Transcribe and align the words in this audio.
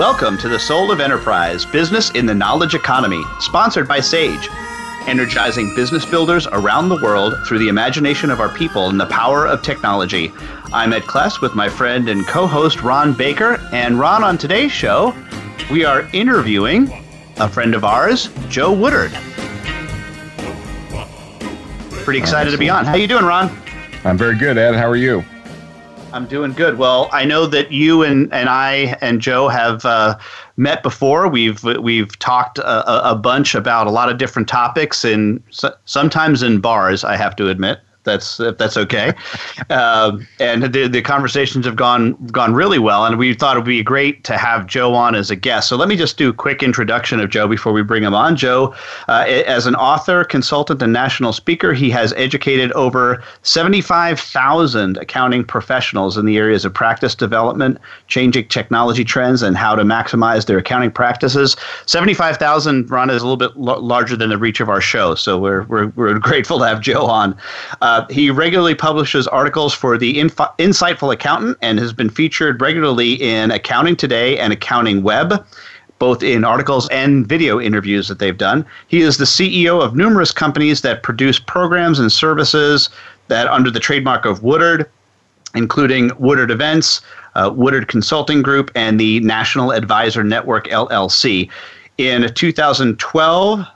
Welcome 0.00 0.38
to 0.38 0.48
the 0.48 0.58
Soul 0.58 0.90
of 0.90 0.98
Enterprise 0.98 1.66
Business 1.66 2.10
in 2.12 2.24
the 2.24 2.34
Knowledge 2.34 2.74
Economy, 2.74 3.22
sponsored 3.38 3.86
by 3.86 4.00
Sage, 4.00 4.48
energizing 5.06 5.74
business 5.76 6.06
builders 6.06 6.46
around 6.46 6.88
the 6.88 6.98
world 7.02 7.34
through 7.46 7.58
the 7.58 7.68
imagination 7.68 8.30
of 8.30 8.40
our 8.40 8.48
people 8.48 8.88
and 8.88 8.98
the 8.98 9.04
power 9.04 9.46
of 9.46 9.60
technology. 9.60 10.32
I'm 10.72 10.94
Ed 10.94 11.02
Kless 11.02 11.42
with 11.42 11.54
my 11.54 11.68
friend 11.68 12.08
and 12.08 12.26
co 12.26 12.46
host 12.46 12.80
Ron 12.80 13.12
Baker. 13.12 13.60
And 13.74 14.00
Ron, 14.00 14.24
on 14.24 14.38
today's 14.38 14.72
show, 14.72 15.14
we 15.70 15.84
are 15.84 16.08
interviewing 16.14 16.90
a 17.36 17.46
friend 17.46 17.74
of 17.74 17.84
ours, 17.84 18.30
Joe 18.48 18.72
Woodard. 18.72 19.12
Pretty 22.04 22.20
excited 22.20 22.52
to 22.52 22.58
be 22.58 22.70
on. 22.70 22.86
How 22.86 22.94
you 22.94 23.06
doing, 23.06 23.26
Ron? 23.26 23.54
I'm 24.04 24.16
very 24.16 24.38
good, 24.38 24.56
Ed. 24.56 24.76
How 24.76 24.88
are 24.88 24.96
you? 24.96 25.22
I'm 26.12 26.26
doing 26.26 26.52
good. 26.52 26.78
Well, 26.78 27.08
I 27.12 27.24
know 27.24 27.46
that 27.46 27.70
you 27.70 28.02
and, 28.02 28.32
and 28.32 28.48
I 28.48 28.96
and 29.00 29.20
Joe 29.20 29.48
have 29.48 29.84
uh, 29.84 30.18
met 30.56 30.82
before. 30.82 31.28
We've 31.28 31.62
we've 31.62 32.18
talked 32.18 32.58
a, 32.58 33.10
a, 33.10 33.14
bunch 33.14 33.54
about 33.54 33.86
a 33.86 33.90
lot 33.90 34.08
of 34.08 34.18
different 34.18 34.48
topics, 34.48 35.04
and 35.04 35.42
sometimes 35.84 36.42
in 36.42 36.60
bars. 36.60 37.04
I 37.04 37.16
have 37.16 37.36
to 37.36 37.48
admit 37.48 37.80
that's 38.04 38.40
if 38.40 38.58
that's 38.58 38.76
okay. 38.76 39.12
uh, 39.68 40.18
and 40.38 40.62
the, 40.62 40.88
the 40.88 41.02
conversations 41.02 41.66
have 41.66 41.76
gone 41.76 42.14
gone 42.26 42.54
really 42.54 42.78
well, 42.78 43.04
and 43.04 43.18
we 43.18 43.34
thought 43.34 43.56
it 43.56 43.60
would 43.60 43.66
be 43.66 43.82
great 43.82 44.24
to 44.24 44.36
have 44.36 44.66
Joe 44.66 44.94
on 44.94 45.14
as 45.14 45.30
a 45.30 45.36
guest. 45.36 45.68
So 45.68 45.76
let 45.76 45.88
me 45.88 45.96
just 45.96 46.16
do 46.16 46.30
a 46.30 46.32
quick 46.32 46.62
introduction 46.62 47.20
of 47.20 47.30
Joe 47.30 47.48
before 47.48 47.72
we 47.72 47.82
bring 47.82 48.02
him 48.02 48.14
on. 48.14 48.36
Joe, 48.36 48.74
uh, 49.08 49.24
as 49.28 49.66
an 49.66 49.74
author, 49.74 50.24
consultant, 50.24 50.82
and 50.82 50.92
national 50.92 51.32
speaker, 51.32 51.72
he 51.72 51.90
has 51.90 52.12
educated 52.14 52.72
over 52.72 53.22
seventy 53.42 53.80
five 53.80 54.18
thousand 54.18 54.96
accounting 54.96 55.44
professionals 55.44 56.16
in 56.16 56.24
the 56.24 56.38
areas 56.38 56.64
of 56.64 56.72
practice 56.72 57.14
development, 57.14 57.78
changing 58.06 58.48
technology 58.48 59.04
trends, 59.04 59.42
and 59.42 59.56
how 59.56 59.74
to 59.74 59.82
maximize 59.82 60.46
their 60.46 60.58
accounting 60.58 60.90
practices. 60.90 61.56
Seventy 61.86 62.14
five 62.14 62.36
thousand, 62.36 62.90
Ron, 62.90 63.10
is 63.10 63.22
a 63.22 63.26
little 63.26 63.36
bit 63.36 63.50
l- 63.56 63.80
larger 63.82 64.16
than 64.16 64.30
the 64.30 64.38
reach 64.38 64.60
of 64.60 64.68
our 64.68 64.80
show, 64.80 65.14
so 65.14 65.38
we're 65.38 65.64
we're, 65.64 65.88
we're 65.96 66.18
grateful 66.18 66.58
to 66.60 66.66
have 66.66 66.80
Joe 66.80 67.06
on. 67.06 67.36
Uh, 67.80 67.89
uh, 67.90 68.06
he 68.08 68.30
regularly 68.30 68.74
publishes 68.74 69.26
articles 69.26 69.74
for 69.74 69.98
the 69.98 70.20
Inf- 70.20 70.36
Insightful 70.36 71.12
Accountant 71.12 71.58
and 71.60 71.76
has 71.80 71.92
been 71.92 72.08
featured 72.08 72.60
regularly 72.60 73.14
in 73.14 73.50
Accounting 73.50 73.96
Today 73.96 74.38
and 74.38 74.52
Accounting 74.52 75.02
Web 75.02 75.44
both 75.98 76.22
in 76.22 76.44
articles 76.44 76.88
and 76.88 77.26
video 77.26 77.60
interviews 77.60 78.08
that 78.08 78.18
they've 78.18 78.38
done. 78.38 78.64
He 78.88 79.02
is 79.02 79.18
the 79.18 79.26
CEO 79.26 79.82
of 79.84 79.94
numerous 79.94 80.32
companies 80.32 80.80
that 80.80 81.02
produce 81.02 81.38
programs 81.38 81.98
and 81.98 82.10
services 82.10 82.88
that 83.28 83.46
under 83.48 83.70
the 83.70 83.80
trademark 83.80 84.24
of 84.24 84.42
Woodard, 84.42 84.88
including 85.54 86.10
Woodard 86.18 86.50
Events, 86.50 87.02
uh, 87.34 87.50
Woodard 87.54 87.88
Consulting 87.88 88.40
Group, 88.40 88.70
and 88.74 88.98
the 88.98 89.20
National 89.20 89.72
Advisor 89.72 90.24
Network 90.24 90.68
LLC. 90.68 91.50
In 91.98 92.32
2012, 92.32 93.66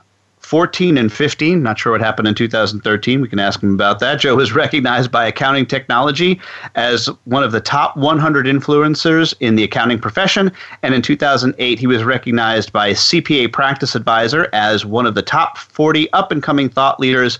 14 0.45 0.95
and 0.95 1.11
15. 1.11 1.63
Not 1.63 1.79
sure 1.79 1.91
what 1.91 2.01
happened 2.01 2.27
in 2.27 2.35
2013. 2.35 3.19
We 3.19 3.27
can 3.27 3.39
ask 3.39 3.63
him 3.63 3.73
about 3.73 3.97
that. 3.99 4.19
Joe 4.19 4.35
was 4.35 4.53
recognized 4.55 5.11
by 5.11 5.25
Accounting 5.25 5.65
Technology 5.65 6.39
as 6.75 7.07
one 7.23 7.43
of 7.43 7.51
the 7.51 7.59
top 7.59 7.97
100 7.97 8.45
influencers 8.45 9.33
in 9.39 9.55
the 9.55 9.63
accounting 9.63 9.99
profession. 9.99 10.51
And 10.83 10.93
in 10.93 11.01
2008, 11.01 11.79
he 11.79 11.87
was 11.87 12.03
recognized 12.03 12.71
by 12.71 12.91
CPA 12.91 13.51
Practice 13.51 13.95
Advisor 13.95 14.47
as 14.53 14.85
one 14.85 15.07
of 15.07 15.15
the 15.15 15.23
top 15.23 15.57
40 15.57 16.13
up 16.13 16.31
and 16.31 16.43
coming 16.43 16.69
thought 16.69 16.99
leaders 16.99 17.39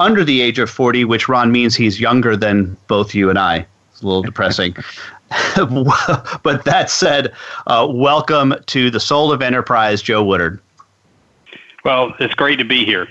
under 0.00 0.24
the 0.24 0.40
age 0.40 0.58
of 0.58 0.68
40, 0.68 1.04
which 1.04 1.28
Ron 1.28 1.52
means 1.52 1.76
he's 1.76 2.00
younger 2.00 2.36
than 2.36 2.76
both 2.88 3.14
you 3.14 3.30
and 3.30 3.38
I. 3.38 3.64
It's 3.92 4.02
a 4.02 4.06
little 4.06 4.22
depressing. 4.22 4.74
but 6.42 6.64
that 6.64 6.90
said, 6.90 7.32
uh, 7.68 7.86
welcome 7.88 8.52
to 8.66 8.90
the 8.90 8.98
Soul 8.98 9.30
of 9.30 9.40
Enterprise, 9.40 10.02
Joe 10.02 10.24
Woodard. 10.24 10.58
Well, 11.84 12.14
it's 12.20 12.34
great 12.34 12.56
to 12.56 12.64
be 12.64 12.84
here. 12.84 13.08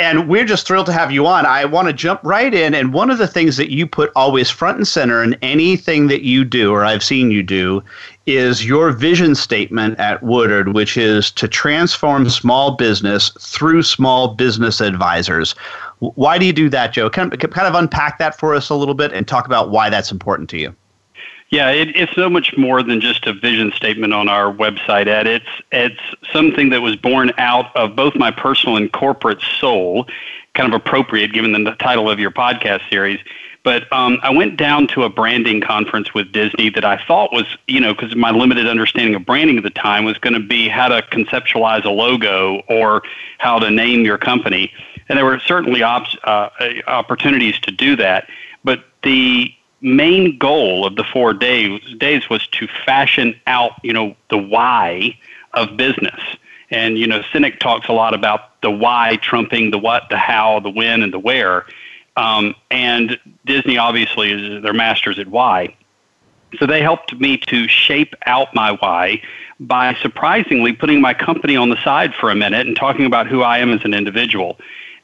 And 0.00 0.28
we're 0.28 0.44
just 0.44 0.64
thrilled 0.64 0.86
to 0.86 0.92
have 0.92 1.10
you 1.10 1.26
on. 1.26 1.44
I 1.44 1.64
want 1.64 1.88
to 1.88 1.92
jump 1.92 2.20
right 2.22 2.54
in. 2.54 2.72
And 2.72 2.92
one 2.92 3.10
of 3.10 3.18
the 3.18 3.26
things 3.26 3.56
that 3.56 3.72
you 3.72 3.84
put 3.84 4.12
always 4.14 4.48
front 4.48 4.76
and 4.76 4.86
center 4.86 5.24
in 5.24 5.34
anything 5.42 6.06
that 6.06 6.22
you 6.22 6.44
do, 6.44 6.72
or 6.72 6.84
I've 6.84 7.02
seen 7.02 7.32
you 7.32 7.42
do, 7.42 7.82
is 8.24 8.64
your 8.64 8.92
vision 8.92 9.34
statement 9.34 9.98
at 9.98 10.22
Woodard, 10.22 10.72
which 10.72 10.96
is 10.96 11.32
to 11.32 11.48
transform 11.48 12.30
small 12.30 12.76
business 12.76 13.30
through 13.40 13.82
small 13.82 14.28
business 14.28 14.80
advisors. 14.80 15.56
Why 15.98 16.38
do 16.38 16.46
you 16.46 16.52
do 16.52 16.68
that, 16.68 16.92
Joe? 16.92 17.10
Kind 17.10 17.34
of, 17.34 17.50
kind 17.50 17.66
of 17.66 17.74
unpack 17.74 18.18
that 18.18 18.38
for 18.38 18.54
us 18.54 18.70
a 18.70 18.76
little 18.76 18.94
bit 18.94 19.12
and 19.12 19.26
talk 19.26 19.46
about 19.46 19.70
why 19.70 19.90
that's 19.90 20.12
important 20.12 20.48
to 20.50 20.58
you. 20.58 20.76
Yeah, 21.50 21.70
it, 21.70 21.96
it's 21.96 22.14
so 22.14 22.28
much 22.28 22.56
more 22.58 22.82
than 22.82 23.00
just 23.00 23.26
a 23.26 23.32
vision 23.32 23.72
statement 23.72 24.12
on 24.12 24.28
our 24.28 24.52
website, 24.52 25.06
Ed. 25.06 25.26
It's 25.26 25.46
it's 25.72 26.00
something 26.30 26.68
that 26.70 26.82
was 26.82 26.96
born 26.96 27.32
out 27.38 27.74
of 27.74 27.96
both 27.96 28.14
my 28.14 28.30
personal 28.30 28.76
and 28.76 28.92
corporate 28.92 29.40
soul, 29.58 30.06
kind 30.54 30.72
of 30.72 30.78
appropriate 30.78 31.32
given 31.32 31.52
the 31.52 31.74
title 31.76 32.10
of 32.10 32.18
your 32.18 32.30
podcast 32.30 32.88
series. 32.90 33.18
But 33.64 33.90
um, 33.92 34.18
I 34.22 34.30
went 34.30 34.56
down 34.56 34.86
to 34.88 35.02
a 35.02 35.08
branding 35.10 35.60
conference 35.60 36.14
with 36.14 36.32
Disney 36.32 36.70
that 36.70 36.84
I 36.84 37.02
thought 37.06 37.32
was, 37.32 37.44
you 37.66 37.80
know, 37.80 37.92
because 37.94 38.14
my 38.14 38.30
limited 38.30 38.66
understanding 38.66 39.14
of 39.14 39.26
branding 39.26 39.56
at 39.56 39.62
the 39.62 39.70
time 39.70 40.04
was 40.04 40.16
going 40.18 40.34
to 40.34 40.40
be 40.40 40.68
how 40.68 40.88
to 40.88 41.02
conceptualize 41.02 41.84
a 41.84 41.90
logo 41.90 42.62
or 42.68 43.02
how 43.38 43.58
to 43.58 43.70
name 43.70 44.04
your 44.04 44.16
company. 44.16 44.72
And 45.08 45.18
there 45.18 45.24
were 45.24 45.40
certainly 45.40 45.82
op- 45.82 46.06
uh, 46.24 46.50
opportunities 46.86 47.58
to 47.60 47.70
do 47.70 47.96
that. 47.96 48.28
But 48.64 48.84
the 49.02 49.52
main 49.80 50.38
goal 50.38 50.86
of 50.86 50.96
the 50.96 51.04
four 51.04 51.32
days 51.32 51.80
days 51.98 52.28
was 52.28 52.46
to 52.48 52.66
fashion 52.84 53.38
out, 53.46 53.72
you 53.82 53.92
know, 53.92 54.16
the 54.30 54.38
why 54.38 55.16
of 55.54 55.76
business. 55.76 56.20
And 56.70 56.98
you 56.98 57.06
know, 57.06 57.20
Sinek 57.20 57.58
talks 57.58 57.88
a 57.88 57.92
lot 57.92 58.14
about 58.14 58.60
the 58.60 58.70
why 58.70 59.16
trumping 59.22 59.70
the 59.70 59.78
what, 59.78 60.04
the 60.10 60.18
how, 60.18 60.60
the 60.60 60.70
when, 60.70 61.02
and 61.02 61.12
the 61.12 61.18
where. 61.18 61.64
Um, 62.16 62.54
and 62.70 63.18
Disney 63.44 63.78
obviously 63.78 64.32
is 64.32 64.62
their 64.62 64.72
masters 64.72 65.18
at 65.18 65.28
why. 65.28 65.76
So 66.58 66.66
they 66.66 66.82
helped 66.82 67.14
me 67.20 67.36
to 67.36 67.68
shape 67.68 68.14
out 68.26 68.54
my 68.54 68.72
why 68.72 69.22
by 69.60 69.94
surprisingly 69.94 70.72
putting 70.72 71.00
my 71.00 71.14
company 71.14 71.56
on 71.56 71.68
the 71.68 71.82
side 71.82 72.14
for 72.14 72.30
a 72.30 72.34
minute 72.34 72.66
and 72.66 72.76
talking 72.76 73.06
about 73.06 73.26
who 73.26 73.42
I 73.42 73.58
am 73.58 73.70
as 73.70 73.84
an 73.84 73.94
individual. 73.94 74.58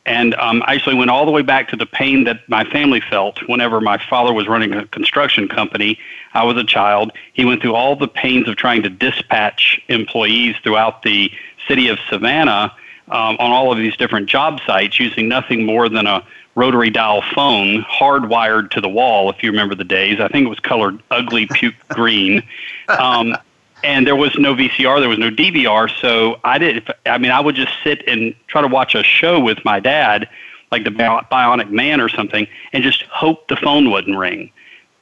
And 0.07 0.35
um, 0.35 0.63
I 0.67 0.75
actually 0.75 0.97
went 0.97 1.11
all 1.11 1.25
the 1.25 1.33
way 1.33 1.43
back 1.43 1.69
to 1.71 1.77
the 1.77 1.87
pain 1.87 2.25
that 2.25 2.47
my 2.49 2.65
family 2.65 3.01
felt 3.01 3.39
whenever 3.49 3.81
my 3.81 3.97
father 3.97 4.35
was 4.35 4.47
running 4.47 4.75
a 4.75 4.87
construction 4.89 5.49
company. 5.49 5.99
I 6.35 6.45
was 6.45 6.57
a 6.57 6.65
child. 6.65 7.13
He 7.33 7.45
went 7.45 7.63
through 7.63 7.75
all 7.75 7.97
the 7.97 8.09
pains 8.09 8.47
of 8.49 8.57
trying 8.57 8.83
to 8.83 8.91
dispatch 8.91 9.81
employees 9.89 10.57
throughout 10.63 11.03
the 11.03 11.31
city 11.67 11.89
of 11.89 11.99
Savannah 12.11 12.75
um, 13.09 13.37
on 13.39 13.51
all 13.51 13.73
of 13.73 13.79
these 13.79 13.97
different 13.97 14.29
job 14.29 14.61
sites 14.67 15.01
using 15.01 15.29
nothing 15.29 15.65
more 15.65 15.89
than 15.89 16.07
a 16.07 16.27
rotary 16.55 16.91
dial 16.91 17.23
phone 17.35 17.83
hardwired 17.85 18.71
to 18.71 18.81
the 18.81 18.89
wall, 18.89 19.31
if 19.31 19.43
you 19.43 19.51
remember 19.51 19.75
the 19.75 19.85
days. 19.85 20.21
I 20.21 20.29
think 20.29 20.47
it 20.47 20.51
was 20.51 20.61
colored 20.61 21.03
ugly 21.11 21.47
puke 21.47 21.75
green. 21.89 22.43
Um, 22.89 23.37
and 23.85 24.07
there 24.07 24.17
was 24.17 24.35
no 24.39 24.55
VCR, 24.55 24.99
there 25.01 25.09
was 25.09 25.19
no 25.19 25.31
DVR. 25.31 25.91
So 26.01 26.41
I 26.43 26.59
did. 26.59 26.89
I 27.07 27.19
mean, 27.19 27.31
I 27.31 27.41
would 27.41 27.55
just 27.55 27.73
sit 27.85 28.03
and 28.09 28.35
try 28.49 28.63
to 28.63 28.69
watch 28.69 28.95
a 28.95 29.03
show 29.03 29.39
with 29.39 29.65
my 29.65 29.79
dad, 29.79 30.29
like 30.73 30.85
the 30.85 30.91
Bionic 30.91 31.71
Man 31.71 32.01
or 32.01 32.09
something, 32.09 32.47
and 32.73 32.83
just 32.83 33.03
hope 33.05 33.47
the 33.49 33.57
phone 33.57 33.91
wouldn't 33.91 34.17
ring. 34.17 34.51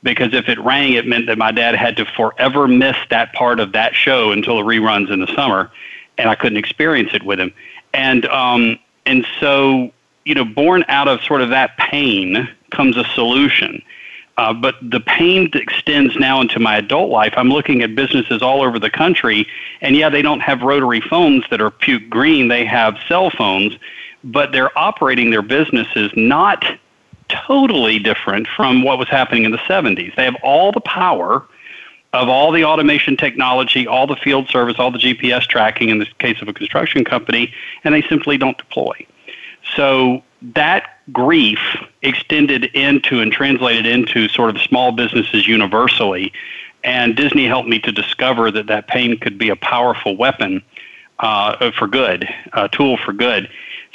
because 0.02 0.34
if 0.34 0.48
it 0.48 0.58
rang, 0.60 0.94
it 0.94 1.06
meant 1.06 1.26
that 1.26 1.38
my 1.38 1.52
dad 1.52 1.74
had 1.74 1.96
to 1.96 2.04
forever 2.04 2.66
miss 2.66 2.96
that 3.10 3.32
part 3.34 3.60
of 3.60 3.72
that 3.72 3.94
show 3.94 4.32
until 4.32 4.56
the 4.56 4.62
reruns 4.62 5.10
in 5.10 5.20
the 5.20 5.32
summer, 5.34 5.70
and 6.18 6.28
I 6.28 6.34
couldn't 6.34 6.58
experience 6.58 7.10
it 7.14 7.22
with 7.22 7.38
him. 7.38 7.52
And 7.94 8.26
um, 8.26 8.78
and 9.06 9.24
so 9.40 9.92
you 10.24 10.34
know, 10.34 10.44
born 10.44 10.84
out 10.88 11.08
of 11.08 11.20
sort 11.22 11.40
of 11.40 11.50
that 11.50 11.76
pain 11.78 12.48
comes 12.70 12.96
a 12.96 13.04
solution. 13.14 13.82
Uh, 14.38 14.52
but 14.52 14.76
the 14.82 15.00
pain 15.00 15.50
extends 15.54 16.16
now 16.16 16.40
into 16.40 16.58
my 16.58 16.78
adult 16.78 17.10
life. 17.10 17.34
I'm 17.36 17.50
looking 17.50 17.82
at 17.82 17.94
businesses 17.94 18.40
all 18.40 18.62
over 18.62 18.78
the 18.78 18.90
country, 18.90 19.46
and 19.82 19.94
yeah, 19.94 20.08
they 20.08 20.22
don't 20.22 20.40
have 20.40 20.62
rotary 20.62 21.00
phones 21.02 21.44
that 21.50 21.60
are 21.60 21.70
puke 21.70 22.08
green. 22.08 22.48
They 22.48 22.64
have 22.64 22.96
cell 23.08 23.30
phones, 23.30 23.76
but 24.24 24.52
they're 24.52 24.76
operating 24.78 25.30
their 25.30 25.42
businesses 25.42 26.10
not 26.16 26.64
totally 27.28 27.98
different 27.98 28.46
from 28.46 28.82
what 28.82 28.98
was 28.98 29.08
happening 29.08 29.44
in 29.44 29.50
the 29.50 29.58
70s. 29.58 30.14
They 30.16 30.24
have 30.24 30.36
all 30.42 30.72
the 30.72 30.80
power 30.80 31.46
of 32.12 32.28
all 32.28 32.52
the 32.52 32.64
automation 32.64 33.16
technology, 33.16 33.86
all 33.86 34.06
the 34.06 34.16
field 34.16 34.48
service, 34.48 34.76
all 34.78 34.90
the 34.90 34.98
GPS 34.98 35.46
tracking 35.46 35.88
in 35.88 35.98
the 35.98 36.06
case 36.18 36.42
of 36.42 36.48
a 36.48 36.52
construction 36.52 37.04
company, 37.04 37.52
and 37.84 37.94
they 37.94 38.02
simply 38.02 38.36
don't 38.36 38.58
deploy. 38.58 39.06
So 39.74 40.22
that 40.54 40.98
grief 41.12 41.58
extended 42.02 42.64
into 42.66 43.20
and 43.20 43.32
translated 43.32 43.86
into 43.86 44.28
sort 44.28 44.50
of 44.50 44.60
small 44.62 44.92
businesses 44.92 45.46
universally. 45.46 46.32
And 46.84 47.16
Disney 47.16 47.46
helped 47.46 47.68
me 47.68 47.78
to 47.80 47.92
discover 47.92 48.50
that 48.50 48.66
that 48.66 48.88
pain 48.88 49.18
could 49.18 49.38
be 49.38 49.48
a 49.48 49.56
powerful 49.56 50.16
weapon 50.16 50.62
uh, 51.20 51.70
for 51.72 51.86
good, 51.86 52.28
a 52.52 52.68
tool 52.68 52.96
for 52.96 53.12
good. 53.12 53.48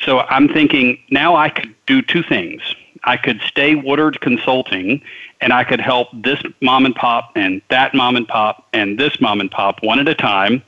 So 0.03 0.19
I'm 0.19 0.47
thinking 0.47 0.99
now 1.09 1.35
I 1.35 1.49
could 1.49 1.75
do 1.85 2.01
two 2.01 2.23
things. 2.23 2.61
I 3.03 3.17
could 3.17 3.41
stay 3.41 3.75
Woodard 3.75 4.21
Consulting 4.21 5.01
and 5.41 5.53
I 5.53 5.63
could 5.63 5.81
help 5.81 6.09
this 6.13 6.41
mom 6.61 6.85
and 6.85 6.95
pop 6.95 7.31
and 7.35 7.61
that 7.69 7.93
mom 7.93 8.15
and 8.15 8.27
pop 8.27 8.67
and 8.73 8.99
this 8.99 9.19
mom 9.21 9.39
and 9.39 9.51
pop 9.51 9.83
one 9.83 9.99
at 9.99 10.07
a 10.07 10.15
time, 10.15 10.63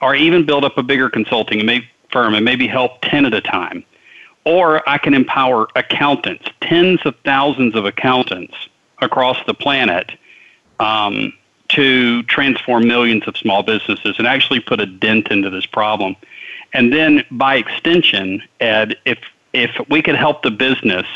or 0.00 0.14
even 0.14 0.46
build 0.46 0.64
up 0.64 0.78
a 0.78 0.82
bigger 0.82 1.10
consulting 1.10 1.68
firm 2.10 2.34
and 2.34 2.44
maybe 2.44 2.66
help 2.66 3.00
10 3.02 3.26
at 3.26 3.34
a 3.34 3.40
time. 3.40 3.84
Or 4.44 4.86
I 4.88 4.98
can 4.98 5.14
empower 5.14 5.68
accountants, 5.74 6.46
tens 6.60 7.00
of 7.04 7.14
thousands 7.24 7.74
of 7.74 7.86
accountants 7.86 8.54
across 9.00 9.38
the 9.46 9.54
planet 9.54 10.12
um, 10.80 11.32
to 11.68 12.22
transform 12.24 12.86
millions 12.86 13.26
of 13.26 13.36
small 13.36 13.62
businesses 13.62 14.16
and 14.18 14.26
actually 14.26 14.60
put 14.60 14.80
a 14.80 14.86
dent 14.86 15.28
into 15.28 15.50
this 15.50 15.66
problem. 15.66 16.14
And 16.72 16.92
then 16.92 17.24
by 17.30 17.56
extension, 17.56 18.42
Ed, 18.60 18.96
if 19.04 19.18
if 19.52 19.70
we 19.88 20.02
could 20.02 20.16
help 20.16 20.42
the 20.42 20.50
business, 20.50 21.06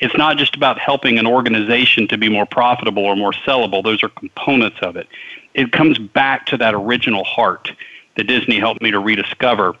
it's 0.00 0.16
not 0.16 0.38
just 0.38 0.54
about 0.54 0.78
helping 0.78 1.18
an 1.18 1.26
organization 1.26 2.06
to 2.08 2.16
be 2.16 2.28
more 2.28 2.46
profitable 2.46 3.04
or 3.04 3.16
more 3.16 3.32
sellable. 3.32 3.82
Those 3.82 4.02
are 4.04 4.08
components 4.08 4.78
of 4.80 4.96
it. 4.96 5.08
It 5.54 5.72
comes 5.72 5.98
back 5.98 6.46
to 6.46 6.56
that 6.58 6.74
original 6.74 7.24
heart 7.24 7.72
that 8.16 8.24
Disney 8.24 8.60
helped 8.60 8.80
me 8.80 8.92
to 8.92 9.00
rediscover 9.00 9.74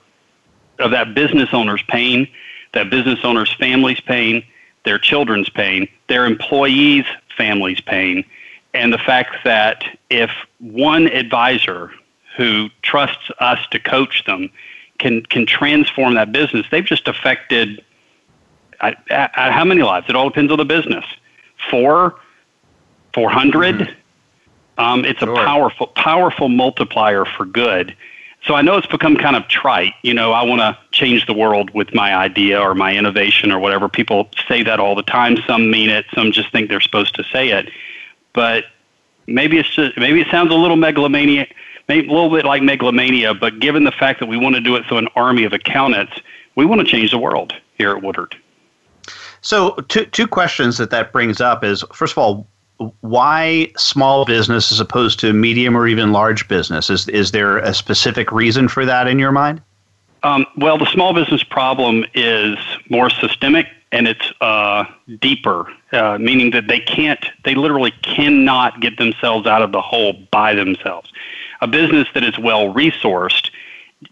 of 0.80 0.90
that 0.90 1.14
business 1.14 1.50
owner's 1.52 1.82
pain, 1.82 2.28
that 2.74 2.90
business 2.90 3.20
owner's 3.24 3.52
families' 3.54 4.00
pain, 4.00 4.44
their 4.84 4.98
children's 4.98 5.48
pain, 5.48 5.88
their 6.08 6.26
employees' 6.26 7.06
families' 7.36 7.80
pain, 7.80 8.24
and 8.74 8.92
the 8.92 8.98
fact 8.98 9.36
that 9.44 9.84
if 10.10 10.30
one 10.58 11.06
advisor 11.08 11.90
who 12.36 12.70
trusts 12.82 13.30
us 13.40 13.58
to 13.70 13.78
coach 13.80 14.24
them 14.24 14.48
can 14.98 15.22
can 15.24 15.44
transform 15.44 16.14
that 16.14 16.32
business. 16.32 16.66
They've 16.70 16.84
just 16.84 17.08
affected 17.08 17.84
I, 18.80 18.94
I, 19.10 19.50
how 19.50 19.64
many 19.64 19.82
lives? 19.82 20.06
It 20.08 20.14
all 20.14 20.28
depends 20.28 20.52
on 20.52 20.58
the 20.58 20.64
business. 20.64 21.04
Four, 21.70 22.14
four 23.12 23.30
hundred. 23.30 23.76
mm 23.76 23.80
mm-hmm. 23.80 23.94
Um, 24.78 25.04
it's 25.04 25.18
sure. 25.18 25.32
a 25.32 25.44
powerful 25.44 25.88
powerful 25.88 26.48
multiplier 26.48 27.24
for 27.24 27.44
good. 27.44 27.96
So 28.44 28.54
I 28.54 28.62
know 28.62 28.76
it's 28.76 28.86
become 28.86 29.16
kind 29.16 29.36
of 29.36 29.46
trite. 29.48 29.94
You 30.02 30.14
know, 30.14 30.32
I 30.32 30.42
want 30.42 30.60
to 30.60 30.78
change 30.92 31.26
the 31.26 31.34
world 31.34 31.70
with 31.70 31.92
my 31.92 32.14
idea 32.14 32.60
or 32.60 32.74
my 32.74 32.96
innovation 32.96 33.50
or 33.52 33.58
whatever. 33.58 33.88
People 33.88 34.28
say 34.48 34.62
that 34.62 34.80
all 34.80 34.94
the 34.94 35.02
time. 35.02 35.36
Some 35.46 35.70
mean 35.70 35.90
it. 35.90 36.06
Some 36.14 36.32
just 36.32 36.50
think 36.52 36.68
they're 36.68 36.80
supposed 36.80 37.14
to 37.16 37.24
say 37.24 37.50
it. 37.50 37.68
But 38.32 38.64
maybe 39.26 39.58
it's 39.58 39.70
just 39.70 39.98
maybe 39.98 40.20
it 40.20 40.28
sounds 40.30 40.50
a 40.50 40.54
little 40.54 40.76
megalomaniac 40.76 41.54
maybe 41.88 42.06
a 42.06 42.12
little 42.12 42.30
bit 42.30 42.44
like 42.44 42.62
megalomania, 42.62 43.34
but 43.34 43.58
given 43.58 43.84
the 43.84 43.92
fact 43.92 44.20
that 44.20 44.26
we 44.26 44.36
want 44.36 44.54
to 44.54 44.60
do 44.60 44.76
it 44.76 44.86
through 44.86 44.98
an 44.98 45.08
army 45.16 45.44
of 45.44 45.52
accountants, 45.52 46.20
we 46.54 46.64
want 46.64 46.80
to 46.80 46.86
change 46.86 47.10
the 47.10 47.18
world 47.18 47.54
here 47.76 47.96
at 47.96 48.02
Woodard. 48.02 48.36
So, 49.40 49.70
two, 49.88 50.04
two 50.06 50.26
questions 50.26 50.76
that 50.78 50.90
that 50.90 51.12
brings 51.12 51.40
up 51.40 51.64
is 51.64 51.84
first 51.92 52.12
of 52.12 52.18
all, 52.18 52.46
why 53.00 53.70
small 53.76 54.24
business 54.24 54.70
as 54.70 54.80
opposed 54.80 55.18
to 55.20 55.32
medium 55.32 55.76
or 55.76 55.86
even 55.86 56.12
large 56.12 56.46
business? 56.48 56.90
Is, 56.90 57.08
is 57.08 57.32
there 57.32 57.58
a 57.58 57.74
specific 57.74 58.30
reason 58.32 58.68
for 58.68 58.84
that 58.84 59.08
in 59.08 59.18
your 59.18 59.32
mind? 59.32 59.60
Um, 60.22 60.46
well, 60.56 60.78
the 60.78 60.86
small 60.86 61.14
business 61.14 61.42
problem 61.42 62.04
is 62.14 62.56
more 62.88 63.10
systemic 63.10 63.68
and 63.90 64.06
it's 64.06 64.32
uh, 64.40 64.84
deeper, 65.20 65.72
uh, 65.92 66.18
meaning 66.18 66.50
that 66.50 66.68
they 66.68 66.80
can't, 66.80 67.24
they 67.44 67.54
literally 67.54 67.92
cannot 68.02 68.80
get 68.80 68.98
themselves 68.98 69.46
out 69.46 69.62
of 69.62 69.72
the 69.72 69.80
hole 69.80 70.14
by 70.30 70.54
themselves 70.54 71.10
a 71.60 71.66
business 71.66 72.08
that 72.14 72.24
is 72.24 72.38
well 72.38 72.72
resourced, 72.72 73.50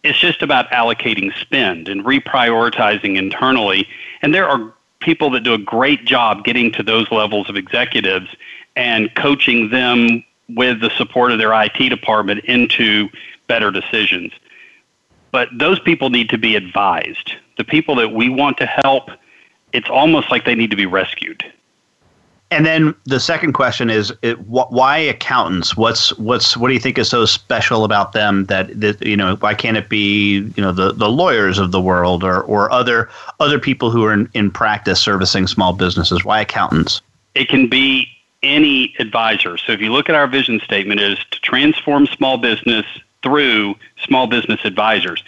it's 0.03 0.19
just 0.19 0.43
about 0.43 0.69
allocating 0.71 1.33
spend 1.39 1.89
and 1.89 2.05
reprioritizing 2.05 3.17
internally. 3.17 3.89
And 4.23 4.35
there 4.35 4.49
are 4.49 4.73
people 5.01 5.31
that 5.31 5.41
do 5.41 5.55
a 5.55 5.59
great 5.59 6.05
job 6.05 6.45
getting 6.45 6.73
to 6.73 6.83
those 6.83 7.11
levels 7.11 7.49
of 7.49 7.57
executives 7.57 8.35
and 8.77 9.13
coaching 9.15 9.71
them 9.71 10.23
with 10.51 10.81
the 10.81 10.91
support 10.91 11.33
of 11.33 11.39
their 11.39 11.53
IT 11.53 11.89
department 11.89 12.45
into 12.45 13.09
better 13.49 13.71
decisions. 13.71 14.33
But 15.33 15.49
those 15.53 15.81
people 15.81 16.11
need 16.11 16.31
to 16.31 16.39
be 16.39 16.55
advised. 16.55 17.33
The 17.59 17.65
people 17.65 17.97
that 17.97 18.13
we 18.13 18.29
want 18.29 18.59
to 18.59 18.67
help, 18.67 19.11
it's 19.73 19.89
almost 19.91 20.31
like 20.31 20.45
they 20.45 20.55
need 20.55 20.71
to 20.71 20.77
be 20.77 20.87
rescued. 20.87 21.45
And 22.53 22.65
then 22.65 22.95
the 23.05 23.19
second 23.19 23.55
question 23.55 23.91
is, 23.91 24.13
it, 24.23 24.35
wh- 24.35 24.71
why 24.71 24.99
accountants? 24.99 25.77
What's 25.77 26.17
what's 26.17 26.57
what 26.57 26.69
do 26.69 26.75
you 26.75 26.81
think 26.81 26.97
is 26.97 27.09
so 27.09 27.25
special 27.25 27.83
about 27.85 28.13
them 28.13 28.45
that, 28.45 28.81
that 28.81 29.05
you 29.05 29.17
know 29.17 29.35
why 29.37 29.53
can't 29.53 29.77
it 29.77 29.89
be 29.89 30.37
you 30.57 30.63
know 30.63 30.71
the, 30.71 30.93
the 30.93 31.09
lawyers 31.09 31.59
of 31.59 31.73
the 31.73 31.81
world 31.81 32.23
or, 32.23 32.43
or 32.43 32.71
other 32.71 33.11
other 33.41 33.59
people 33.59 33.91
who 33.91 34.05
are 34.05 34.13
in, 34.13 34.31
in 34.35 34.53
practice 34.53 35.01
servicing 35.01 35.49
small 35.49 35.73
businesses? 35.73 36.25
Why 36.25 36.41
accountants? 36.41 37.03
It 37.35 37.49
can 37.49 37.69
be 37.69 38.09
any 38.47 38.95
advisor. 38.99 39.59
So 39.59 39.73
if 39.73 39.81
you 39.81 39.93
look 39.93 40.09
at 40.09 40.15
our 40.15 40.27
vision 40.27 40.61
statement, 40.61 41.01
it 41.01 41.13
is 41.13 41.19
to 41.33 41.41
transform 41.41 42.07
small 42.07 42.39
business 42.39 42.87
through 43.23 43.75
small 44.05 44.27
business 44.27 44.61
advisors, 44.65 45.23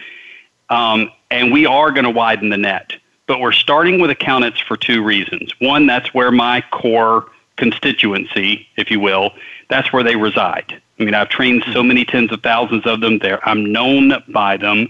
um, 0.70 1.10
and 1.30 1.52
we 1.52 1.66
are 1.66 1.90
going 1.90 2.04
to 2.04 2.10
widen 2.10 2.50
the 2.50 2.56
net. 2.56 2.92
But 3.26 3.40
we're 3.40 3.52
starting 3.52 4.00
with 4.00 4.10
accountants 4.10 4.60
for 4.60 4.76
two 4.76 5.02
reasons. 5.02 5.52
One, 5.60 5.86
that's 5.86 6.14
where 6.14 6.30
my 6.30 6.62
core 6.70 7.26
constituency, 7.56 8.66
if 8.76 8.90
you 8.90 9.00
will, 9.00 9.32
that's 9.68 9.92
where 9.92 10.02
they 10.02 10.16
reside. 10.16 10.80
I 10.98 11.04
mean, 11.04 11.14
I've 11.14 11.28
trained 11.28 11.64
so 11.72 11.82
many 11.82 12.04
tens 12.04 12.32
of 12.32 12.42
thousands 12.42 12.86
of 12.86 13.00
them 13.00 13.18
there. 13.18 13.46
I'm 13.46 13.70
known 13.70 14.12
by 14.28 14.56
them. 14.56 14.88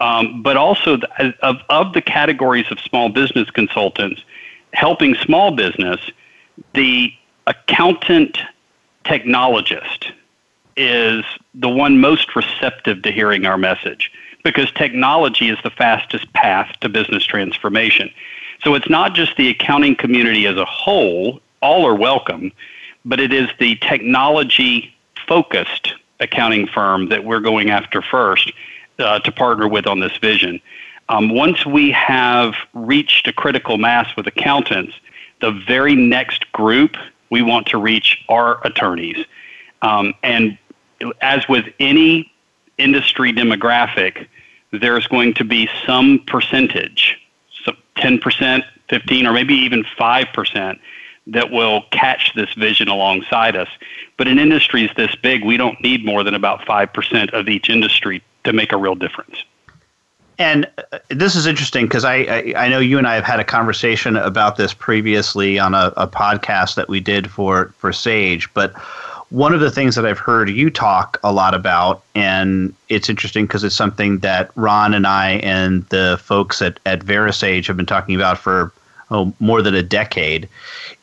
Um, 0.00 0.42
but 0.42 0.56
also, 0.56 0.96
the, 0.96 1.34
of, 1.42 1.56
of 1.68 1.92
the 1.92 2.02
categories 2.02 2.66
of 2.70 2.78
small 2.80 3.08
business 3.08 3.50
consultants, 3.50 4.22
helping 4.72 5.14
small 5.14 5.50
business, 5.50 6.00
the 6.74 7.12
accountant 7.48 8.38
technologist 9.04 10.12
is 10.76 11.24
the 11.54 11.68
one 11.68 11.98
most 11.98 12.36
receptive 12.36 13.02
to 13.02 13.10
hearing 13.10 13.46
our 13.46 13.56
message 13.56 14.12
because 14.44 14.70
technology 14.72 15.48
is 15.48 15.58
the 15.64 15.70
fastest 15.70 16.30
path 16.34 16.76
to 16.80 16.88
business 16.88 17.24
transformation. 17.24 18.10
So 18.62 18.74
it's 18.74 18.88
not 18.88 19.14
just 19.14 19.36
the 19.36 19.48
accounting 19.48 19.96
community 19.96 20.46
as 20.46 20.56
a 20.56 20.64
whole, 20.64 21.40
all 21.62 21.86
are 21.86 21.94
welcome, 21.94 22.52
but 23.04 23.18
it 23.18 23.32
is 23.32 23.48
the 23.58 23.76
technology 23.76 24.94
focused 25.26 25.94
accounting 26.20 26.66
firm 26.66 27.08
that 27.08 27.24
we're 27.24 27.40
going 27.40 27.70
after 27.70 28.02
first 28.02 28.52
uh, 28.98 29.20
to 29.20 29.32
partner 29.32 29.66
with 29.66 29.86
on 29.86 30.00
this 30.00 30.16
vision. 30.18 30.60
Um, 31.08 31.34
once 31.34 31.64
we 31.64 31.90
have 31.92 32.54
reached 32.74 33.26
a 33.26 33.32
critical 33.32 33.78
mass 33.78 34.14
with 34.16 34.26
accountants, 34.26 34.94
the 35.40 35.52
very 35.52 35.94
next 35.94 36.50
group 36.52 36.96
we 37.30 37.42
want 37.42 37.66
to 37.68 37.78
reach 37.78 38.24
our 38.28 38.64
attorneys. 38.66 39.24
Um, 39.82 40.14
and 40.22 40.58
as 41.20 41.48
with 41.48 41.66
any 41.78 42.32
industry 42.78 43.32
demographic, 43.32 44.26
there's 44.72 45.06
going 45.06 45.34
to 45.34 45.44
be 45.44 45.68
some 45.86 46.20
percentage, 46.26 47.18
so 47.64 47.72
10%, 47.96 48.62
15, 48.88 49.26
or 49.26 49.32
maybe 49.32 49.54
even 49.54 49.84
5% 49.98 50.78
that 51.28 51.50
will 51.50 51.82
catch 51.90 52.32
this 52.34 52.52
vision 52.54 52.88
alongside 52.88 53.56
us. 53.56 53.68
But 54.16 54.28
in 54.28 54.38
industries 54.38 54.90
this 54.96 55.14
big, 55.16 55.44
we 55.44 55.56
don't 55.56 55.80
need 55.82 56.04
more 56.04 56.24
than 56.24 56.34
about 56.34 56.60
5% 56.60 57.30
of 57.32 57.48
each 57.48 57.68
industry 57.68 58.22
to 58.44 58.52
make 58.52 58.72
a 58.72 58.76
real 58.76 58.94
difference. 58.94 59.44
And 60.38 60.70
uh, 60.92 60.98
this 61.08 61.34
is 61.34 61.46
interesting 61.46 61.86
because 61.86 62.04
I, 62.04 62.16
I, 62.16 62.54
I 62.56 62.68
know 62.68 62.78
you 62.78 62.96
and 62.96 63.06
I 63.06 63.14
have 63.14 63.24
had 63.24 63.40
a 63.40 63.44
conversation 63.44 64.16
about 64.16 64.56
this 64.56 64.72
previously 64.72 65.58
on 65.58 65.74
a, 65.74 65.92
a 65.96 66.06
podcast 66.06 66.76
that 66.76 66.88
we 66.88 67.00
did 67.00 67.30
for 67.30 67.74
for 67.78 67.92
Sage, 67.92 68.52
but 68.54 68.72
one 69.30 69.52
of 69.52 69.60
the 69.60 69.70
things 69.70 69.94
that 69.94 70.06
I've 70.06 70.18
heard 70.18 70.48
you 70.48 70.70
talk 70.70 71.18
a 71.22 71.32
lot 71.32 71.54
about, 71.54 72.02
and 72.14 72.72
it's 72.88 73.10
interesting 73.10 73.46
because 73.46 73.62
it's 73.62 73.74
something 73.74 74.18
that 74.20 74.50
Ron 74.54 74.94
and 74.94 75.06
I 75.06 75.32
and 75.42 75.84
the 75.86 76.18
folks 76.22 76.62
at, 76.62 76.80
at 76.86 77.00
VeraSage 77.00 77.66
have 77.66 77.76
been 77.76 77.84
talking 77.84 78.14
about 78.14 78.38
for 78.38 78.72
oh, 79.10 79.32
more 79.38 79.60
than 79.60 79.74
a 79.74 79.82
decade, 79.82 80.48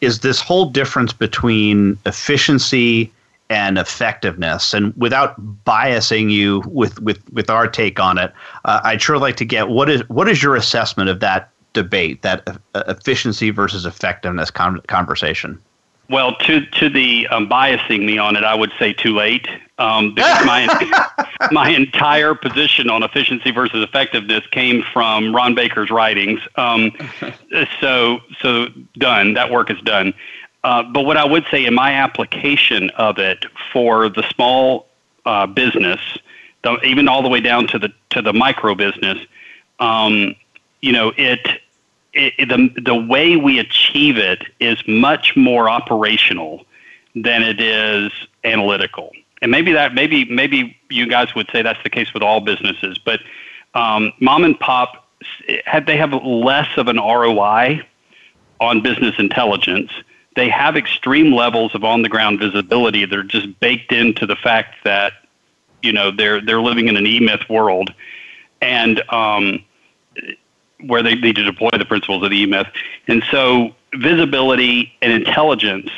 is 0.01 0.21
this 0.21 0.39
whole 0.39 0.65
difference 0.65 1.13
between 1.13 1.97
efficiency 2.05 3.11
and 3.49 3.77
effectiveness. 3.77 4.73
And 4.73 4.93
without 4.97 5.39
biasing 5.65 6.31
you 6.31 6.63
with, 6.65 6.99
with, 7.01 7.21
with 7.31 7.49
our 7.49 7.67
take 7.67 7.99
on 7.99 8.17
it, 8.17 8.33
uh, 8.65 8.81
I'd 8.83 9.01
sure 9.01 9.17
like 9.17 9.37
to 9.37 9.45
get 9.45 9.69
what 9.69 9.89
is 9.89 10.07
what 10.09 10.27
is 10.27 10.41
your 10.41 10.55
assessment 10.55 11.09
of 11.09 11.19
that 11.19 11.51
debate, 11.73 12.23
that 12.23 12.47
uh, 12.47 12.83
efficiency 12.87 13.51
versus 13.51 13.85
effectiveness 13.85 14.49
con- 14.49 14.81
conversation? 14.87 15.61
Well, 16.09 16.35
to 16.35 16.65
to 16.65 16.89
the 16.89 17.27
um, 17.27 17.49
biasing 17.49 18.05
me 18.05 18.17
on 18.17 18.35
it, 18.35 18.43
I 18.43 18.53
would 18.53 18.71
say 18.77 18.93
too 18.93 19.15
late. 19.15 19.47
Um, 19.77 20.13
because 20.13 20.45
my 20.45 21.27
my 21.51 21.69
entire 21.69 22.33
position 22.35 22.89
on 22.89 23.03
efficiency 23.03 23.51
versus 23.51 23.83
effectiveness 23.83 24.45
came 24.51 24.83
from 24.93 25.35
Ron 25.35 25.55
Baker's 25.55 25.89
writings. 25.89 26.39
Um, 26.55 26.91
so 27.81 28.19
so 28.41 28.67
done. 28.97 29.33
That 29.33 29.51
work 29.51 29.71
is 29.71 29.79
done. 29.81 30.13
Uh, 30.65 30.81
but 30.81 31.05
what 31.05 31.15
I 31.15 31.23
would 31.23 31.45
say 31.51 31.63
in 31.63 31.75
my 31.75 31.91
application 31.91 32.89
of 32.97 33.19
it 33.19 33.45
for 33.71 34.09
the 34.09 34.23
small 34.33 34.87
uh, 35.23 35.45
business, 35.45 35.99
the, 36.63 36.79
even 36.81 37.07
all 37.07 37.21
the 37.21 37.29
way 37.29 37.39
down 37.39 37.67
to 37.67 37.77
the 37.77 37.93
to 38.09 38.23
the 38.23 38.33
micro 38.33 38.73
business, 38.73 39.19
um, 39.79 40.35
you 40.81 40.91
know, 40.91 41.13
it 41.17 41.47
it, 42.13 42.49
the 42.49 42.73
the 42.81 42.95
way 42.95 43.35
we 43.35 43.59
achieve 43.59 44.17
it 44.17 44.41
is 44.59 44.81
much 44.87 45.37
more 45.37 45.69
operational 45.69 46.65
than 47.13 47.43
it 47.43 47.61
is 47.61 48.11
analytical. 48.43 49.11
And 49.43 49.51
maybe 49.51 49.71
that 49.73 49.93
maybe 49.93 50.25
maybe 50.25 50.75
you 50.89 51.07
guys 51.07 51.35
would 51.35 51.47
say 51.51 51.61
that's 51.61 51.83
the 51.83 51.91
case 51.91 52.11
with 52.11 52.23
all 52.23 52.41
businesses, 52.41 52.97
but 52.97 53.19
um, 53.75 54.13
mom 54.19 54.43
and 54.43 54.59
pop 54.59 55.05
they 55.85 55.97
have 55.97 56.11
less 56.23 56.75
of 56.75 56.87
an 56.87 56.97
ROI 56.97 57.81
on 58.59 58.81
business 58.81 59.13
intelligence. 59.19 59.91
They 60.35 60.49
have 60.49 60.75
extreme 60.75 61.33
levels 61.33 61.73
of 61.75 61.83
on 61.83 62.01
the 62.01 62.09
ground 62.09 62.39
visibility 62.39 63.05
that 63.05 63.17
are 63.17 63.23
just 63.23 63.59
baked 63.59 63.91
into 63.91 64.25
the 64.25 64.35
fact 64.35 64.75
that 64.83 65.13
you 65.81 65.93
know 65.93 66.11
they're 66.11 66.41
they're 66.41 66.61
living 66.61 66.87
in 66.87 66.97
an 66.97 67.05
e 67.05 67.19
myth 67.19 67.47
world, 67.49 67.93
and 68.61 69.01
um, 69.11 69.63
where 70.81 71.01
they 71.01 71.15
need 71.15 71.35
to 71.35 71.43
deploy 71.43 71.69
the 71.77 71.85
principles 71.85 72.23
of 72.23 72.29
the 72.29 72.37
E-Myth. 72.37 72.67
And 73.07 73.23
so 73.31 73.75
visibility 73.93 74.93
and 75.01 75.11
intelligence 75.11 75.89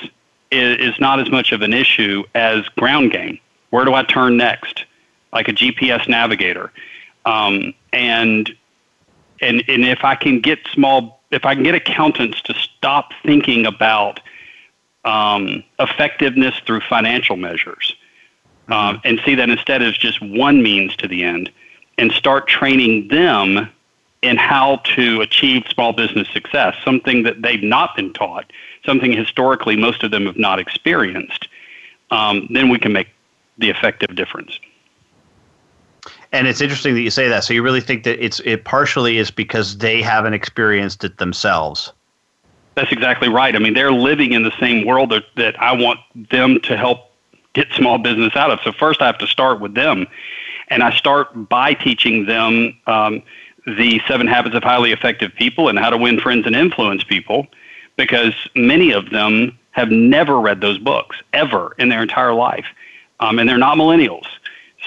is, 0.51 0.93
is 0.93 0.99
not 0.99 1.19
as 1.19 1.29
much 1.29 1.51
of 1.51 1.61
an 1.61 1.73
issue 1.73 2.23
as 2.35 2.67
ground 2.69 3.11
game. 3.11 3.39
Where 3.69 3.85
do 3.85 3.93
I 3.93 4.03
turn 4.03 4.37
next? 4.37 4.85
Like 5.33 5.47
a 5.47 5.53
GPS 5.53 6.07
navigator. 6.07 6.71
Um, 7.25 7.73
and 7.91 8.49
and 9.41 9.63
and 9.67 9.85
if 9.85 10.03
I 10.03 10.15
can 10.15 10.39
get 10.39 10.59
small, 10.71 11.21
if 11.31 11.45
I 11.45 11.53
can 11.53 11.63
get 11.63 11.75
accountants 11.75 12.41
to 12.43 12.53
stop 12.53 13.11
thinking 13.23 13.65
about 13.65 14.21
um, 15.07 15.63
effectiveness 15.79 16.53
through 16.65 16.81
financial 16.81 17.37
measures, 17.37 17.95
um, 18.67 18.99
and 19.05 19.19
see 19.25 19.35
that 19.35 19.49
instead 19.49 19.81
as 19.81 19.97
just 19.97 20.21
one 20.21 20.61
means 20.61 20.95
to 20.97 21.07
the 21.07 21.23
end, 21.23 21.49
and 21.97 22.11
start 22.11 22.47
training 22.47 23.07
them 23.07 23.69
in 24.21 24.35
how 24.35 24.75
to 24.95 25.21
achieve 25.21 25.63
small 25.69 25.93
business 25.93 26.27
success, 26.33 26.75
something 26.83 27.23
that 27.23 27.41
they've 27.41 27.63
not 27.63 27.95
been 27.95 28.11
taught, 28.13 28.51
something 28.85 29.13
historically 29.13 29.77
most 29.77 30.03
of 30.03 30.11
them 30.11 30.25
have 30.25 30.37
not 30.37 30.59
experienced, 30.59 31.47
um, 32.11 32.47
then 32.51 32.67
we 32.67 32.77
can 32.77 32.91
make 32.91 33.07
the 33.57 33.69
effective 33.69 34.13
difference. 34.15 34.59
And 36.33 36.47
it's 36.47 36.59
interesting 36.59 36.95
that 36.95 37.01
you 37.01 37.09
say 37.09 37.29
that. 37.29 37.45
So 37.45 37.53
you 37.53 37.63
really 37.63 37.81
think 37.81 38.03
that 38.03 38.23
it's 38.23 38.41
it 38.41 38.65
partially 38.65 39.17
is 39.17 39.31
because 39.31 39.77
they 39.77 40.01
haven't 40.01 40.33
experienced 40.33 41.03
it 41.05 41.17
themselves. 41.17 41.93
That's 42.77 42.91
exactly 42.91 43.27
right. 43.27 43.55
I 43.55 43.59
mean, 43.59 43.73
they're 43.73 43.91
living 43.91 44.33
in 44.33 44.43
the 44.43 44.53
same 44.59 44.85
world 44.85 45.09
that, 45.09 45.25
that 45.35 45.59
I 45.59 45.71
want 45.71 45.99
them 46.29 46.61
to 46.61 46.77
help 46.77 47.11
get 47.53 47.73
small 47.73 47.97
business 47.97 48.35
out 48.35 48.51
of. 48.51 48.59
So 48.63 48.71
first, 48.71 49.01
I 49.01 49.07
have 49.07 49.17
to 49.17 49.25
start 49.25 49.59
with 49.59 49.73
them, 49.73 50.05
and 50.67 50.83
I 50.83 50.95
start 50.95 51.49
by 51.49 51.73
teaching 51.73 52.25
them. 52.27 52.77
Um, 52.85 53.23
the 53.65 53.99
Seven 54.07 54.27
Habits 54.27 54.55
of 54.55 54.63
Highly 54.63 54.93
Effective 54.93 55.33
People 55.35 55.67
and 55.67 55.77
How 55.77 55.89
to 55.89 55.97
Win 55.97 56.21
Friends 56.21 56.45
and 56.45 56.55
Influence 56.55 57.03
People 57.03 57.47
because 57.97 58.33
many 58.55 58.91
of 58.91 59.09
them 59.09 59.57
have 59.71 59.89
never 59.91 60.39
read 60.39 60.61
those 60.61 60.77
books 60.77 61.17
ever 61.33 61.75
in 61.77 61.89
their 61.89 62.01
entire 62.01 62.33
life. 62.33 62.65
Um, 63.19 63.39
and 63.39 63.49
they're 63.49 63.57
not 63.57 63.77
millennials. 63.77 64.25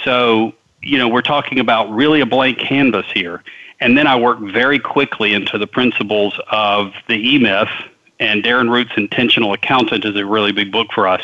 So, 0.02 0.54
you 0.80 0.96
know, 0.96 1.08
we're 1.08 1.20
talking 1.20 1.58
about 1.58 1.90
really 1.90 2.20
a 2.20 2.26
blank 2.26 2.58
canvas 2.58 3.04
here. 3.12 3.42
And 3.80 3.96
then 3.96 4.06
I 4.06 4.16
work 4.16 4.38
very 4.40 4.78
quickly 4.78 5.32
into 5.32 5.58
the 5.58 5.66
principles 5.66 6.38
of 6.50 6.92
the 7.08 7.14
E 7.14 7.38
Myth, 7.38 7.70
and 8.18 8.44
Darren 8.44 8.70
Root's 8.70 8.92
Intentional 8.96 9.52
Accountant 9.54 10.04
is 10.04 10.14
a 10.16 10.26
really 10.26 10.52
big 10.52 10.70
book 10.70 10.88
for 10.92 11.08
us. 11.08 11.22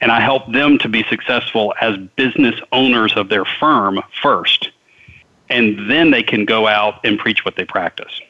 And 0.00 0.10
I 0.10 0.20
help 0.20 0.50
them 0.50 0.78
to 0.78 0.88
be 0.88 1.04
successful 1.04 1.74
as 1.80 1.98
business 2.16 2.58
owners 2.72 3.14
of 3.16 3.28
their 3.28 3.44
firm 3.44 4.00
first 4.22 4.70
and 5.50 5.90
then 5.90 6.10
they 6.10 6.22
can 6.22 6.44
go 6.44 6.66
out 6.66 7.04
and 7.04 7.18
preach 7.18 7.44
what 7.44 7.56
they 7.56 7.64
practice. 7.64 8.20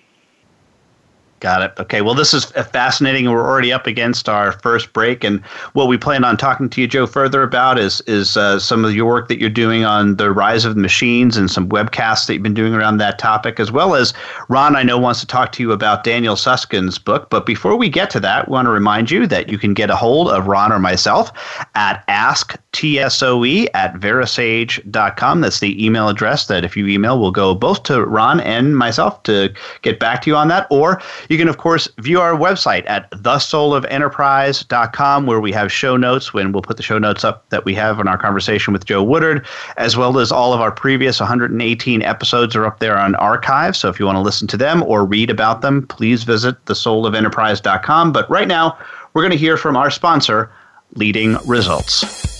Got 1.41 1.63
it. 1.63 1.73
Okay. 1.81 2.03
Well, 2.03 2.15
this 2.15 2.35
is 2.35 2.45
fascinating. 2.45 3.31
We're 3.31 3.49
already 3.49 3.73
up 3.73 3.87
against 3.87 4.29
our 4.29 4.53
first 4.53 4.93
break, 4.93 5.25
and 5.25 5.41
what 5.73 5.89
we 5.89 5.97
plan 5.97 6.23
on 6.23 6.37
talking 6.37 6.69
to 6.69 6.83
you, 6.83 6.87
Joe, 6.87 7.07
further 7.07 7.43
about 7.43 7.79
is 7.79 8.03
is 8.03 8.37
uh, 8.37 8.59
some 8.59 8.85
of 8.85 8.95
your 8.95 9.07
work 9.07 9.29
that 9.29 9.41
you're 9.41 9.49
doing 9.49 9.83
on 9.83 10.17
the 10.17 10.33
rise 10.33 10.67
of 10.67 10.77
machines 10.77 11.39
and 11.39 11.51
some 11.51 11.67
webcasts 11.71 12.27
that 12.27 12.35
you've 12.35 12.43
been 12.43 12.53
doing 12.53 12.75
around 12.75 12.99
that 12.99 13.19
topic, 13.19 13.59
as 13.59 13.73
well 13.73 13.95
as 13.95 14.13
Ron. 14.51 14.77
I 14.77 14.83
know 14.83 14.99
wants 14.99 15.21
to 15.21 15.27
talk 15.27 15.51
to 15.53 15.63
you 15.63 15.73
about 15.73 16.05
Daniel 16.05 16.37
Susskind's 16.37 16.99
book. 16.99 17.31
But 17.31 17.47
before 17.47 17.75
we 17.75 17.89
get 17.89 18.11
to 18.11 18.21
that, 18.21 18.47
we 18.47 18.53
want 18.53 18.67
to 18.67 18.71
remind 18.71 19.11
you 19.11 19.27
that 19.27 19.49
you 19.49 19.57
can 19.57 19.73
get 19.73 19.89
a 19.89 19.97
hold 19.97 20.29
of 20.29 20.47
Ron 20.47 20.73
or 20.73 20.79
myself 20.79 21.33
at 21.75 22.07
asktsoe 22.07 23.67
at 23.73 23.95
verasage.com. 23.95 25.41
That's 25.41 25.61
the 25.61 25.85
email 25.85 26.11
address 26.11 26.49
that 26.49 26.67
if 26.67 26.77
you 26.77 26.87
email, 26.87 27.19
will 27.19 27.33
go 27.33 27.55
both 27.55 27.85
to 27.85 28.05
Ron 28.05 28.41
and 28.41 28.77
myself 28.77 29.23
to 29.23 29.55
get 29.81 29.99
back 29.99 30.21
to 30.23 30.31
you 30.31 30.37
on 30.37 30.49
that, 30.49 30.67
or 30.71 31.01
you 31.31 31.39
can, 31.39 31.49
of 31.49 31.57
course, 31.59 31.89
view 31.99 32.21
our 32.21 32.35
website 32.35 32.83
at 32.91 33.09
thesoulofenterprise.com, 33.13 35.27
where 35.27 35.41
we 35.41 35.53
have 35.53 35.73
show 35.73 35.97
notes 35.97 36.35
when 36.35 36.51
we'll 36.51 36.61
put 36.61 36.77
the 36.77 36.83
show 36.83 36.99
notes 36.99 37.23
up 37.23 37.49
that 37.51 37.65
we 37.65 37.73
have 37.75 38.01
in 38.01 38.09
our 38.09 38.19
conversation 38.19 38.73
with 38.73 38.85
Joe 38.85 39.05
Woodard, 39.05 39.47
as 39.77 39.97
well 39.97 40.19
as 40.19 40.33
all 40.33 40.53
of 40.53 40.61
our 40.61 40.73
previous 40.73 41.21
118 41.21 42.03
episodes 42.03 42.57
are 42.57 42.67
up 42.67 42.81
there 42.81 42.99
on 42.99 43.15
archive. 43.15 43.77
So 43.77 43.89
if 43.89 44.01
you 44.01 44.07
want 44.07 44.17
to 44.17 44.23
listen 44.23 44.49
to 44.49 44.57
them 44.57 44.83
or 44.83 45.05
read 45.05 45.31
about 45.31 45.63
them, 45.63 45.87
please 45.87 46.25
visit 46.25 46.65
thesoulofenterprise.com. 46.65 48.13
But 48.13 48.29
right 48.29 48.49
now, 48.49 48.77
we're 49.15 49.23
going 49.23 49.31
to 49.31 49.39
hear 49.39 49.57
from 49.57 49.77
our 49.77 49.91
sponsor, 49.91 50.51
Leading 50.97 51.37
Results. 51.47 52.40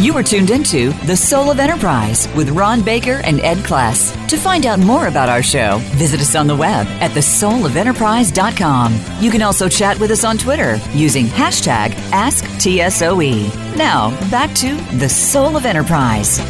You 0.00 0.16
are 0.16 0.22
tuned 0.22 0.48
into 0.48 0.92
The 1.04 1.14
Soul 1.14 1.50
of 1.50 1.60
Enterprise 1.60 2.26
with 2.34 2.48
Ron 2.48 2.80
Baker 2.80 3.20
and 3.22 3.38
Ed 3.40 3.58
Kless. 3.58 4.16
To 4.28 4.38
find 4.38 4.64
out 4.64 4.78
more 4.78 5.08
about 5.08 5.28
our 5.28 5.42
show, 5.42 5.76
visit 5.96 6.20
us 6.20 6.34
on 6.34 6.46
the 6.46 6.56
web 6.56 6.86
at 7.02 7.10
thesoulofenterprise.com. 7.10 8.98
You 9.20 9.30
can 9.30 9.42
also 9.42 9.68
chat 9.68 10.00
with 10.00 10.10
us 10.10 10.24
on 10.24 10.38
Twitter 10.38 10.80
using 10.94 11.26
hashtag 11.26 11.90
AskTSOE. 12.12 13.76
Now, 13.76 14.18
back 14.30 14.54
to 14.54 14.74
The 14.96 15.08
Soul 15.10 15.54
of 15.54 15.66
Enterprise. 15.66 16.40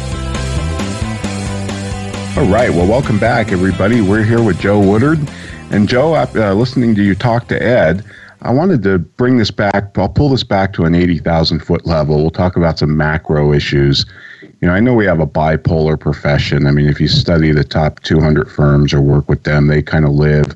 All 2.37 2.47
right. 2.47 2.69
Well, 2.69 2.87
welcome 2.87 3.19
back, 3.19 3.51
everybody. 3.51 3.99
We're 3.99 4.23
here 4.23 4.41
with 4.41 4.61
Joe 4.61 4.79
Woodard. 4.79 5.19
And 5.71 5.89
Joe, 5.89 6.13
uh, 6.15 6.53
listening 6.53 6.95
to 6.95 7.03
you 7.03 7.15
talk 7.15 7.49
to 7.49 7.61
Ed, 7.61 8.05
I 8.43 8.51
wanted 8.51 8.81
to 8.83 8.97
bring 8.97 9.37
this 9.37 9.51
back. 9.51 9.95
I'll 9.97 10.09
pull 10.09 10.29
this 10.29 10.43
back 10.43 10.73
to 10.73 10.85
an 10.85 10.95
80,000 10.95 11.59
foot 11.59 11.85
level. 11.85 12.17
We'll 12.17 12.31
talk 12.31 12.55
about 12.55 12.79
some 12.79 12.97
macro 12.97 13.53
issues. 13.53 14.05
You 14.41 14.67
know, 14.67 14.73
I 14.73 14.79
know 14.79 14.95
we 14.95 15.05
have 15.05 15.19
a 15.19 15.27
bipolar 15.27 15.99
profession. 15.99 16.65
I 16.65 16.71
mean, 16.71 16.87
if 16.87 16.99
you 16.99 17.07
study 17.07 17.51
the 17.51 17.63
top 17.63 17.99
200 18.01 18.51
firms 18.51 18.93
or 18.93 19.01
work 19.01 19.29
with 19.29 19.43
them, 19.43 19.67
they 19.67 19.83
kind 19.83 20.05
of 20.05 20.11
live, 20.11 20.55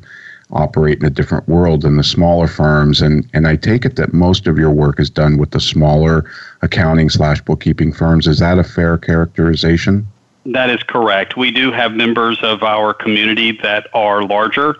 operate 0.51 1.00
in 1.00 1.06
a 1.06 1.12
different 1.12 1.48
world 1.48 1.84
than 1.84 1.98
the 1.98 2.04
smaller 2.04 2.48
firms. 2.48 3.01
And, 3.01 3.30
and 3.34 3.48
I 3.48 3.56
take 3.56 3.86
it 3.86 3.98
that 3.98 4.13
most 4.13 4.48
of 4.48 4.58
your 4.58 4.72
work 4.72 5.00
is 5.00 5.12
done 5.12 5.38
with 5.38 5.51
the 5.51 5.60
smaller 5.60 6.25
accounting 6.63 7.12
slash 7.12 7.39
bookkeeping 7.42 7.94
firms. 7.94 8.25
Is 8.25 8.39
that 8.39 8.58
a 8.58 8.63
fair 8.63 8.98
characterization? 8.98 10.08
That 10.48 10.72
is 10.72 10.82
correct. 10.82 11.38
We 11.38 11.51
do 11.51 11.72
have 11.72 11.92
members 11.92 12.39
of 12.42 12.63
our 12.63 12.96
community 12.96 13.51
that 13.63 13.88
are 13.94 14.24
larger 14.24 14.75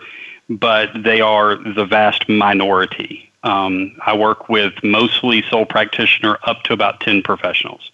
but 0.48 0.90
they 1.02 1.20
are 1.20 1.56
the 1.56 1.84
vast 1.84 2.28
minority. 2.28 3.30
Um, 3.42 3.96
I 4.04 4.16
work 4.16 4.48
with 4.48 4.72
mostly 4.82 5.42
sole 5.42 5.66
practitioner 5.66 6.38
up 6.44 6.62
to 6.64 6.72
about 6.72 7.00
10 7.00 7.22
professionals. 7.22 7.90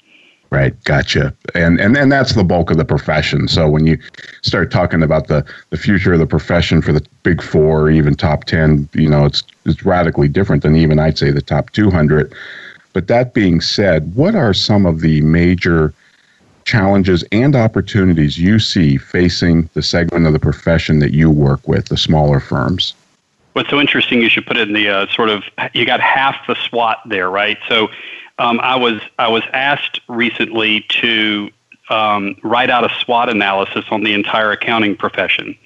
Right, 0.53 0.75
gotcha. 0.85 1.35
And, 1.55 1.81
and 1.81 1.97
and 1.97 2.13
that's 2.13 2.35
the 2.35 2.45
bulk 2.45 2.71
of 2.71 2.77
the 2.77 2.85
profession. 2.85 3.49
So 3.49 3.71
when 3.71 3.87
you 3.87 3.99
start 4.43 4.71
talking 4.71 5.03
about 5.03 5.29
the, 5.29 5.47
the 5.71 5.79
future 5.79 6.13
of 6.13 6.19
the 6.19 6.27
profession 6.27 6.83
for 6.83 6.93
the 6.93 7.03
big 7.23 7.41
four, 7.41 7.81
or 7.81 7.91
even 7.91 8.15
top 8.15 8.45
ten, 8.45 8.87
you 8.93 9.09
know, 9.09 9.25
it's 9.25 9.43
it's 9.65 9.83
radically 9.83 10.29
different 10.29 10.63
than 10.63 10.77
even 10.77 10.99
I'd 10.99 11.17
say 11.17 11.31
the 11.31 11.41
top 11.41 11.71
two 11.71 11.91
hundred. 11.91 12.35
But 12.93 13.07
that 13.07 13.33
being 13.33 13.63
said, 13.63 14.15
what 14.15 14.35
are 14.35 14.53
some 14.53 14.85
of 14.85 15.01
the 15.01 15.23
major 15.23 15.95
challenges 16.65 17.25
and 17.33 17.55
opportunities 17.57 18.39
you 18.39 18.59
see 18.59 18.97
facing 18.97 19.69
the 19.75 19.83
segment 19.83 20.27
of 20.27 20.33
the 20.33 20.39
profession 20.39 20.99
that 21.01 21.13
you 21.13 21.31
work 21.31 21.67
with, 21.67 21.87
the 21.87 21.97
smaller 21.97 22.41
firms? 22.41 22.95
What's 23.53 23.69
so 23.69 23.81
interesting, 23.81 24.23
you 24.23 24.29
should 24.29 24.47
put 24.47 24.57
it 24.57 24.69
in 24.69 24.75
the 24.75 24.89
uh, 24.89 25.07
sort 25.09 25.29
of, 25.29 25.45
you 25.75 25.85
got 25.85 26.01
half 26.01 26.47
the 26.47 26.55
SWOT 26.55 26.99
there, 27.07 27.29
right? 27.29 27.59
So 27.69 27.89
um, 28.39 28.61
I, 28.61 28.77
was, 28.77 29.01
I 29.19 29.29
was 29.29 29.43
asked 29.53 30.01
recently 30.09 30.87
to 31.01 31.51
um, 31.91 32.37
write 32.43 32.71
out 32.71 32.85
a 32.85 32.95
SWOT 33.01 33.29
analysis 33.29 33.85
on 33.91 34.05
the 34.05 34.15
entire 34.15 34.53
accounting 34.53 34.97
profession. 34.97 35.57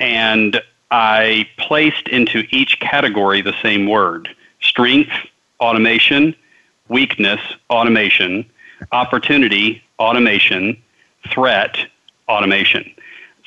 And 0.00 0.60
I 0.90 1.48
placed 1.56 2.08
into 2.08 2.44
each 2.50 2.80
category 2.80 3.40
the 3.42 3.54
same 3.62 3.86
word 3.86 4.34
strength, 4.60 5.12
automation, 5.60 6.34
weakness, 6.88 7.40
automation, 7.70 8.50
opportunity, 8.92 9.83
automation, 9.98 10.80
threat, 11.30 11.76
automation. 12.28 12.94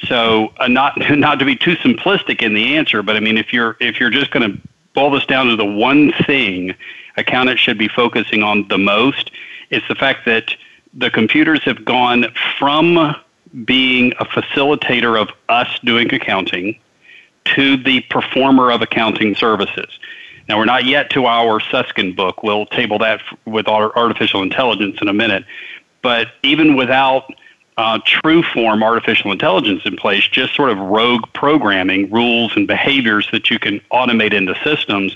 So, 0.06 0.54
uh, 0.58 0.68
not 0.68 0.98
not 1.12 1.40
to 1.40 1.46
be 1.46 1.56
too 1.56 1.76
simplistic 1.78 2.42
in 2.42 2.54
the 2.54 2.78
answer, 2.78 3.02
but 3.02 3.16
I 3.16 3.20
mean, 3.20 3.38
if 3.38 3.54
you're 3.54 3.78
if 3.80 4.00
you're 4.00 4.10
just 4.10 4.32
going 4.32 4.52
to 4.52 4.62
boil 4.94 5.12
this 5.12 5.26
down 5.26 5.48
to 5.48 5.56
the 5.56 5.66
one 5.66 6.12
thing 6.26 6.76
accountants 7.18 7.62
should 7.62 7.78
be 7.78 7.88
focusing 7.88 8.44
on 8.44 8.68
the 8.68 8.78
most, 8.78 9.32
it's 9.70 9.88
the 9.88 9.96
fact 9.96 10.26
that 10.26 10.56
the 10.94 11.10
computers 11.10 11.64
have 11.64 11.84
gone 11.84 12.26
from 12.58 13.16
being 13.66 14.14
a 14.20 14.26
facilitator 14.26 15.20
of 15.20 15.30
us 15.50 15.68
doing 15.84 16.14
accounting 16.14 16.80
to 17.56 17.78
the 17.78 18.02
performer 18.10 18.72
of 18.72 18.82
accounting 18.82 19.36
services. 19.36 20.00
Now, 20.50 20.58
we're 20.58 20.66
not 20.66 20.86
yet 20.86 21.10
to 21.12 21.26
our 21.26 21.60
Susskind 21.60 22.16
book. 22.16 22.42
We'll 22.42 22.66
table 22.68 23.00
that 23.00 23.22
with 23.46 23.68
artificial 23.68 24.42
intelligence 24.42 24.98
in 25.02 25.08
a 25.08 25.14
minute. 25.14 25.46
But 26.02 26.28
even 26.44 26.76
without 26.76 27.32
uh, 27.78 28.00
true 28.06 28.44
form 28.44 28.82
artificial 28.84 29.32
intelligence 29.32 29.84
in 29.86 29.96
place, 29.96 30.28
just 30.28 30.56
sort 30.56 30.70
of 30.70 30.78
rogue 30.78 31.24
programming, 31.34 32.10
rules 32.10 32.56
and 32.56 32.68
behaviors 32.68 33.28
that 33.32 33.50
you 33.50 33.60
can 33.60 33.80
automate 33.92 34.34
into 34.34 34.56
systems 34.64 35.16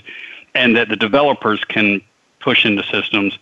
and 0.54 0.76
that 0.76 0.88
the 0.88 0.96
developers 0.96 1.64
can 1.64 2.00
push 2.40 2.64
into 2.64 2.82
systems. 2.84 3.38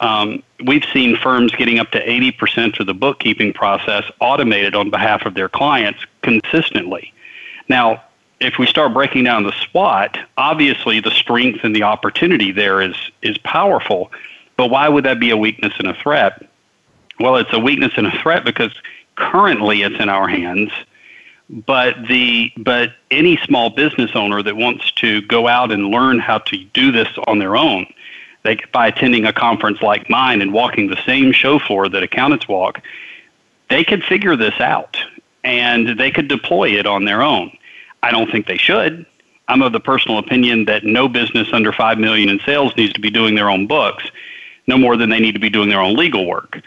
Um, 0.00 0.42
we've 0.64 0.84
seen 0.92 1.16
firms 1.16 1.52
getting 1.52 1.78
up 1.78 1.90
to 1.92 2.04
80% 2.04 2.80
of 2.80 2.86
the 2.86 2.94
bookkeeping 2.94 3.52
process 3.52 4.04
automated 4.20 4.74
on 4.74 4.90
behalf 4.90 5.26
of 5.26 5.34
their 5.34 5.48
clients 5.48 6.00
consistently. 6.22 7.12
Now, 7.68 8.02
if 8.40 8.58
we 8.58 8.66
start 8.66 8.92
breaking 8.92 9.24
down 9.24 9.44
the 9.44 9.52
SWOT, 9.52 10.18
obviously 10.36 11.00
the 11.00 11.10
strength 11.10 11.60
and 11.62 11.74
the 11.74 11.84
opportunity 11.84 12.52
there 12.52 12.82
is 12.82 12.94
is 13.22 13.38
powerful. 13.38 14.12
But 14.56 14.68
why 14.68 14.88
would 14.88 15.04
that 15.04 15.20
be 15.20 15.30
a 15.30 15.36
weakness 15.36 15.72
and 15.78 15.88
a 15.88 15.94
threat? 15.94 16.45
Well, 17.18 17.36
it's 17.36 17.52
a 17.52 17.58
weakness 17.58 17.92
and 17.96 18.06
a 18.06 18.18
threat 18.22 18.44
because 18.44 18.72
currently 19.16 19.82
it's 19.82 19.98
in 19.98 20.08
our 20.08 20.28
hands. 20.28 20.70
But 21.48 22.08
the 22.08 22.52
but 22.56 22.94
any 23.10 23.36
small 23.38 23.70
business 23.70 24.10
owner 24.14 24.42
that 24.42 24.56
wants 24.56 24.90
to 24.92 25.22
go 25.22 25.46
out 25.46 25.70
and 25.70 25.88
learn 25.88 26.18
how 26.18 26.38
to 26.38 26.56
do 26.56 26.90
this 26.90 27.08
on 27.28 27.38
their 27.38 27.56
own, 27.56 27.86
they 28.42 28.58
by 28.72 28.88
attending 28.88 29.26
a 29.26 29.32
conference 29.32 29.80
like 29.80 30.10
mine 30.10 30.42
and 30.42 30.52
walking 30.52 30.88
the 30.88 31.00
same 31.06 31.32
show 31.32 31.58
floor 31.58 31.88
that 31.88 32.02
accountants 32.02 32.48
walk, 32.48 32.82
they 33.70 33.84
could 33.84 34.02
figure 34.02 34.34
this 34.34 34.58
out 34.60 34.98
and 35.44 35.98
they 35.98 36.10
could 36.10 36.26
deploy 36.26 36.70
it 36.70 36.86
on 36.86 37.04
their 37.04 37.22
own. 37.22 37.56
I 38.02 38.10
don't 38.10 38.30
think 38.30 38.46
they 38.46 38.58
should. 38.58 39.06
I'm 39.48 39.62
of 39.62 39.72
the 39.72 39.80
personal 39.80 40.18
opinion 40.18 40.64
that 40.64 40.82
no 40.82 41.06
business 41.08 41.48
under 41.52 41.72
5 41.72 41.98
million 41.98 42.28
in 42.28 42.40
sales 42.40 42.76
needs 42.76 42.92
to 42.94 43.00
be 43.00 43.10
doing 43.10 43.36
their 43.36 43.48
own 43.48 43.68
books 43.68 44.10
no 44.66 44.76
more 44.76 44.96
than 44.96 45.10
they 45.10 45.20
need 45.20 45.32
to 45.32 45.40
be 45.40 45.50
doing 45.50 45.68
their 45.68 45.80
own 45.80 45.94
legal 45.94 46.26
work. 46.26 46.60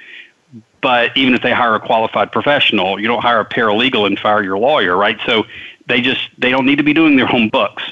But 0.81 1.15
even 1.17 1.33
if 1.33 1.41
they 1.41 1.51
hire 1.51 1.75
a 1.75 1.79
qualified 1.79 2.31
professional, 2.31 2.99
you 2.99 3.07
don't 3.07 3.21
hire 3.21 3.39
a 3.39 3.45
paralegal 3.45 4.07
and 4.07 4.17
fire 4.17 4.43
your 4.43 4.57
lawyer, 4.57 4.95
right? 4.95 5.17
So 5.25 5.45
they 5.87 6.01
just 6.01 6.29
they 6.37 6.49
don't 6.51 6.65
need 6.65 6.77
to 6.77 6.83
be 6.83 6.93
doing 6.93 7.17
their 7.17 7.25
home 7.25 7.49
books, 7.49 7.83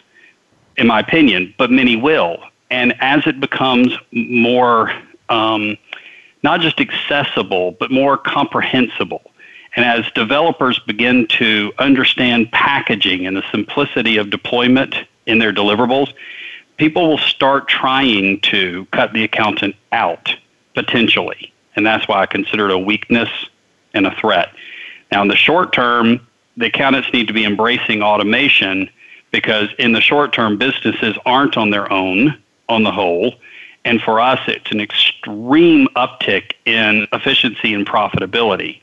in 0.78 0.88
my 0.88 1.00
opinion. 1.00 1.54
But 1.58 1.71
many 1.71 1.95
will, 1.95 2.39
and 2.69 2.93
as 3.00 3.28
it 3.28 3.39
becomes 3.39 3.93
more 4.12 4.93
um, 5.30 5.78
not 6.43 6.62
just 6.62 6.80
accessible 6.80 7.71
but 7.71 7.91
more 7.91 8.17
comprehensible, 8.17 9.32
and 9.76 9.86
as 9.86 10.10
developers 10.13 10.80
begin 10.80 11.28
to 11.28 11.73
understand 11.80 12.52
packaging 12.52 13.28
and 13.28 13.36
the 13.36 13.43
simplicity 13.52 14.17
of 14.17 14.30
deployment 14.30 14.95
in 15.26 15.39
their 15.39 15.52
deliverables, 15.52 16.13
people 16.78 17.10
will 17.10 17.17
start 17.17 17.67
trying 17.67 18.39
to 18.41 18.88
cut 18.91 19.12
the 19.12 19.26
accountant 19.26 19.76
out 19.91 20.34
potentially 20.73 21.52
and 21.77 21.85
that's 21.85 22.07
why 22.07 22.21
I 22.21 22.25
consider 22.25 22.69
it 22.69 22.73
a 22.73 22.77
weakness 22.77 23.29
and 23.93 24.05
a 24.05 24.15
threat. 24.19 24.49
Now, 25.11 25.21
in 25.21 25.29
the 25.29 25.37
short 25.37 25.71
term, 25.71 26.19
the 26.57 26.65
accountants 26.65 27.13
need 27.13 27.27
to 27.27 27.33
be 27.33 27.45
embracing 27.45 28.01
automation 28.03 28.89
because 29.31 29.69
in 29.79 29.93
the 29.93 30.01
short 30.01 30.33
term, 30.33 30.57
businesses 30.57 31.15
aren't 31.25 31.55
on 31.55 31.69
their 31.69 31.91
own 31.91 32.37
on 32.67 32.83
the 32.83 32.91
whole. 32.91 33.35
And 33.85 34.01
for 34.01 34.19
us, 34.19 34.39
it's 34.47 34.71
an 34.71 34.81
extreme 34.81 35.87
uptick 35.95 36.53
in 36.65 37.07
efficiency 37.13 37.73
and 37.73 37.87
profitability. 37.87 38.81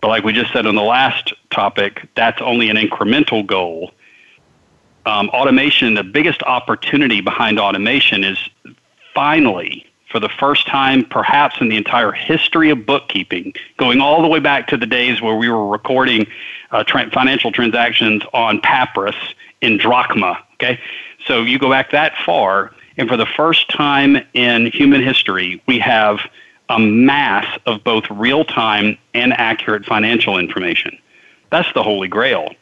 But 0.00 0.08
like 0.08 0.24
we 0.24 0.32
just 0.32 0.52
said 0.52 0.66
on 0.66 0.74
the 0.74 0.82
last 0.82 1.32
topic, 1.50 2.08
that's 2.16 2.40
only 2.40 2.68
an 2.70 2.76
incremental 2.76 3.46
goal. 3.46 3.92
um, 5.06 5.28
automation, 5.30 5.94
the 5.94 6.04
biggest 6.04 6.42
opportunity 6.42 7.20
behind 7.20 7.58
automation 7.58 8.24
is 8.24 8.38
finally, 9.14 9.86
for 10.08 10.20
the 10.20 10.28
first 10.28 10.66
time 10.66 11.04
perhaps 11.04 11.56
in 11.60 11.68
the 11.68 11.76
entire 11.76 12.12
history 12.12 12.70
of 12.70 12.86
bookkeeping, 12.86 13.52
going 13.76 14.00
all 14.00 14.22
the 14.22 14.28
way 14.28 14.38
back 14.38 14.68
to 14.68 14.76
the 14.76 14.86
days 14.86 15.20
where 15.20 15.34
we 15.34 15.48
were 15.48 15.66
recording 15.66 16.26
uh, 16.70 16.84
tra- 16.84 17.10
financial 17.10 17.50
transactions 17.52 18.22
on 18.32 18.60
papyrus 18.60 19.16
in 19.60 19.78
drachma. 19.78 20.38
Okay, 20.54 20.80
so 21.26 21.42
you 21.42 21.58
go 21.58 21.68
back 21.68 21.90
that 21.90 22.14
far, 22.24 22.72
and 22.96 23.08
for 23.08 23.16
the 23.16 23.26
first 23.26 23.68
time 23.68 24.16
in 24.32 24.66
human 24.66 25.02
history, 25.02 25.62
we 25.66 25.78
have 25.80 26.20
a 26.68 26.78
mass 26.78 27.58
of 27.66 27.84
both 27.84 28.04
real 28.10 28.44
time 28.44 28.96
and 29.14 29.32
accurate 29.32 29.84
financial 29.84 30.38
information. 30.38 30.98
That's 31.50 31.72
the 31.74 31.82
holy 31.82 32.08
grail. 32.08 32.54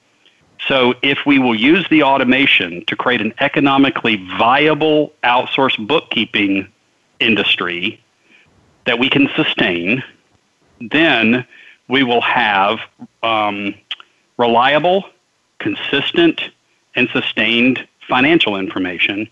So, 0.68 0.94
if 1.02 1.26
we 1.26 1.38
will 1.38 1.54
use 1.54 1.86
the 1.90 2.04
automation 2.04 2.84
to 2.86 2.96
create 2.96 3.20
an 3.20 3.34
economically 3.40 4.16
viable 4.38 5.12
outsourced 5.22 5.86
bookkeeping 5.86 6.68
industry 7.20 8.00
that 8.86 8.98
we 8.98 9.08
can 9.08 9.28
sustain, 9.34 10.02
then 10.80 11.46
we 11.88 12.02
will 12.02 12.20
have 12.20 12.80
um, 13.22 13.74
reliable, 14.36 15.04
consistent, 15.58 16.40
and 16.94 17.08
sustained 17.12 17.86
financial 18.08 18.56
information. 18.56 19.28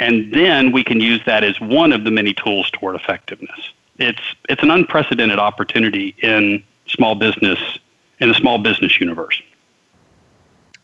And 0.00 0.32
then 0.32 0.72
we 0.72 0.84
can 0.84 1.00
use 1.00 1.20
that 1.26 1.42
as 1.44 1.60
one 1.60 1.92
of 1.92 2.04
the 2.04 2.10
many 2.10 2.34
tools 2.34 2.70
toward 2.70 2.94
effectiveness. 2.94 3.72
It's, 3.98 4.20
it's 4.48 4.62
an 4.62 4.70
unprecedented 4.70 5.38
opportunity 5.38 6.14
in 6.22 6.62
small 6.86 7.14
business, 7.14 7.58
in 8.20 8.28
the 8.28 8.34
small 8.34 8.58
business 8.58 9.00
universe. 9.00 9.42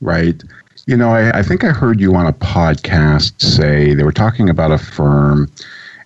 Right. 0.00 0.42
You 0.87 0.96
know, 0.96 1.11
I, 1.11 1.38
I 1.38 1.42
think 1.42 1.64
I 1.64 1.68
heard 1.68 2.00
you 2.00 2.14
on 2.14 2.26
a 2.26 2.33
podcast 2.33 3.40
say 3.40 3.94
they 3.94 4.02
were 4.02 4.12
talking 4.12 4.50
about 4.50 4.72
a 4.72 4.78
firm 4.78 5.50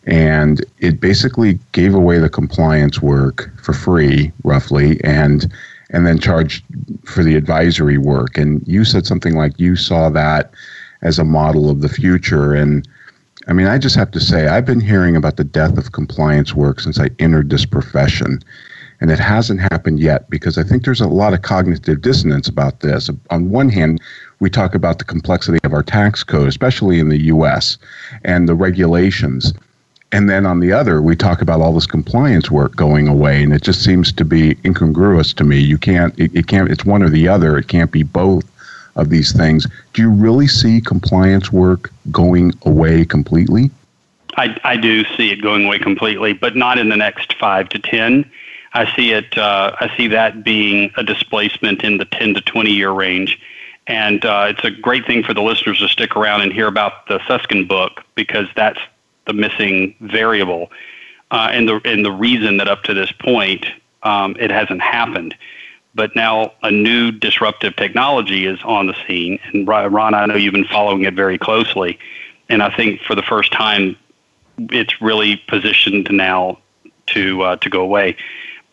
and 0.06 0.64
it 0.78 1.00
basically 1.00 1.58
gave 1.72 1.94
away 1.94 2.18
the 2.18 2.28
compliance 2.28 3.02
work 3.02 3.50
for 3.62 3.72
free, 3.72 4.32
roughly, 4.44 5.02
and 5.04 5.52
and 5.90 6.06
then 6.06 6.18
charged 6.18 6.64
for 7.04 7.24
the 7.24 7.34
advisory 7.34 7.98
work. 7.98 8.37
And 8.37 8.66
you 8.66 8.84
said 8.84 9.06
something 9.06 9.37
like 9.37 9.58
you 9.58 9.74
saw 9.74 10.11
that 10.11 10.52
as 11.02 11.18
a 11.18 11.24
model 11.24 11.70
of 11.70 11.80
the 11.80 11.88
future. 11.88 12.54
And 12.54 12.87
I 13.46 13.52
mean, 13.52 13.66
I 13.66 13.78
just 13.78 13.96
have 13.96 14.11
to 14.11 14.20
say, 14.20 14.48
I've 14.48 14.66
been 14.66 14.80
hearing 14.80 15.16
about 15.16 15.37
the 15.37 15.44
death 15.44 15.78
of 15.78 15.92
compliance 15.92 16.54
work 16.54 16.80
since 16.80 17.00
I 17.00 17.08
entered 17.18 17.48
this 17.48 17.64
profession. 17.64 18.40
And 19.00 19.11
it 19.11 19.20
hasn't 19.20 19.61
happened 19.61 20.00
yet 20.00 20.28
because 20.28 20.58
I 20.58 20.64
think 20.64 20.84
there's 20.84 21.00
a 21.00 21.06
lot 21.06 21.32
of 21.32 21.42
cognitive 21.42 22.02
dissonance 22.02 22.48
about 22.48 22.80
this. 22.80 23.08
On 23.30 23.48
one 23.48 23.68
hand, 23.68 24.02
we 24.40 24.50
talk 24.50 24.74
about 24.74 24.98
the 24.98 25.04
complexity 25.04 25.58
of 25.64 25.72
our 25.72 25.84
tax 25.84 26.24
code, 26.24 26.48
especially 26.48 26.98
in 26.98 27.08
the 27.08 27.26
US, 27.26 27.78
and 28.24 28.48
the 28.48 28.54
regulations. 28.54 29.54
And 30.11 30.29
then 30.29 30.47
on 30.47 30.61
the 30.61 30.73
other, 30.73 31.03
we 31.03 31.16
talk 31.16 31.42
about 31.42 31.61
all 31.61 31.75
this 31.75 31.87
compliance 31.87 32.51
work 32.51 32.75
going 32.77 33.09
away, 33.09 33.42
and 33.42 33.53
it 33.53 33.62
just 33.62 33.85
seems 33.85 34.11
to 34.12 34.25
be 34.25 34.57
incongruous 34.64 35.35
to 35.35 35.44
me. 35.44 35.59
You 35.59 35.77
can't, 35.77 36.18
it, 36.18 36.35
it 36.35 36.47
can't, 36.47 36.71
it's 36.71 36.85
one 36.85 37.03
or 37.03 37.11
the 37.11 37.29
other. 37.29 37.59
It 37.59 37.68
can't 37.68 37.90
be 37.90 38.03
both 38.03 38.44
of 38.97 39.11
these 39.11 39.33
things. 39.33 39.66
Do 39.92 40.03
you 40.03 40.11
really 40.11 40.47
see 40.47 40.81
compliance 40.81 41.53
work 41.53 41.92
going 42.11 42.53
away 42.64 43.05
completely? 43.05 43.71
I, 44.37 44.59
I 44.64 44.77
do 44.77 45.05
see 45.16 45.31
it 45.31 45.42
going 45.42 45.66
away 45.66 45.79
completely, 45.79 46.33
but 46.33 46.57
not 46.57 46.79
in 46.79 46.88
the 46.88 46.97
next 46.97 47.35
five 47.35 47.68
to 47.71 47.79
ten. 47.79 48.31
I 48.73 48.94
see 48.94 49.12
it. 49.12 49.37
Uh, 49.37 49.75
I 49.81 49.94
see 49.97 50.09
that 50.09 50.44
being 50.44 50.90
a 50.97 51.03
displacement 51.03 51.83
in 51.85 51.99
the 51.99 52.05
ten 52.05 52.35
to 52.35 52.40
twenty 52.40 52.71
year 52.71 52.90
range, 52.90 53.40
and 53.87 54.25
uh, 54.25 54.47
it's 54.51 54.64
a 54.64 54.71
great 54.71 55.07
thing 55.07 55.23
for 55.23 55.35
the 55.35 55.42
listeners 55.42 55.81
to 55.81 55.88
stick 55.88 56.16
around 56.16 56.42
and 56.42 56.53
hear 56.53 56.66
about 56.66 57.07
the 57.09 57.21
Susskind 57.27 57.66
book 57.66 58.05
because 58.14 58.47
that's 58.55 58.79
the 59.28 59.32
missing 59.32 59.94
variable, 60.00 60.72
uh, 61.30 61.50
and 61.52 61.68
the 61.68 61.80
and 61.84 62.04
the 62.04 62.10
reason 62.10 62.56
that 62.56 62.66
up 62.66 62.82
to 62.84 62.94
this 62.94 63.12
point 63.12 63.66
um, 64.02 64.34
it 64.40 64.50
hasn't 64.50 64.80
happened. 64.80 65.36
But 65.94 66.16
now 66.16 66.52
a 66.62 66.70
new 66.70 67.12
disruptive 67.12 67.76
technology 67.76 68.46
is 68.46 68.58
on 68.64 68.88
the 68.88 68.96
scene, 69.06 69.38
and 69.52 69.68
Ron, 69.68 70.14
I 70.14 70.26
know 70.26 70.34
you've 70.34 70.54
been 70.54 70.64
following 70.64 71.04
it 71.04 71.14
very 71.14 71.38
closely, 71.38 71.98
and 72.48 72.62
I 72.62 72.74
think 72.74 73.02
for 73.02 73.14
the 73.14 73.22
first 73.22 73.52
time, 73.52 73.96
it's 74.70 75.00
really 75.00 75.36
positioned 75.48 76.08
now 76.10 76.58
to 77.08 77.42
uh, 77.42 77.56
to 77.56 77.70
go 77.70 77.82
away. 77.82 78.16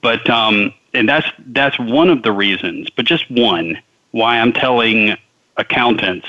But 0.02 0.28
um, 0.30 0.74
and 0.94 1.10
that's 1.10 1.28
that's 1.48 1.78
one 1.78 2.10
of 2.10 2.24
the 2.24 2.32
reasons, 2.32 2.90
but 2.90 3.06
just 3.06 3.30
one 3.30 3.82
why 4.12 4.40
I'm 4.40 4.54
telling 4.54 5.18
accountants 5.58 6.28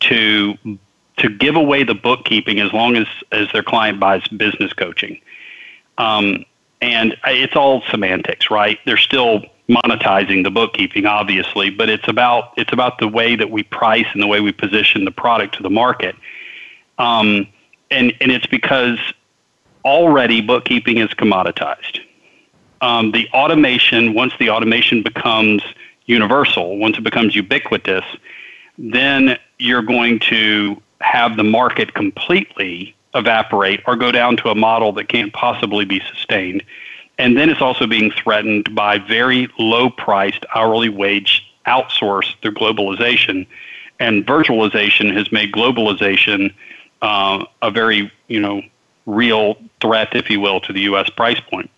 to 0.00 0.58
to 1.18 1.28
give 1.28 1.56
away 1.56 1.84
the 1.84 1.94
bookkeeping 1.94 2.60
as 2.60 2.72
long 2.72 2.96
as, 2.96 3.06
as 3.30 3.48
their 3.52 3.62
client 3.62 4.00
buys 4.00 4.26
business 4.28 4.72
coaching. 4.72 5.20
Um, 5.98 6.44
and 6.80 7.16
it's 7.26 7.56
all 7.56 7.82
semantics, 7.90 8.50
right? 8.50 8.78
They're 8.84 8.96
still 8.96 9.42
monetizing 9.68 10.44
the 10.44 10.50
bookkeeping, 10.50 11.06
obviously, 11.06 11.70
but 11.70 11.88
it's 11.88 12.06
about 12.08 12.52
it's 12.56 12.72
about 12.72 12.98
the 12.98 13.08
way 13.08 13.36
that 13.36 13.50
we 13.50 13.62
price 13.62 14.06
and 14.12 14.22
the 14.22 14.26
way 14.26 14.40
we 14.40 14.52
position 14.52 15.04
the 15.04 15.10
product 15.10 15.56
to 15.56 15.62
the 15.62 15.70
market. 15.70 16.14
Um, 16.98 17.46
and 17.90 18.12
and 18.20 18.30
it's 18.30 18.46
because 18.46 18.98
already 19.84 20.40
bookkeeping 20.40 20.98
is 20.98 21.08
commoditized. 21.10 22.00
Um, 22.80 23.12
the 23.12 23.28
automation, 23.32 24.12
once 24.12 24.34
the 24.38 24.50
automation 24.50 25.02
becomes 25.02 25.62
universal, 26.06 26.76
once 26.76 26.98
it 26.98 27.02
becomes 27.02 27.34
ubiquitous, 27.34 28.04
then 28.76 29.38
you're 29.58 29.82
going 29.82 30.18
to 30.18 30.82
have 31.04 31.36
the 31.36 31.44
market 31.44 31.94
completely 31.94 32.96
evaporate 33.14 33.80
or 33.86 33.94
go 33.94 34.10
down 34.10 34.36
to 34.38 34.48
a 34.48 34.54
model 34.54 34.90
that 34.92 35.08
can't 35.08 35.32
possibly 35.32 35.84
be 35.84 36.00
sustained. 36.10 36.64
And 37.18 37.36
then 37.36 37.50
it's 37.50 37.60
also 37.60 37.86
being 37.86 38.10
threatened 38.10 38.74
by 38.74 38.98
very 38.98 39.48
low 39.58 39.90
priced 39.90 40.44
hourly 40.54 40.88
wage 40.88 41.46
outsource 41.66 42.34
through 42.40 42.54
globalization. 42.54 43.46
And 44.00 44.26
virtualization 44.26 45.14
has 45.14 45.30
made 45.30 45.52
globalization 45.52 46.52
uh, 47.02 47.44
a 47.62 47.70
very, 47.70 48.10
you 48.28 48.40
know, 48.40 48.62
real 49.06 49.58
threat, 49.80 50.16
if 50.16 50.30
you 50.30 50.40
will, 50.40 50.60
to 50.60 50.72
the 50.72 50.80
U.S. 50.82 51.10
price 51.10 51.38
point. 51.38 51.70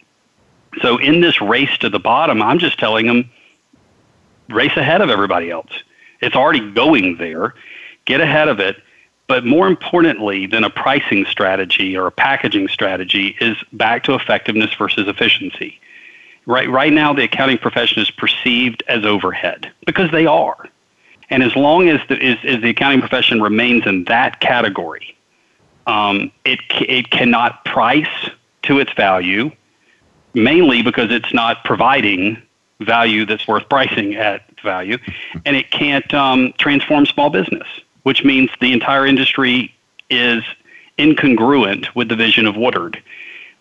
So 0.81 0.99
in 0.99 1.21
this 1.21 1.41
race 1.41 1.77
to 1.79 1.91
the 1.91 1.99
bottom, 1.99 2.41
I'm 2.41 2.59
just 2.59 2.79
telling 2.79 3.07
them, 3.07 3.29
race 4.49 4.77
ahead 4.77 5.01
of 5.01 5.11
everybody 5.11 5.51
else. 5.51 5.73
It's 6.21 6.37
already 6.37 6.71
going 6.71 7.17
there. 7.17 7.55
Get 8.05 8.21
ahead 8.21 8.49
of 8.49 8.61
it 8.61 8.77
but 9.29 9.45
more 9.45 9.67
importantly 9.67 10.47
than 10.47 10.65
a 10.65 10.71
pricing 10.71 11.25
strategy 11.27 11.97
or 11.97 12.07
a 12.07 12.13
packaging 12.13 12.69
strategy 12.69 13.37
is 13.41 13.57
back 13.73 14.05
to 14.05 14.15
effectiveness 14.15 14.73
versus 14.75 15.09
efficiency. 15.09 15.81
Right, 16.47 16.71
right 16.71 16.93
now, 16.93 17.13
the 17.13 17.25
accounting 17.25 17.59
profession 17.59 18.01
is 18.01 18.11
perceived 18.11 18.85
as 18.87 19.05
overhead 19.05 19.73
because 19.85 20.11
they 20.13 20.27
are. 20.27 20.69
And 21.29 21.43
as 21.43 21.57
long 21.57 21.89
as 21.89 22.01
the, 22.09 22.23
as, 22.23 22.39
as 22.45 22.63
the 22.63 22.71
accounting 22.71 23.01
profession 23.01 23.43
remains 23.43 23.85
in 23.85 24.05
that 24.05 24.39
category, 24.39 25.17
um, 25.89 26.31
it, 26.45 26.61
it 26.71 27.11
cannot 27.11 27.65
price 27.65 28.31
to 28.63 28.79
its 28.79 28.93
value, 28.93 29.51
mainly 30.35 30.83
because 30.83 31.11
it's 31.11 31.35
not 31.35 31.65
providing 31.65 32.41
value 32.81 33.27
that's 33.27 33.49
worth 33.49 33.69
pricing 33.69 34.15
at 34.15 34.43
value, 34.61 34.99
and 35.45 35.57
it 35.57 35.73
can't 35.73 36.13
um, 36.15 36.53
transform 36.59 37.07
small 37.07 37.31
business 37.31 37.67
which 38.07 38.23
means 38.23 38.49
the 38.61 38.73
entire 38.73 39.05
industry 39.05 39.75
is 40.11 40.41
incongruent 40.97 41.93
with 41.97 42.09
the 42.09 42.15
vision 42.15 42.47
of 42.47 42.57
Woodard. 42.57 43.03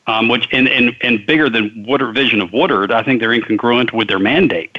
Um, 0.05 0.27
which 0.27 0.47
and, 0.51 0.67
and, 0.67 0.95
and 1.01 1.25
bigger 1.25 1.49
than 1.49 1.83
Woodard 1.87 2.13
vision 2.13 2.41
of 2.41 2.53
Woodard, 2.53 2.91
I 2.91 3.01
think 3.01 3.19
they're 3.19 3.31
incongruent 3.31 3.91
with 3.91 4.07
their 4.07 4.19
mandate. 4.19 4.77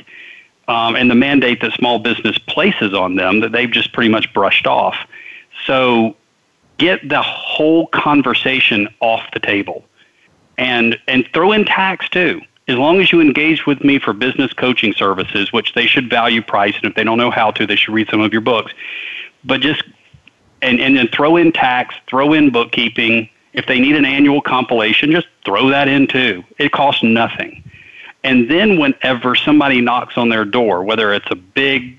Um, 0.68 0.94
and 0.94 1.10
the 1.10 1.16
mandate 1.16 1.62
that 1.62 1.72
small 1.72 1.98
business 1.98 2.38
places 2.38 2.94
on 2.94 3.16
them 3.16 3.40
that 3.40 3.50
they've 3.50 3.68
just 3.68 3.92
pretty 3.92 4.08
much 4.08 4.32
brushed 4.32 4.68
off. 4.68 4.94
So 5.66 6.14
get 6.78 7.08
the 7.08 7.22
whole 7.22 7.88
conversation 7.88 8.86
off 9.00 9.24
the 9.32 9.40
table 9.40 9.84
and 10.58 10.96
and 11.08 11.28
throw 11.34 11.50
in 11.50 11.64
tax 11.64 12.08
too. 12.08 12.40
As 12.68 12.76
long 12.76 13.00
as 13.00 13.10
you 13.10 13.20
engage 13.20 13.66
with 13.66 13.82
me 13.82 13.98
for 13.98 14.12
business 14.12 14.52
coaching 14.52 14.92
services, 14.92 15.52
which 15.52 15.74
they 15.74 15.88
should 15.88 16.08
value 16.08 16.40
price, 16.40 16.76
and 16.76 16.84
if 16.84 16.94
they 16.94 17.02
don't 17.02 17.18
know 17.18 17.32
how 17.32 17.50
to, 17.50 17.66
they 17.66 17.74
should 17.74 17.94
read 17.94 18.08
some 18.08 18.20
of 18.20 18.32
your 18.32 18.42
books 18.42 18.72
but 19.46 19.60
just 19.60 19.82
and 20.62 20.80
and 20.80 20.96
then 20.96 21.08
throw 21.08 21.36
in 21.36 21.52
tax, 21.52 21.94
throw 22.06 22.32
in 22.32 22.50
bookkeeping. 22.50 23.28
If 23.52 23.66
they 23.66 23.80
need 23.80 23.96
an 23.96 24.04
annual 24.04 24.42
compilation, 24.42 25.12
just 25.12 25.28
throw 25.44 25.68
that 25.70 25.88
in 25.88 26.06
too. 26.06 26.44
It 26.58 26.72
costs 26.72 27.02
nothing. 27.02 27.62
And 28.22 28.50
then 28.50 28.78
whenever 28.78 29.34
somebody 29.34 29.80
knocks 29.80 30.18
on 30.18 30.28
their 30.28 30.44
door, 30.44 30.82
whether 30.82 31.14
it's 31.14 31.30
a 31.30 31.36
big, 31.36 31.98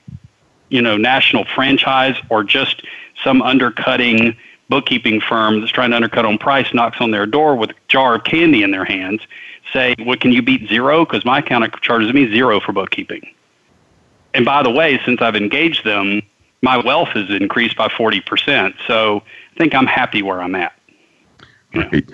you 0.70 0.82
know, 0.82 0.98
national 0.98 1.46
franchise 1.46 2.16
or 2.30 2.44
just 2.44 2.84
some 3.24 3.42
undercutting 3.42 4.36
bookkeeping 4.70 5.22
firm 5.22 5.62
that's 5.62 5.72
trying 5.72 5.92
to 5.92 5.96
undercut 5.96 6.26
on 6.26 6.38
price 6.38 6.74
knocks 6.74 6.98
on 7.00 7.12
their 7.12 7.26
door 7.26 7.56
with 7.56 7.72
a 7.72 7.76
jar 7.88 8.16
of 8.16 8.26
candy 8.26 8.62
in 8.62 8.72
their 8.72 8.86
hands, 8.86 9.22
say, 9.72 9.96
"Well, 10.06 10.18
can 10.18 10.32
you 10.32 10.42
beat 10.42 10.68
zero? 10.68 11.06
Because 11.06 11.24
my 11.26 11.40
accountant 11.40 11.82
charges 11.82 12.14
me 12.14 12.30
zero 12.32 12.60
for 12.60 12.74
bookkeeping." 12.74 13.26
And 14.34 14.46
by 14.46 14.62
the 14.62 14.70
way, 14.70 15.00
since 15.06 15.22
I've 15.22 15.36
engaged 15.36 15.86
them, 15.86 16.22
my 16.62 16.78
wealth 16.78 17.10
has 17.10 17.30
increased 17.30 17.78
by 17.78 17.88
40%. 17.88 18.74
So 18.88 19.24
I 19.56 19.58
think 19.58 19.76
I'm 19.76 19.88
happy 19.88 20.22
where 20.22 20.42
I'm 20.42 20.56
at. 20.56 20.74
Right. 21.74 22.10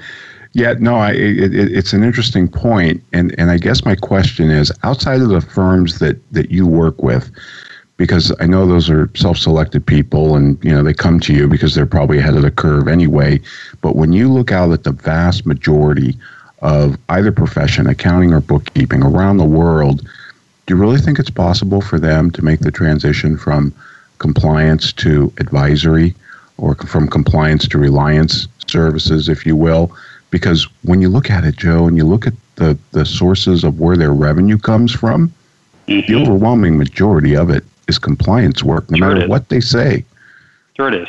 Yeah, 0.54 0.76
no, 0.80 0.96
I, 0.96 1.12
it, 1.12 1.54
it, 1.54 1.76
it's 1.76 1.94
an 1.94 2.04
interesting 2.04 2.48
point, 2.48 3.04
and 3.12 3.34
and 3.40 3.50
I 3.50 3.58
guess 3.58 3.84
my 3.84 3.96
question 3.96 4.52
is, 4.52 4.72
outside 4.84 5.20
of 5.22 5.30
the 5.30 5.42
firms 5.42 5.98
that 5.98 6.18
that 6.32 6.52
you 6.52 6.68
work 6.68 7.02
with, 7.02 7.32
because 7.98 8.32
I 8.40 8.46
know 8.46 8.68
those 8.68 8.88
are 8.88 9.10
self-selected 9.16 9.84
people, 9.84 10.36
and 10.36 10.64
you 10.64 10.70
know 10.70 10.84
they 10.84 10.94
come 10.94 11.20
to 11.22 11.34
you 11.34 11.48
because 11.48 11.74
they're 11.74 11.88
probably 11.88 12.20
ahead 12.20 12.36
of 12.36 12.44
the 12.44 12.52
curve 12.52 12.88
anyway. 12.88 13.42
But 13.82 13.96
when 13.96 14.14
you 14.14 14.32
look 14.32 14.52
out 14.52 14.72
at 14.72 14.84
the 14.84 14.92
vast 14.92 15.48
majority 15.48 16.16
of 16.62 17.00
either 17.10 17.32
profession, 17.32 17.88
accounting 17.88 18.32
or 18.32 18.40
bookkeeping 18.40 19.02
around 19.02 19.38
the 19.38 19.46
world, 19.46 20.08
do 20.66 20.76
you 20.76 20.80
really 20.80 21.00
think 21.00 21.18
it's 21.18 21.32
possible 21.32 21.82
for 21.82 22.00
them 22.00 22.30
to 22.30 22.44
make 22.44 22.60
the 22.60 22.72
transition 22.72 23.38
from 23.38 23.74
compliance 24.20 24.94
to 24.94 25.32
advisory, 25.38 26.16
or 26.58 26.76
from 26.76 27.08
compliance 27.08 27.68
to 27.68 27.78
reliance 27.78 28.48
services, 28.68 29.30
if 29.30 29.46
you 29.46 29.56
will? 29.56 29.96
Because 30.30 30.68
when 30.84 31.02
you 31.02 31.10
look 31.10 31.30
at 31.30 31.44
it, 31.44 31.56
Joe, 31.58 31.88
and 31.88 31.98
you 31.98 32.06
look 32.06 32.26
at 32.26 32.34
the, 32.56 32.78
the 32.92 33.06
sources 33.06 33.64
of 33.64 33.80
where 33.80 33.98
their 33.98 34.14
revenue 34.14 34.58
comes 34.58 34.92
from, 34.92 35.34
mm-hmm. 35.88 36.12
the 36.12 36.22
overwhelming 36.22 36.78
majority 36.78 37.36
of 37.36 37.50
it 37.50 37.64
is 37.88 38.00
compliance 38.00 38.64
work, 38.64 38.90
no 38.90 38.98
sure 38.98 39.16
matter 39.16 39.28
what 39.28 39.50
they 39.50 39.60
say. 39.60 40.06
Sure 40.76 40.88
it 40.88 40.96
is. 40.96 41.08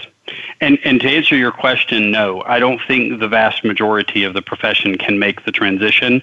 And, 0.61 0.79
and 0.85 1.01
to 1.01 1.09
answer 1.09 1.37
your 1.37 1.53
question, 1.53 2.11
no, 2.11 2.43
I 2.43 2.59
don't 2.59 2.81
think 2.87 3.21
the 3.21 3.29
vast 3.29 3.65
majority 3.65 4.25
of 4.25 4.35
the 4.35 4.43
profession 4.43 4.97
can 4.97 5.19
make 5.19 5.45
the 5.45 5.53
transition. 5.53 6.23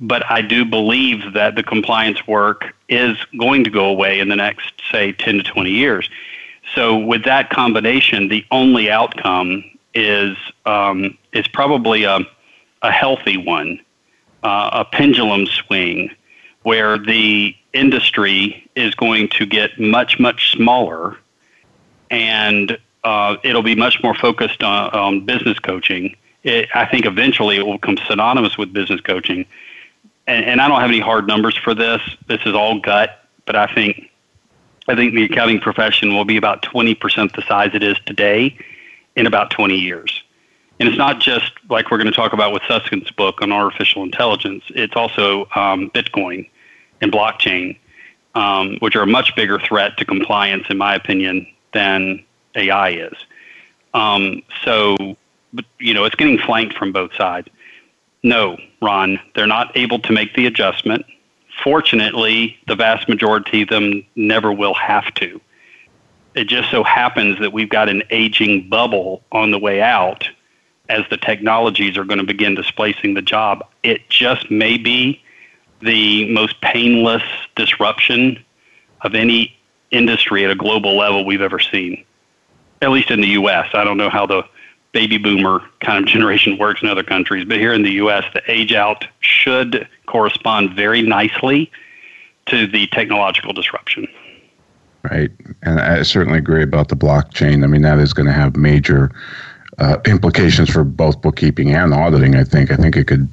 But 0.00 0.28
I 0.30 0.42
do 0.42 0.64
believe 0.64 1.32
that 1.34 1.56
the 1.56 1.62
compliance 1.62 2.26
work 2.26 2.74
is 2.88 3.16
going 3.38 3.64
to 3.64 3.70
go 3.70 3.86
away 3.86 4.20
in 4.20 4.28
the 4.28 4.36
next, 4.36 4.72
say, 4.90 5.12
10 5.12 5.38
to 5.38 5.42
20 5.42 5.70
years. 5.70 6.08
So, 6.74 6.98
with 6.98 7.24
that 7.24 7.50
combination, 7.50 8.28
the 8.28 8.44
only 8.50 8.90
outcome 8.90 9.64
is 9.94 10.36
um, 10.66 11.16
is 11.32 11.48
probably 11.48 12.04
a, 12.04 12.20
a 12.82 12.90
healthy 12.90 13.36
one, 13.36 13.80
uh, 14.42 14.70
a 14.72 14.84
pendulum 14.84 15.46
swing, 15.46 16.10
where 16.62 16.98
the 16.98 17.56
industry 17.72 18.68
is 18.76 18.94
going 18.94 19.28
to 19.30 19.46
get 19.46 19.80
much 19.80 20.20
much 20.20 20.52
smaller, 20.52 21.16
and 22.10 22.78
uh, 23.04 23.36
it'll 23.42 23.62
be 23.62 23.74
much 23.74 24.02
more 24.02 24.14
focused 24.14 24.62
on, 24.62 24.90
on 24.90 25.24
business 25.24 25.58
coaching. 25.58 26.14
It, 26.44 26.68
I 26.74 26.86
think 26.86 27.06
eventually 27.06 27.56
it 27.56 27.66
will 27.66 27.78
become 27.78 27.98
synonymous 28.06 28.58
with 28.58 28.72
business 28.72 29.00
coaching, 29.00 29.46
and, 30.28 30.44
and 30.44 30.60
I 30.60 30.68
don't 30.68 30.80
have 30.80 30.90
any 30.90 31.00
hard 31.00 31.26
numbers 31.26 31.56
for 31.56 31.74
this. 31.74 32.00
This 32.28 32.40
is 32.44 32.54
all 32.54 32.78
gut, 32.78 33.24
but 33.46 33.56
I 33.56 33.66
think 33.66 34.10
I 34.86 34.94
think 34.94 35.14
the 35.14 35.24
accounting 35.24 35.60
profession 35.60 36.14
will 36.14 36.24
be 36.24 36.38
about 36.38 36.62
20% 36.62 37.34
the 37.34 37.42
size 37.42 37.72
it 37.74 37.82
is 37.82 37.98
today 38.06 38.56
in 39.16 39.26
about 39.26 39.50
20 39.50 39.76
years. 39.76 40.22
And 40.80 40.88
it's 40.88 40.96
not 40.96 41.20
just 41.20 41.52
like 41.68 41.90
we're 41.90 41.98
going 41.98 42.10
to 42.10 42.16
talk 42.16 42.32
about 42.32 42.54
with 42.54 42.62
Susskind's 42.66 43.10
book 43.10 43.42
on 43.42 43.52
artificial 43.52 44.02
intelligence. 44.02 44.64
It's 44.70 44.96
also 44.96 45.42
um, 45.54 45.90
Bitcoin 45.90 46.48
and 47.02 47.12
blockchain, 47.12 47.76
um, 48.34 48.78
which 48.78 48.96
are 48.96 49.02
a 49.02 49.06
much 49.06 49.36
bigger 49.36 49.58
threat 49.58 49.98
to 49.98 50.06
compliance, 50.06 50.64
in 50.70 50.78
my 50.78 50.94
opinion, 50.94 51.46
than 51.74 52.24
AI 52.54 52.90
is. 52.90 53.14
Um, 53.92 54.42
so, 54.64 54.96
you 55.78 55.92
know, 55.92 56.04
it's 56.04 56.14
getting 56.14 56.38
flanked 56.38 56.78
from 56.78 56.92
both 56.92 57.14
sides. 57.14 57.48
No, 58.22 58.58
Ron, 58.82 59.20
they're 59.34 59.46
not 59.46 59.76
able 59.76 59.98
to 60.00 60.12
make 60.12 60.34
the 60.34 60.46
adjustment. 60.46 61.06
Fortunately, 61.62 62.58
the 62.66 62.76
vast 62.76 63.08
majority 63.08 63.62
of 63.62 63.68
them 63.68 64.04
never 64.16 64.52
will 64.52 64.74
have 64.74 65.12
to 65.14 65.40
it 66.38 66.46
just 66.46 66.70
so 66.70 66.84
happens 66.84 67.38
that 67.40 67.52
we've 67.52 67.68
got 67.68 67.88
an 67.88 68.02
aging 68.10 68.68
bubble 68.68 69.22
on 69.32 69.50
the 69.50 69.58
way 69.58 69.82
out 69.82 70.28
as 70.88 71.02
the 71.10 71.16
technologies 71.16 71.96
are 71.98 72.04
going 72.04 72.18
to 72.18 72.24
begin 72.24 72.54
displacing 72.54 73.14
the 73.14 73.22
job. 73.22 73.66
It 73.82 74.08
just 74.08 74.50
may 74.50 74.78
be 74.78 75.22
the 75.80 76.30
most 76.32 76.60
painless 76.60 77.24
disruption 77.56 78.42
of 79.02 79.14
any 79.14 79.56
industry 79.90 80.44
at 80.44 80.50
a 80.50 80.54
global 80.54 80.96
level 80.96 81.24
we've 81.24 81.42
ever 81.42 81.58
seen, 81.58 82.04
at 82.82 82.90
least 82.90 83.10
in 83.10 83.20
the 83.20 83.28
U.S. 83.28 83.68
I 83.74 83.84
don't 83.84 83.96
know 83.96 84.10
how 84.10 84.26
the 84.26 84.44
baby 84.92 85.18
boomer 85.18 85.60
kind 85.80 86.02
of 86.02 86.10
generation 86.10 86.58
works 86.58 86.82
in 86.82 86.88
other 86.88 87.02
countries, 87.02 87.44
but 87.44 87.58
here 87.58 87.72
in 87.72 87.82
the 87.82 87.92
U.S., 87.92 88.24
the 88.32 88.42
age 88.50 88.72
out 88.72 89.04
should 89.20 89.86
correspond 90.06 90.74
very 90.74 91.02
nicely 91.02 91.70
to 92.46 92.66
the 92.66 92.86
technological 92.88 93.52
disruption. 93.52 94.08
Right. 95.10 95.30
And 95.62 95.80
I 95.80 96.02
certainly 96.02 96.38
agree 96.38 96.62
about 96.62 96.88
the 96.88 96.96
blockchain. 96.96 97.62
I 97.62 97.66
mean, 97.66 97.82
that 97.82 97.98
is 97.98 98.12
going 98.12 98.26
to 98.26 98.32
have 98.32 98.56
major 98.56 99.12
uh, 99.78 99.98
implications 100.06 100.70
for 100.70 100.82
both 100.84 101.20
bookkeeping 101.20 101.70
and 101.70 101.94
auditing, 101.94 102.34
I 102.34 102.44
think. 102.44 102.72
I 102.72 102.76
think 102.76 102.96
it 102.96 103.06
could 103.06 103.28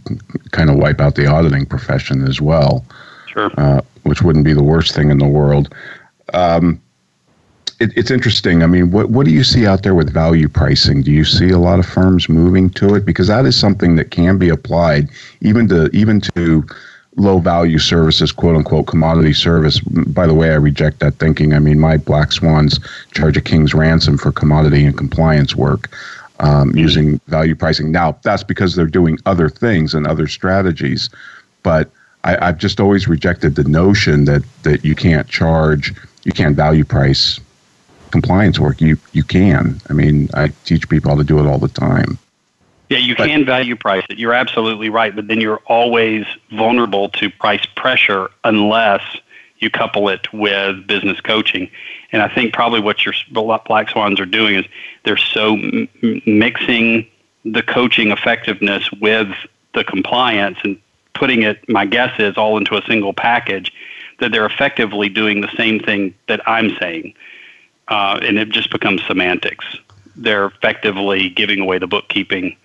kind 0.52 0.70
of 0.70 0.76
wipe 0.76 1.02
out 1.02 1.16
the 1.16 1.26
auditing 1.26 1.66
profession 1.66 2.28
as 2.28 2.40
well. 2.40 2.86
Sure. 3.28 3.52
Uh, 3.58 3.82
which 4.04 4.22
wouldn't 4.22 4.46
be 4.46 4.54
the 4.54 4.64
worst 4.64 4.94
thing 4.94 5.10
in 5.10 5.18
the 5.18 5.28
world. 5.28 5.74
Um, 6.34 6.82
it, 7.80 7.96
it's 7.98 8.12
interesting. 8.12 8.64
I 8.64 8.68
mean, 8.68 8.92
what 8.92 9.10
what 9.10 9.26
do 9.26 9.32
you 9.32 9.44
see 9.44 9.66
out 9.66 9.84
there 9.84 9.96
with 9.96 10.12
value 10.12 10.48
pricing? 10.48 11.02
Do 11.02 11.12
you 11.12 11.26
see 11.26 11.50
a 11.50 11.60
lot 11.60 11.80
of 11.80 11.86
firms 11.86 12.30
moving 12.30 12.70
to 12.72 12.96
it 12.96 13.06
because 13.06 13.28
that 13.28 13.46
is 13.46 13.58
something 13.58 13.96
that 13.98 14.12
can 14.12 14.38
be 14.38 14.50
applied 14.50 15.10
even 15.42 15.68
to 15.70 15.90
even 15.94 16.22
to 16.36 16.66
low 17.18 17.40
value 17.40 17.80
services, 17.80 18.32
quote 18.32 18.56
unquote, 18.56 18.88
commodity 18.88 19.34
service. 19.34 19.80
By 19.80 20.28
the 20.28 20.34
way, 20.34 20.52
I 20.52 20.56
reject 20.56 21.00
that 21.00 21.16
thinking. 21.16 21.54
I 21.54 21.60
mean, 21.60 21.80
my 21.80 21.98
black 21.98 22.32
swans 22.32 22.80
charge 23.12 23.38
a 23.38 23.42
king's 23.42 23.74
ransom 23.74 24.18
for 24.18 24.32
commodity 24.32 24.86
and 24.86 24.98
compliance 24.98 25.56
work 25.56 25.90
um, 26.40 26.76
using 26.76 27.20
value 27.28 27.56
pricing. 27.56 27.92
Now, 27.92 28.18
that's 28.24 28.44
because 28.44 28.76
they're 28.76 28.86
doing 28.86 29.18
other 29.26 29.50
things 29.50 29.94
and 29.94 30.06
other 30.06 30.28
strategies. 30.28 31.10
But 31.64 31.90
I, 32.26 32.48
I've 32.48 32.58
just 32.58 32.80
always 32.80 33.08
rejected 33.08 33.56
the 33.56 33.64
notion 33.64 34.26
that, 34.26 34.44
that 34.64 34.84
you 34.84 34.96
can't 34.96 35.28
charge, 35.30 35.94
you 36.26 36.34
can't 36.34 36.56
value 36.56 36.84
price 36.84 37.40
compliance 38.16 38.58
work. 38.58 38.80
You, 38.80 38.98
you 39.12 39.24
can. 39.24 39.82
I 39.90 39.94
mean, 39.94 40.30
I 40.34 40.48
teach 40.64 40.88
people 40.88 41.12
how 41.12 41.18
to 41.18 41.24
do 41.26 41.38
it 41.40 41.46
all 41.46 41.58
the 41.58 41.68
time. 41.68 42.18
Yeah, 42.90 43.00
you 43.00 43.14
but, 43.16 43.28
can 43.28 43.44
value 43.46 43.76
price 43.76 44.06
it. 44.10 44.18
You're 44.18 44.34
absolutely 44.34 44.90
right, 44.90 45.14
but 45.14 45.28
then 45.28 45.42
you're 45.42 45.62
always 45.66 46.26
vulnerable 46.52 47.10
to 47.10 47.30
price 47.30 47.66
pressure 47.76 48.30
unless 48.46 49.02
you 49.60 49.70
couple 49.70 50.08
it 50.08 50.32
with 50.32 50.88
business 50.88 51.20
coaching. 51.20 51.70
And 52.14 52.22
I 52.22 52.34
think 52.34 52.54
probably 52.54 52.80
what 52.80 53.06
your 53.06 53.14
black 53.32 53.90
swans 53.90 54.20
are 54.22 54.26
doing 54.26 54.56
is 54.56 54.66
they're 55.04 55.18
so 55.18 55.56
m- 55.56 55.90
mixing 56.26 57.08
the 57.44 57.64
coaching 57.64 58.12
effectiveness 58.12 58.90
with 58.94 59.28
the 59.74 59.84
compliance 59.84 60.58
and 60.64 60.80
putting 61.16 61.44
it, 61.44 61.68
my 61.68 61.86
guess 61.86 62.18
is, 62.20 62.38
all 62.38 62.58
into 62.58 62.78
a 62.78 62.82
single 62.84 63.14
package 63.14 63.74
that 64.20 64.32
they're 64.32 64.46
effectively 64.46 65.10
doing 65.10 65.42
the 65.42 65.52
same 65.58 65.80
thing 65.80 66.14
that 66.28 66.48
I'm 66.48 66.78
saying. 66.78 67.14
Uh, 67.88 68.20
and 68.22 68.38
it 68.38 68.50
just 68.50 68.72
becomes 68.72 69.04
semantics. 69.06 69.66
They're 70.16 70.46
effectively 70.46 71.30
giving 71.30 71.60
away 71.60 71.78
the 71.78 71.88
bookkeeping 71.88 72.56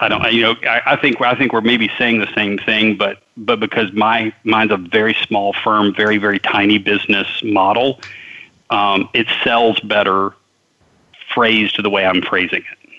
I 0.00 0.08
don't, 0.08 0.32
you 0.32 0.40
know, 0.40 0.54
I, 0.62 0.80
I 0.86 0.96
think 0.96 1.20
I 1.20 1.34
think 1.34 1.52
we're 1.52 1.60
maybe 1.60 1.90
saying 1.98 2.20
the 2.20 2.34
same 2.34 2.56
thing, 2.56 2.96
but 2.96 3.22
but 3.36 3.60
because 3.60 3.92
my 3.92 4.32
mine's 4.44 4.72
a 4.72 4.78
very 4.78 5.14
small 5.26 5.52
firm, 5.52 5.94
very 5.94 6.16
very 6.16 6.38
tiny 6.38 6.78
business 6.78 7.28
model, 7.44 8.00
um, 8.70 9.10
it 9.12 9.26
sells 9.44 9.78
better 9.80 10.34
phrased 11.34 11.80
the 11.82 11.90
way 11.90 12.06
I'm 12.06 12.22
phrasing 12.22 12.62
it. 12.72 12.90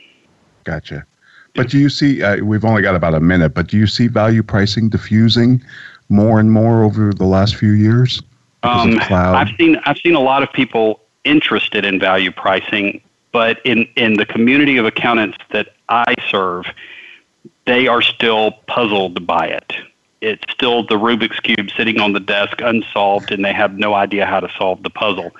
Gotcha. 0.63 1.05
But 1.55 1.69
do 1.69 1.79
you 1.79 1.89
see? 1.89 2.21
Uh, 2.21 2.37
we've 2.45 2.63
only 2.63 2.83
got 2.83 2.95
about 2.95 3.15
a 3.15 3.19
minute, 3.19 3.55
but 3.55 3.67
do 3.67 3.77
you 3.77 3.87
see 3.87 4.07
value 4.07 4.43
pricing 4.43 4.87
diffusing 4.87 5.61
more 6.07 6.39
and 6.39 6.51
more 6.51 6.83
over 6.83 7.13
the 7.13 7.25
last 7.25 7.55
few 7.55 7.71
years? 7.71 8.21
Um, 8.63 8.99
I've 9.09 9.49
seen 9.57 9.75
I've 9.85 9.97
seen 9.97 10.13
a 10.13 10.19
lot 10.19 10.43
of 10.43 10.53
people 10.53 11.01
interested 11.23 11.85
in 11.85 11.99
value 11.99 12.31
pricing, 12.31 13.01
but 13.31 13.59
in 13.65 13.87
in 13.95 14.15
the 14.15 14.25
community 14.25 14.77
of 14.77 14.85
accountants 14.85 15.37
that 15.51 15.73
I 15.89 16.15
serve, 16.29 16.65
they 17.65 17.87
are 17.87 18.01
still 18.01 18.51
puzzled 18.67 19.25
by 19.25 19.47
it. 19.47 19.73
It's 20.21 20.43
still 20.51 20.83
the 20.85 20.95
Rubik's 20.95 21.39
Cube 21.39 21.69
sitting 21.75 21.99
on 21.99 22.13
the 22.13 22.19
desk 22.19 22.61
unsolved, 22.61 23.31
and 23.31 23.43
they 23.43 23.53
have 23.53 23.77
no 23.77 23.95
idea 23.95 24.25
how 24.25 24.39
to 24.39 24.49
solve 24.57 24.83
the 24.83 24.89
puzzle. 24.89 25.31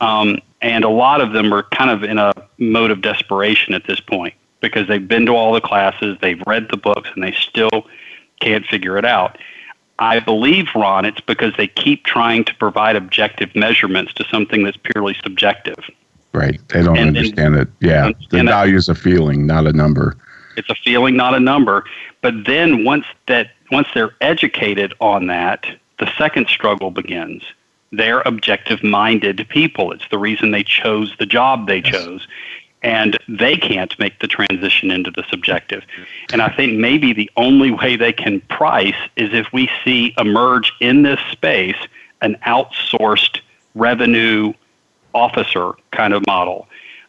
Um, 0.00 0.38
and 0.60 0.84
a 0.84 0.88
lot 0.88 1.20
of 1.20 1.32
them 1.32 1.52
are 1.52 1.64
kind 1.64 1.90
of 1.90 2.04
in 2.04 2.18
a 2.18 2.32
mode 2.58 2.90
of 2.90 3.02
desperation 3.02 3.74
at 3.74 3.84
this 3.86 4.00
point 4.00 4.34
because 4.60 4.86
they've 4.86 5.06
been 5.06 5.26
to 5.26 5.32
all 5.32 5.52
the 5.52 5.60
classes, 5.60 6.16
they've 6.20 6.42
read 6.46 6.68
the 6.70 6.76
books, 6.76 7.10
and 7.14 7.22
they 7.22 7.32
still 7.32 7.86
can't 8.40 8.64
figure 8.66 8.96
it 8.96 9.04
out. 9.04 9.38
I 10.02 10.18
believe, 10.18 10.66
Ron, 10.74 11.04
it's 11.04 11.20
because 11.20 11.54
they 11.56 11.68
keep 11.68 12.04
trying 12.04 12.44
to 12.46 12.54
provide 12.56 12.96
objective 12.96 13.54
measurements 13.54 14.12
to 14.14 14.24
something 14.24 14.64
that's 14.64 14.76
purely 14.76 15.14
subjective. 15.22 15.78
Right. 16.32 16.60
They 16.70 16.82
don't 16.82 16.98
and, 16.98 17.16
understand 17.16 17.54
and, 17.54 17.62
it. 17.62 17.68
Yeah. 17.80 18.10
The 18.30 18.42
value 18.42 18.76
is 18.76 18.88
a 18.88 18.96
feeling, 18.96 19.46
not 19.46 19.68
a 19.68 19.72
number. 19.72 20.16
It's 20.56 20.68
a 20.68 20.74
feeling, 20.74 21.14
not 21.14 21.34
a 21.34 21.40
number. 21.40 21.84
But 22.20 22.46
then 22.46 22.84
once 22.84 23.06
that 23.28 23.52
once 23.70 23.86
they're 23.94 24.14
educated 24.20 24.92
on 25.00 25.28
that, 25.28 25.66
the 26.00 26.10
second 26.18 26.48
struggle 26.48 26.90
begins. 26.90 27.44
they're 27.92 28.22
objective 28.22 28.82
minded 28.82 29.46
people. 29.50 29.92
It's 29.92 30.08
the 30.10 30.18
reason 30.18 30.50
they 30.50 30.64
chose 30.64 31.14
the 31.18 31.26
job 31.26 31.66
they 31.66 31.82
yes. 31.82 31.92
chose. 31.92 32.26
And 32.82 33.16
they 33.28 33.56
can't 33.56 33.96
make 33.98 34.18
the 34.18 34.26
transition 34.26 34.90
into 34.90 35.10
the 35.10 35.24
subjective. 35.30 35.84
And 36.32 36.42
I 36.42 36.48
think 36.48 36.78
maybe 36.78 37.12
the 37.12 37.30
only 37.36 37.70
way 37.70 37.96
they 37.96 38.12
can 38.12 38.40
price 38.42 38.96
is 39.16 39.32
if 39.32 39.52
we 39.52 39.70
see 39.84 40.14
emerge 40.18 40.72
in 40.80 41.02
this 41.02 41.20
space 41.30 41.76
an 42.22 42.36
outsourced 42.46 43.40
revenue 43.74 44.52
officer 45.14 45.72
kind 45.92 46.12
of 46.12 46.26
model 46.26 46.68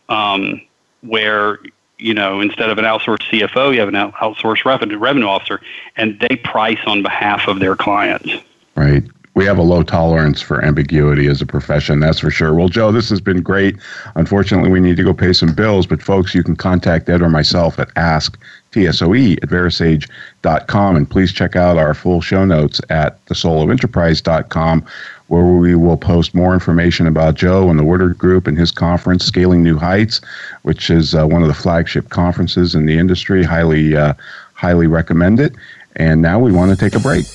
um, 0.10 0.62
where 1.02 1.60
you 2.04 2.14
know, 2.14 2.42
instead 2.42 2.70
of 2.70 2.78
an 2.78 2.84
outsourced 2.84 3.24
CFO, 3.32 3.74
you 3.74 3.80
have 3.80 3.88
an 3.88 3.96
outsourced 3.96 4.66
revenue 4.66 4.98
revenue 4.98 5.28
officer, 5.28 5.62
and 5.96 6.20
they 6.20 6.36
price 6.36 6.80
on 6.86 7.02
behalf 7.02 7.48
of 7.48 7.60
their 7.60 7.78
clients. 7.78 8.30
Right. 8.76 9.04
We 9.36 9.46
have 9.46 9.58
a 9.58 9.64
low 9.64 9.82
tolerance 9.82 10.42
for 10.42 10.64
ambiguity 10.64 11.28
as 11.28 11.42
a 11.42 11.46
profession, 11.46 12.00
that's 12.00 12.20
for 12.20 12.30
sure. 12.30 12.54
Well, 12.54 12.70
Joe, 12.70 12.92
this 12.92 13.10
has 13.10 13.20
been 13.20 13.42
great. 13.42 13.78
Unfortunately, 14.16 14.70
we 14.70 14.80
need 14.80 14.96
to 14.98 15.04
go 15.04 15.14
pay 15.14 15.34
some 15.34 15.54
bills, 15.54 15.88
but 15.88 16.04
folks, 16.04 16.36
you 16.36 16.44
can 16.44 16.56
contact 16.56 17.10
Ed 17.10 17.22
or 17.22 17.30
myself 17.30 17.80
at 17.80 17.90
ask 17.96 18.38
TSOE 18.74 19.38
at 19.42 19.50
verasage.com. 19.50 20.96
And 20.96 21.10
please 21.10 21.32
check 21.32 21.56
out 21.56 21.78
our 21.78 21.96
full 21.96 22.22
show 22.22 22.46
notes 22.46 22.80
at 22.90 23.24
thesoulofenterprise.com, 23.26 24.86
where 25.28 25.46
we 25.46 25.74
will 25.74 25.98
post 25.98 26.36
more 26.36 26.54
information 26.54 27.08
about 27.08 27.34
Joe 27.34 27.70
and 27.70 27.80
the 27.80 27.84
Woodard 27.84 28.18
Group 28.20 28.46
and 28.46 28.58
his 28.58 28.72
conference, 28.72 29.26
Scaling 29.26 29.64
New 29.64 29.78
Heights, 29.78 30.22
which 30.62 30.92
is 30.92 31.16
uh, 31.16 31.26
one 31.26 31.42
of 31.42 31.48
the 31.48 31.56
flagship 31.56 32.10
conferences 32.10 32.76
in 32.76 32.86
the 32.86 33.00
industry. 33.00 33.44
Highly, 33.44 33.96
uh, 33.96 34.14
highly 34.54 34.86
recommend 34.86 35.40
it. 35.40 35.56
And 35.96 36.22
now 36.22 36.40
we 36.40 36.52
want 36.52 36.72
to 36.72 36.78
take 36.78 36.96
a 36.96 37.00
break. 37.00 37.26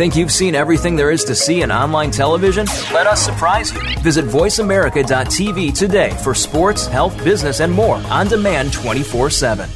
Think 0.00 0.16
you've 0.16 0.32
seen 0.32 0.54
everything 0.54 0.96
there 0.96 1.10
is 1.10 1.24
to 1.24 1.34
see 1.34 1.60
in 1.60 1.70
online 1.70 2.10
television? 2.10 2.64
Let 2.90 3.06
us 3.06 3.22
surprise 3.22 3.70
you. 3.70 3.80
Visit 3.98 4.24
VoiceAmerica.tv 4.24 5.76
today 5.76 6.08
for 6.24 6.34
sports, 6.34 6.86
health, 6.86 7.22
business, 7.22 7.60
and 7.60 7.70
more 7.70 7.96
on 7.96 8.26
demand 8.26 8.72
24 8.72 9.28
7. 9.28 9.68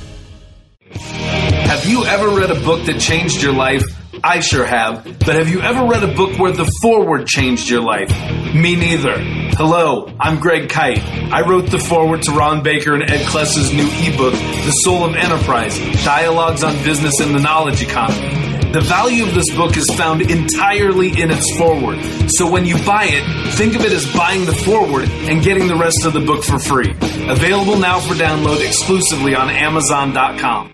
Have 0.88 1.84
you 1.84 2.06
ever 2.06 2.30
read 2.30 2.50
a 2.50 2.58
book 2.64 2.86
that 2.86 2.98
changed 2.98 3.42
your 3.42 3.52
life? 3.52 3.84
I 4.24 4.40
sure 4.40 4.64
have. 4.64 5.04
But 5.04 5.36
have 5.36 5.50
you 5.50 5.60
ever 5.60 5.84
read 5.84 6.02
a 6.02 6.14
book 6.14 6.38
where 6.38 6.52
the 6.52 6.72
foreword 6.80 7.26
changed 7.26 7.68
your 7.68 7.82
life? 7.82 8.08
Me 8.54 8.76
neither. 8.76 9.18
Hello, 9.58 10.10
I'm 10.18 10.40
Greg 10.40 10.70
Kyte. 10.70 11.04
I 11.32 11.46
wrote 11.46 11.70
the 11.70 11.78
foreword 11.78 12.22
to 12.22 12.30
Ron 12.30 12.62
Baker 12.62 12.94
and 12.94 13.02
Ed 13.02 13.26
Kless's 13.26 13.74
new 13.74 13.86
ebook, 13.86 14.32
The 14.32 14.72
Soul 14.72 15.04
of 15.04 15.16
Enterprise 15.16 15.78
Dialogues 16.02 16.64
on 16.64 16.82
Business 16.82 17.20
and 17.20 17.34
the 17.34 17.40
Knowledge 17.40 17.82
Economy. 17.82 18.53
The 18.74 18.80
value 18.80 19.24
of 19.24 19.34
this 19.34 19.54
book 19.54 19.76
is 19.76 19.88
found 19.88 20.20
entirely 20.20 21.22
in 21.22 21.30
its 21.30 21.56
foreword. 21.56 22.02
So 22.28 22.50
when 22.50 22.66
you 22.66 22.74
buy 22.84 23.04
it, 23.08 23.54
think 23.54 23.76
of 23.76 23.82
it 23.82 23.92
as 23.92 24.12
buying 24.16 24.46
the 24.46 24.52
foreword 24.52 25.08
and 25.08 25.40
getting 25.44 25.68
the 25.68 25.76
rest 25.76 26.04
of 26.04 26.12
the 26.12 26.18
book 26.18 26.42
for 26.42 26.58
free. 26.58 26.90
Available 27.30 27.78
now 27.78 28.00
for 28.00 28.14
download 28.14 28.66
exclusively 28.66 29.36
on 29.36 29.48
Amazon.com. 29.48 30.73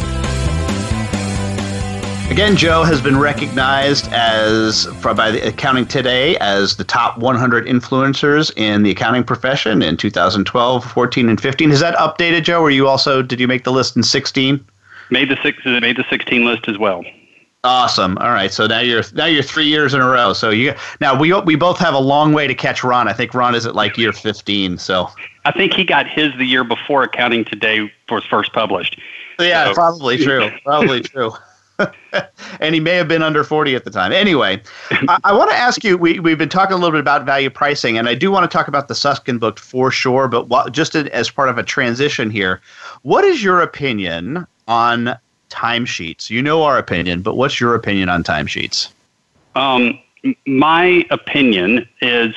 Again, 2.31 2.55
Joe 2.55 2.83
has 2.83 3.01
been 3.01 3.19
recognized 3.19 4.07
as 4.13 4.85
by 5.03 5.31
the 5.31 5.45
Accounting 5.45 5.85
Today 5.85 6.37
as 6.37 6.77
the 6.77 6.85
top 6.85 7.17
100 7.17 7.65
influencers 7.65 8.53
in 8.55 8.83
the 8.83 8.91
accounting 8.91 9.25
profession 9.25 9.81
in 9.81 9.97
2012, 9.97 10.85
14, 10.85 11.27
and 11.27 11.41
15. 11.41 11.71
Is 11.71 11.81
that 11.81 11.93
updated, 11.95 12.43
Joe? 12.43 12.61
Or 12.61 12.71
you 12.71 12.87
also 12.87 13.21
did 13.21 13.41
you 13.41 13.49
make 13.49 13.65
the 13.65 13.73
list 13.73 13.97
in 13.97 14.03
16? 14.03 14.65
Made 15.09 15.27
the 15.27 15.37
six 15.43 15.57
made 15.65 15.97
the 15.97 16.05
16 16.09 16.45
list 16.45 16.69
as 16.69 16.77
well. 16.77 17.03
Awesome. 17.65 18.17
All 18.19 18.31
right. 18.31 18.53
So 18.53 18.65
now 18.65 18.79
you're 18.79 19.03
now 19.13 19.25
you're 19.25 19.43
three 19.43 19.67
years 19.67 19.93
in 19.93 19.99
a 19.99 20.07
row. 20.07 20.31
So 20.31 20.51
you 20.51 20.73
now 21.01 21.19
we 21.19 21.37
we 21.41 21.57
both 21.57 21.79
have 21.79 21.93
a 21.93 21.99
long 21.99 22.31
way 22.31 22.47
to 22.47 22.55
catch 22.55 22.81
Ron. 22.81 23.09
I 23.09 23.13
think 23.13 23.33
Ron 23.33 23.55
is 23.55 23.65
at 23.65 23.75
like 23.75 23.97
year 23.97 24.13
15. 24.13 24.77
So 24.77 25.09
I 25.43 25.51
think 25.51 25.73
he 25.73 25.83
got 25.83 26.07
his 26.07 26.31
the 26.37 26.45
year 26.45 26.63
before 26.63 27.03
Accounting 27.03 27.43
Today 27.43 27.91
was 28.09 28.23
first 28.23 28.53
published. 28.53 29.01
Yeah, 29.37 29.65
so. 29.65 29.73
probably 29.73 30.17
true. 30.17 30.49
Probably 30.63 31.01
true. 31.01 31.33
and 32.59 32.75
he 32.75 32.79
may 32.79 32.95
have 32.95 33.07
been 33.07 33.21
under 33.21 33.43
40 33.43 33.75
at 33.75 33.83
the 33.83 33.91
time. 33.91 34.11
Anyway, 34.11 34.61
I, 34.91 35.19
I 35.23 35.33
want 35.33 35.51
to 35.51 35.55
ask 35.55 35.83
you 35.83 35.97
we, 35.97 36.19
we've 36.19 36.37
been 36.37 36.49
talking 36.49 36.73
a 36.73 36.77
little 36.77 36.91
bit 36.91 36.99
about 36.99 37.25
value 37.25 37.49
pricing, 37.49 37.97
and 37.97 38.07
I 38.07 38.15
do 38.15 38.31
want 38.31 38.49
to 38.49 38.55
talk 38.55 38.67
about 38.67 38.87
the 38.87 38.95
Susskind 38.95 39.39
book 39.39 39.59
for 39.59 39.91
sure, 39.91 40.27
but 40.27 40.71
just 40.71 40.95
as 40.95 41.29
part 41.29 41.49
of 41.49 41.57
a 41.57 41.63
transition 41.63 42.29
here, 42.29 42.61
what 43.01 43.23
is 43.23 43.43
your 43.43 43.61
opinion 43.61 44.45
on 44.67 45.17
timesheets? 45.49 46.29
You 46.29 46.41
know 46.41 46.63
our 46.63 46.77
opinion, 46.77 47.21
but 47.21 47.35
what's 47.35 47.59
your 47.59 47.75
opinion 47.75 48.09
on 48.09 48.23
timesheets? 48.23 48.89
Um, 49.55 49.99
my 50.45 51.05
opinion 51.09 51.87
is 52.01 52.33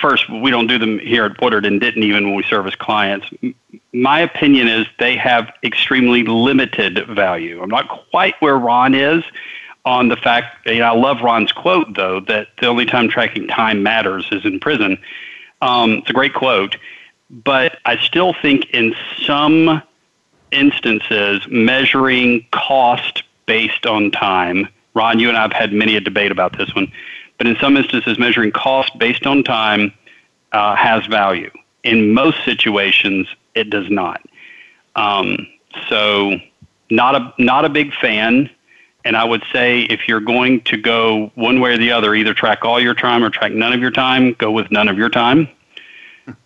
first, 0.00 0.28
we 0.30 0.50
don't 0.50 0.66
do 0.66 0.78
them 0.78 0.98
here 0.98 1.24
at 1.24 1.40
Woodard 1.40 1.66
and 1.66 1.80
didn't 1.80 2.02
even 2.02 2.24
when 2.24 2.34
we 2.34 2.42
service 2.44 2.74
clients. 2.74 3.26
My 3.92 4.20
opinion 4.20 4.68
is 4.68 4.86
they 4.98 5.16
have 5.16 5.52
extremely 5.62 6.24
limited 6.24 7.06
value. 7.08 7.62
I'm 7.62 7.70
not 7.70 7.88
quite 7.88 8.34
where 8.40 8.56
Ron 8.56 8.94
is 8.94 9.24
on 9.84 10.08
the 10.08 10.16
fact, 10.16 10.66
you 10.66 10.78
know, 10.78 10.86
I 10.86 10.96
love 10.96 11.20
Ron's 11.20 11.52
quote, 11.52 11.94
though, 11.94 12.20
that 12.20 12.48
the 12.58 12.66
only 12.66 12.86
time 12.86 13.08
tracking 13.08 13.48
time 13.48 13.82
matters 13.82 14.26
is 14.32 14.44
in 14.44 14.58
prison. 14.58 14.98
Um, 15.60 15.94
it's 15.94 16.10
a 16.10 16.14
great 16.14 16.34
quote. 16.34 16.76
But 17.30 17.78
I 17.84 17.96
still 17.98 18.32
think 18.32 18.70
in 18.70 18.94
some 19.26 19.82
instances, 20.52 21.46
measuring 21.48 22.46
cost 22.52 23.24
based 23.46 23.86
on 23.86 24.10
time, 24.10 24.68
Ron, 24.94 25.18
you 25.18 25.28
and 25.28 25.36
I 25.36 25.42
have 25.42 25.52
had 25.52 25.72
many 25.72 25.96
a 25.96 26.00
debate 26.00 26.30
about 26.30 26.56
this 26.56 26.74
one 26.74 26.90
but 27.38 27.46
in 27.46 27.56
some 27.56 27.76
instances, 27.76 28.18
measuring 28.18 28.52
cost 28.52 28.96
based 28.98 29.26
on 29.26 29.42
time 29.42 29.92
uh, 30.52 30.76
has 30.76 31.06
value. 31.06 31.50
In 31.82 32.14
most 32.14 32.44
situations, 32.44 33.26
it 33.54 33.70
does 33.70 33.90
not. 33.90 34.22
Um, 34.96 35.46
so, 35.88 36.38
not 36.90 37.14
a 37.14 37.34
not 37.38 37.64
a 37.64 37.68
big 37.68 37.92
fan. 37.94 38.50
And 39.06 39.16
I 39.16 39.24
would 39.24 39.42
say 39.52 39.82
if 39.82 40.08
you're 40.08 40.20
going 40.20 40.62
to 40.62 40.78
go 40.78 41.30
one 41.34 41.60
way 41.60 41.74
or 41.74 41.78
the 41.78 41.92
other, 41.92 42.14
either 42.14 42.32
track 42.32 42.64
all 42.64 42.80
your 42.80 42.94
time 42.94 43.22
or 43.22 43.28
track 43.28 43.52
none 43.52 43.74
of 43.74 43.80
your 43.80 43.90
time, 43.90 44.32
go 44.32 44.50
with 44.50 44.70
none 44.70 44.88
of 44.88 44.96
your 44.96 45.10
time. 45.10 45.46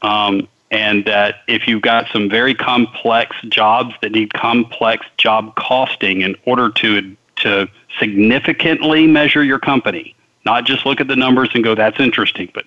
Um, 0.03 0.49
and 0.71 1.05
that 1.05 1.37
if 1.47 1.69
you've 1.69 1.83
got 1.83 2.09
some 2.13 2.29
very 2.29 2.55
complex 2.55 3.37
jobs 3.49 3.95
that 4.03 4.13
need 4.13 4.35
complex 4.35 5.07
job 5.17 5.55
costing 5.55 6.23
in 6.23 6.35
order 6.47 6.71
to 6.71 7.17
to 7.37 7.69
significantly 8.01 9.07
measure 9.07 9.45
your 9.45 9.61
company, 9.61 10.17
not 10.49 10.65
just 10.65 10.87
look 10.87 10.99
at 10.99 11.09
the 11.09 11.17
numbers 11.17 11.51
and 11.55 11.63
go, 11.63 11.75
that's 11.75 12.01
interesting, 12.01 12.51
but 12.55 12.65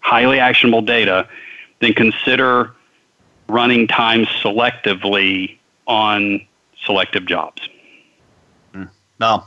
highly 0.00 0.40
actionable 0.40 0.80
data, 0.80 1.28
then 1.80 1.92
consider 1.92 2.72
running 3.48 3.86
time 3.86 4.24
selectively 4.24 5.58
on 5.86 6.40
selective 6.82 7.26
jobs. 7.26 7.68
Mm. 8.72 8.88
No, 9.20 9.44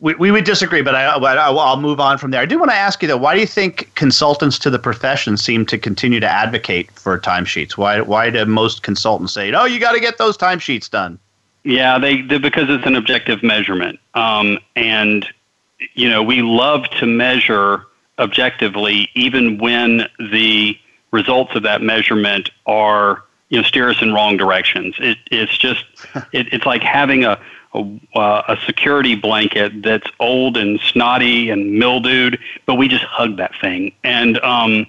we, 0.00 0.14
we 0.14 0.30
would 0.30 0.44
disagree, 0.44 0.80
but 0.80 0.94
I, 0.94 1.04
I, 1.04 1.50
will 1.50 1.76
move 1.76 2.00
on 2.00 2.16
from 2.16 2.30
there. 2.30 2.40
I 2.40 2.46
do 2.46 2.58
want 2.58 2.70
to 2.70 2.76
ask 2.76 3.02
you 3.02 3.08
though, 3.08 3.18
why 3.18 3.34
do 3.34 3.40
you 3.40 3.46
think 3.46 3.94
consultants 3.94 4.58
to 4.60 4.70
the 4.70 4.78
profession 4.78 5.36
seem 5.36 5.66
to 5.66 5.76
continue 5.76 6.20
to 6.20 6.28
advocate 6.28 6.90
for 6.92 7.18
timesheets? 7.18 7.72
Why 7.76 8.00
why 8.00 8.30
do 8.30 8.42
most 8.46 8.82
consultants 8.82 9.34
say, 9.34 9.52
"Oh, 9.52 9.66
you 9.66 9.78
got 9.78 9.92
to 9.92 10.00
get 10.00 10.16
those 10.16 10.38
timesheets 10.38 10.88
done"? 10.88 11.18
Yeah, 11.64 11.98
they, 11.98 12.22
they 12.22 12.38
because 12.38 12.70
it's 12.70 12.86
an 12.86 12.96
objective 12.96 13.42
measurement, 13.42 14.00
um, 14.14 14.58
and 14.76 15.26
you 15.94 16.08
know 16.08 16.22
we 16.22 16.42
love 16.42 16.88
to 17.00 17.06
measure 17.06 17.84
objectively, 18.18 19.08
even 19.14 19.58
when 19.58 20.08
the 20.18 20.76
results 21.10 21.54
of 21.54 21.62
that 21.62 21.82
measurement 21.82 22.50
are 22.66 23.22
you 23.48 23.58
know 23.58 23.62
steer 23.62 23.88
us 23.88 24.02
in 24.02 24.12
wrong 24.12 24.36
directions. 24.36 24.94
It, 24.98 25.18
it's 25.30 25.56
just 25.56 25.84
it, 26.32 26.52
it's 26.52 26.66
like 26.66 26.82
having 26.82 27.24
a 27.24 27.40
a, 27.74 28.00
uh, 28.14 28.42
a 28.48 28.56
security 28.66 29.14
blanket 29.14 29.82
that's 29.82 30.10
old 30.20 30.56
and 30.56 30.80
snotty 30.80 31.50
and 31.50 31.78
mildewed, 31.78 32.38
but 32.66 32.76
we 32.76 32.88
just 32.88 33.04
hug 33.04 33.36
that 33.36 33.52
thing. 33.60 33.92
And 34.02 34.38
um, 34.40 34.86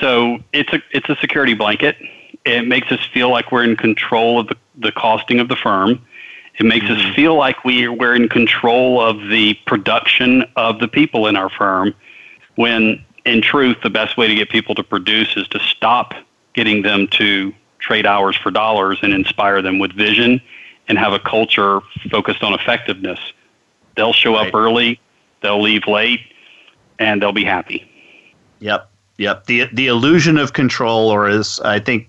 so 0.00 0.38
it's 0.52 0.72
a 0.72 0.82
it's 0.90 1.08
a 1.08 1.16
security 1.16 1.54
blanket. 1.54 1.96
It 2.44 2.66
makes 2.66 2.92
us 2.92 3.00
feel 3.12 3.30
like 3.30 3.50
we're 3.50 3.64
in 3.64 3.76
control 3.76 4.40
of 4.40 4.48
the, 4.48 4.56
the 4.76 4.92
costing 4.92 5.40
of 5.40 5.48
the 5.48 5.56
firm. 5.56 6.04
It 6.58 6.66
makes 6.66 6.86
mm-hmm. 6.86 7.08
us 7.08 7.14
feel 7.16 7.36
like 7.36 7.64
we, 7.64 7.88
we're 7.88 8.14
in 8.14 8.28
control 8.28 9.00
of 9.00 9.28
the 9.28 9.54
production 9.66 10.44
of 10.56 10.78
the 10.78 10.88
people 10.88 11.26
in 11.26 11.36
our 11.36 11.50
firm, 11.50 11.94
when 12.54 13.04
in 13.24 13.40
truth, 13.42 13.78
the 13.82 13.90
best 13.90 14.16
way 14.16 14.28
to 14.28 14.34
get 14.34 14.50
people 14.50 14.74
to 14.74 14.82
produce 14.82 15.36
is 15.36 15.48
to 15.48 15.58
stop 15.60 16.14
getting 16.52 16.82
them 16.82 17.08
to 17.08 17.52
trade 17.78 18.06
hours 18.06 18.36
for 18.36 18.50
dollars 18.50 18.98
and 19.02 19.12
inspire 19.12 19.62
them 19.62 19.78
with 19.78 19.92
vision 19.92 20.40
and 20.88 20.98
have 20.98 21.12
a 21.12 21.18
culture 21.18 21.80
focused 22.10 22.42
on 22.42 22.52
effectiveness. 22.52 23.18
They'll 23.96 24.12
show 24.12 24.34
right. 24.34 24.48
up 24.48 24.54
early, 24.54 25.00
they'll 25.42 25.60
leave 25.60 25.86
late, 25.86 26.20
and 26.98 27.20
they'll 27.20 27.32
be 27.32 27.44
happy. 27.44 27.90
Yep. 28.60 28.90
Yep. 29.18 29.46
The 29.46 29.68
the 29.72 29.86
illusion 29.86 30.38
of 30.38 30.52
control, 30.52 31.08
or 31.08 31.28
as 31.28 31.60
I 31.60 31.78
think 31.78 32.08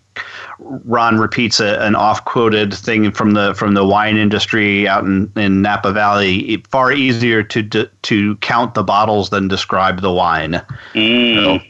Ron 0.59 1.17
repeats 1.17 1.59
a, 1.59 1.79
an 1.81 1.95
off 1.95 2.23
quoted 2.25 2.73
thing 2.73 3.11
from 3.11 3.31
the 3.31 3.53
from 3.53 3.73
the 3.73 3.85
wine 3.85 4.17
industry 4.17 4.87
out 4.87 5.03
in, 5.03 5.31
in 5.35 5.61
Napa 5.61 5.91
Valley. 5.91 6.57
Far 6.69 6.91
easier 6.91 7.43
to, 7.43 7.63
to 7.63 7.89
to 8.03 8.35
count 8.37 8.73
the 8.73 8.83
bottles 8.83 9.29
than 9.29 9.47
describe 9.47 10.01
the 10.01 10.11
wine. 10.11 10.61
Mm, 10.93 11.35
so. 11.35 11.65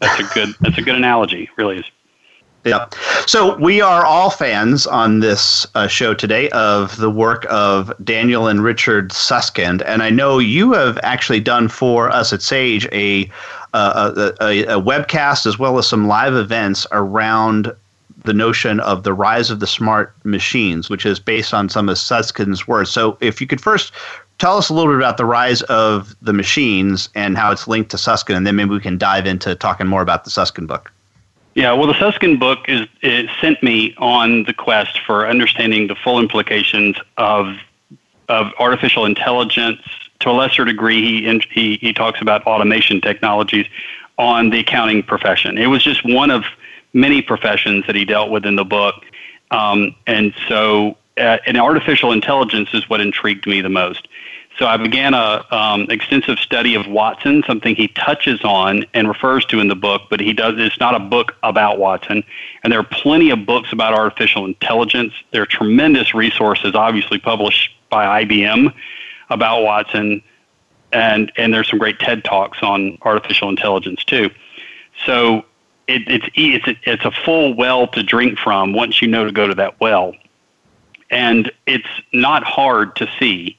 That's 0.00 0.20
a 0.20 0.34
good 0.34 0.54
that's 0.60 0.78
a 0.78 0.82
good 0.82 0.96
analogy. 0.96 1.48
Really 1.56 1.78
is. 1.78 1.84
Yeah. 2.64 2.88
So 3.26 3.56
we 3.58 3.80
are 3.80 4.04
all 4.04 4.28
fans 4.28 4.88
on 4.88 5.20
this 5.20 5.68
uh, 5.76 5.86
show 5.86 6.14
today 6.14 6.48
of 6.50 6.96
the 6.96 7.08
work 7.08 7.46
of 7.48 7.92
Daniel 8.02 8.48
and 8.48 8.62
Richard 8.62 9.12
Susskind, 9.12 9.82
and 9.82 10.02
I 10.02 10.10
know 10.10 10.40
you 10.40 10.72
have 10.72 10.98
actually 11.04 11.38
done 11.38 11.68
for 11.68 12.10
us 12.10 12.32
at 12.32 12.42
Sage 12.42 12.86
a 12.92 13.30
a, 13.72 14.34
a, 14.40 14.62
a 14.64 14.80
webcast 14.80 15.46
as 15.46 15.58
well 15.58 15.78
as 15.78 15.86
some 15.86 16.06
live 16.08 16.34
events 16.34 16.86
around 16.92 17.74
the 18.26 18.34
notion 18.34 18.80
of 18.80 19.02
the 19.02 19.14
rise 19.14 19.50
of 19.50 19.60
the 19.60 19.66
smart 19.66 20.14
machines, 20.24 20.90
which 20.90 21.06
is 21.06 21.18
based 21.18 21.54
on 21.54 21.68
some 21.68 21.88
of 21.88 21.98
Susskind's 21.98 22.68
words. 22.68 22.90
So 22.90 23.16
if 23.20 23.40
you 23.40 23.46
could 23.46 23.60
first 23.60 23.92
tell 24.38 24.58
us 24.58 24.68
a 24.68 24.74
little 24.74 24.92
bit 24.92 24.98
about 24.98 25.16
the 25.16 25.24
rise 25.24 25.62
of 25.62 26.14
the 26.20 26.32
machines 26.32 27.08
and 27.14 27.36
how 27.36 27.50
it's 27.50 27.66
linked 27.66 27.90
to 27.92 27.98
Susskind, 27.98 28.36
and 28.36 28.46
then 28.46 28.56
maybe 28.56 28.70
we 28.70 28.80
can 28.80 28.98
dive 28.98 29.26
into 29.26 29.54
talking 29.54 29.86
more 29.86 30.02
about 30.02 30.24
the 30.24 30.30
Susskind 30.30 30.68
book. 30.68 30.92
Yeah, 31.54 31.72
well, 31.72 31.86
the 31.86 31.98
Susskind 31.98 32.38
book 32.38 32.58
is 32.68 33.30
sent 33.40 33.62
me 33.62 33.94
on 33.96 34.44
the 34.44 34.52
quest 34.52 35.00
for 35.06 35.26
understanding 35.26 35.86
the 35.86 35.94
full 35.94 36.18
implications 36.18 36.96
of 37.16 37.56
of 38.28 38.52
artificial 38.58 39.04
intelligence. 39.04 39.80
To 40.20 40.30
a 40.30 40.32
lesser 40.32 40.64
degree, 40.64 41.00
he 41.00 41.42
he, 41.50 41.76
he 41.76 41.92
talks 41.92 42.20
about 42.20 42.46
automation 42.46 43.00
technologies 43.00 43.66
on 44.18 44.50
the 44.50 44.60
accounting 44.60 45.02
profession. 45.02 45.56
It 45.56 45.66
was 45.66 45.82
just 45.82 46.04
one 46.04 46.30
of 46.30 46.44
many 46.96 47.20
professions 47.20 47.86
that 47.86 47.94
he 47.94 48.04
dealt 48.04 48.30
with 48.30 48.46
in 48.46 48.56
the 48.56 48.64
book, 48.64 49.04
um, 49.50 49.94
and 50.06 50.34
so 50.48 50.96
uh, 51.18 51.38
and 51.46 51.56
artificial 51.56 52.10
intelligence 52.10 52.70
is 52.72 52.88
what 52.88 53.00
intrigued 53.00 53.46
me 53.46 53.60
the 53.60 53.68
most. 53.68 54.08
So 54.58 54.66
I 54.66 54.78
began 54.78 55.12
a 55.12 55.44
um, 55.50 55.86
extensive 55.90 56.38
study 56.38 56.74
of 56.74 56.86
Watson, 56.86 57.44
something 57.46 57.76
he 57.76 57.88
touches 57.88 58.42
on 58.42 58.86
and 58.94 59.06
refers 59.06 59.44
to 59.46 59.60
in 59.60 59.68
the 59.68 59.76
book, 59.76 60.02
but 60.08 60.18
he 60.18 60.32
does. 60.32 60.54
It's 60.56 60.80
not 60.80 60.94
a 60.94 60.98
book 60.98 61.36
about 61.42 61.78
Watson, 61.78 62.24
and 62.64 62.72
there 62.72 62.80
are 62.80 62.88
plenty 62.90 63.30
of 63.30 63.44
books 63.44 63.72
about 63.72 63.92
artificial 63.92 64.46
intelligence. 64.46 65.12
There 65.30 65.42
are 65.42 65.46
tremendous 65.46 66.14
resources, 66.14 66.74
obviously 66.74 67.18
published 67.18 67.76
by 67.90 68.24
IBM, 68.24 68.72
about 69.28 69.62
Watson, 69.62 70.22
and 70.92 71.30
and 71.36 71.52
there's 71.52 71.68
some 71.68 71.78
great 71.78 71.98
TED 71.98 72.24
talks 72.24 72.62
on 72.62 72.96
artificial 73.02 73.50
intelligence 73.50 74.04
too. 74.04 74.30
So 75.04 75.44
it, 75.86 76.02
it's 76.06 76.26
it's 76.34 76.66
a, 76.68 76.90
it's 76.90 77.04
a 77.04 77.10
full 77.10 77.54
well 77.54 77.86
to 77.88 78.02
drink 78.02 78.38
from 78.38 78.72
once 78.72 79.00
you 79.00 79.08
know 79.08 79.24
to 79.24 79.32
go 79.32 79.46
to 79.46 79.54
that 79.54 79.80
well, 79.80 80.14
and 81.10 81.50
it's 81.66 81.88
not 82.12 82.42
hard 82.44 82.96
to 82.96 83.08
see 83.18 83.56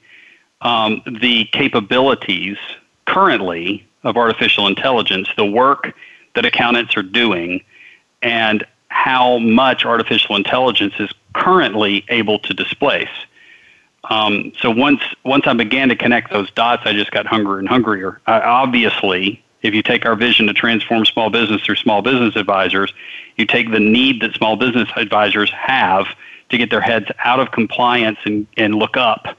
um, 0.60 1.02
the 1.20 1.46
capabilities 1.52 2.58
currently 3.06 3.86
of 4.04 4.16
artificial 4.16 4.66
intelligence, 4.66 5.28
the 5.36 5.44
work 5.44 5.94
that 6.34 6.44
accountants 6.44 6.96
are 6.96 7.02
doing, 7.02 7.62
and 8.22 8.66
how 8.88 9.38
much 9.38 9.84
artificial 9.84 10.36
intelligence 10.36 10.94
is 10.98 11.10
currently 11.34 12.04
able 12.08 12.38
to 12.40 12.54
displace. 12.54 13.08
Um, 14.04 14.52
so 14.60 14.70
once 14.70 15.02
once 15.24 15.46
I 15.46 15.54
began 15.54 15.88
to 15.88 15.96
connect 15.96 16.30
those 16.30 16.50
dots, 16.52 16.82
I 16.84 16.92
just 16.92 17.10
got 17.10 17.26
hungrier 17.26 17.58
and 17.58 17.68
hungrier. 17.68 18.20
Uh, 18.26 18.40
obviously, 18.42 19.42
if 19.62 19.74
you 19.74 19.82
take 19.82 20.06
our 20.06 20.14
vision 20.14 20.46
to 20.46 20.52
transform 20.52 21.04
small 21.04 21.30
business 21.30 21.62
through 21.62 21.76
small 21.76 22.02
business 22.02 22.36
advisors, 22.36 22.92
you 23.36 23.46
take 23.46 23.70
the 23.70 23.80
need 23.80 24.22
that 24.22 24.34
small 24.34 24.56
business 24.56 24.88
advisors 24.96 25.50
have 25.50 26.06
to 26.50 26.58
get 26.58 26.70
their 26.70 26.80
heads 26.80 27.06
out 27.24 27.40
of 27.40 27.50
compliance 27.50 28.18
and, 28.24 28.46
and 28.56 28.74
look 28.74 28.96
up 28.96 29.36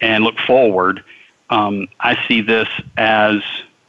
and 0.00 0.24
look 0.24 0.38
forward, 0.38 1.04
um, 1.50 1.88
I 1.98 2.26
see 2.26 2.40
this 2.40 2.68
as 2.96 3.42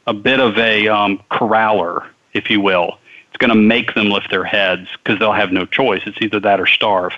a 0.08 0.14
bit 0.14 0.40
of 0.40 0.58
a 0.58 0.88
um, 0.88 1.22
corraler, 1.30 2.08
if 2.34 2.50
you 2.50 2.60
will. 2.60 2.98
It's 3.30 3.38
going 3.38 3.50
to 3.50 3.56
make 3.56 3.94
them 3.94 4.10
lift 4.10 4.30
their 4.30 4.44
heads 4.44 4.90
because 4.98 5.20
they'll 5.20 5.32
have 5.32 5.52
no 5.52 5.66
choice. 5.66 6.02
It's 6.06 6.18
either 6.22 6.40
that 6.42 6.60
or 6.60 6.68
starve, 6.68 7.14